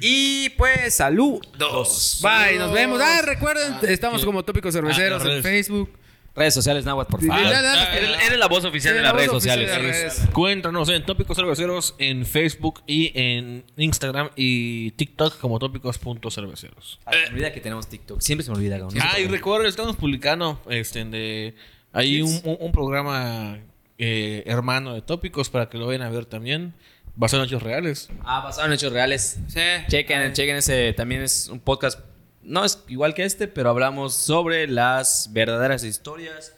Y 0.02 0.50
pues, 0.50 0.94
saludos. 0.94 2.20
Bye, 2.22 2.60
nos 2.60 2.72
vemos. 2.72 3.02
Ah, 3.02 3.24
recuerden, 3.24 3.74
estamos 3.90 4.24
como 4.24 4.46
Tópicos 4.46 4.72
Cerveceros 4.72 5.20
Ah, 5.24 5.26
las 5.26 5.38
en. 5.38 5.42
Facebook. 5.42 5.98
Redes 6.36 6.54
sociales, 6.54 6.86
Nahuatl, 6.86 7.10
por 7.10 7.26
favor. 7.26 7.44
Ah, 7.44 7.88
eres, 7.98 8.10
eres 8.28 8.38
la 8.38 8.48
voz 8.48 8.64
oficial 8.66 8.94
Sí, 8.94 8.98
de 8.98 9.02
la 9.02 9.08
las 9.10 9.16
redes 9.16 9.32
sociales. 9.32 10.30
Cuéntanos 10.32 10.90
en 10.90 11.04
Tópicos 11.08 11.36
Cerveceros 11.36 11.96
en 11.98 12.24
Facebook 12.28 12.84
y 12.86 13.12
en 13.20 13.66
Instagram 13.78 14.30
y 14.36 14.92
TikTok 14.92 15.40
como 15.40 15.58
tópicos.cerveceros. 15.58 17.00
Ah, 17.08 17.14
se 17.14 17.20
me 17.22 17.28
olvida 17.30 17.52
que 17.52 17.62
tenemos 17.62 17.88
TikTok. 17.90 18.22
Siempre 18.22 18.46
se 18.46 18.52
me 18.52 18.58
olvida, 18.58 18.80
Ah, 19.02 19.20
y 19.20 19.26
recuerden, 19.28 19.68
estamos 19.70 19.96
publicando 19.96 20.62
este, 20.70 21.04
de, 21.06 21.56
hay 21.92 22.22
un, 22.22 22.30
un- 22.44 22.58
un 22.60 22.72
programa 22.72 23.58
eh, 24.06 24.44
hermano 24.48 24.94
de 24.94 25.02
Tópicos 25.02 25.50
para 25.50 25.70
que 25.70 25.78
lo 25.78 25.88
vayan 25.88 26.02
a 26.02 26.10
ver 26.10 26.26
también. 26.26 26.74
Basado 27.16 27.44
en 27.44 27.48
hechos 27.50 27.62
reales. 27.64 28.10
Ah, 28.26 28.42
basado 28.42 28.68
en 28.68 28.74
hechos 28.74 28.92
reales. 28.92 29.38
Sí. 29.48 29.60
Chequen, 29.88 30.34
chequen 30.34 30.56
ese. 30.58 30.94
También 30.94 31.22
es 31.22 31.48
un 31.48 31.60
podcast. 31.60 32.00
No 32.42 32.66
es 32.66 32.84
igual 32.88 33.14
que 33.14 33.24
este, 33.24 33.48
pero 33.48 33.70
hablamos 33.70 34.14
sobre 34.16 34.68
las 34.68 35.30
verdaderas 35.32 35.84
historias 35.84 36.54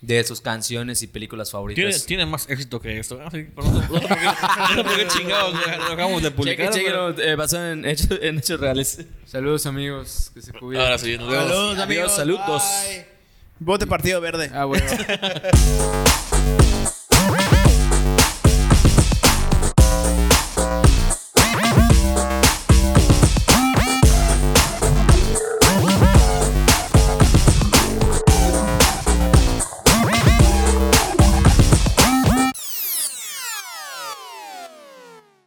de 0.00 0.22
sus 0.22 0.40
canciones 0.40 1.02
y 1.02 1.08
películas 1.08 1.48
Tiene, 1.48 1.58
favoritas. 1.58 2.06
tiene 2.06 2.26
más 2.26 2.48
éxito 2.48 2.80
que 2.80 2.98
esto. 3.00 3.18
Ah, 3.24 3.30
sí, 3.32 3.48
pero 3.56 3.66
no, 3.66 3.80
sé- 3.82 3.88
no 3.88 3.98
sé 3.98 4.06
por 4.06 4.16
qué- 4.16 4.24
no 4.24 4.66
sé 4.68 4.84
por 4.84 4.96
qué 4.96 5.06
chingados 5.08 5.54
lo 5.54 5.84
acabamos 5.92 6.22
de 6.22 6.30
publicar. 6.30 6.70
Pero- 6.72 7.12
chequen, 7.14 7.28
eh, 7.30 7.34
basado 7.34 7.72
en 7.72 7.84
hechos, 7.84 8.08
en 8.22 8.38
hechos 8.38 8.60
reales. 8.60 9.04
Saludos, 9.24 9.66
amigos. 9.66 10.30
Que 10.34 10.42
se 10.42 10.52
cuiden. 10.52 10.82
Ahora 10.82 10.98
sí, 10.98 11.16
nos 11.18 11.28
vemos. 11.30 11.48
Saludos, 11.48 11.70
Adiós, 11.72 11.82
amigos. 11.82 12.14
saludos. 12.14 12.62
Bye. 12.86 13.17
Vote 13.60 13.86
Partido 13.86 14.20
Verde. 14.20 14.50
Ah, 14.52 14.64
bueno. 14.64 14.84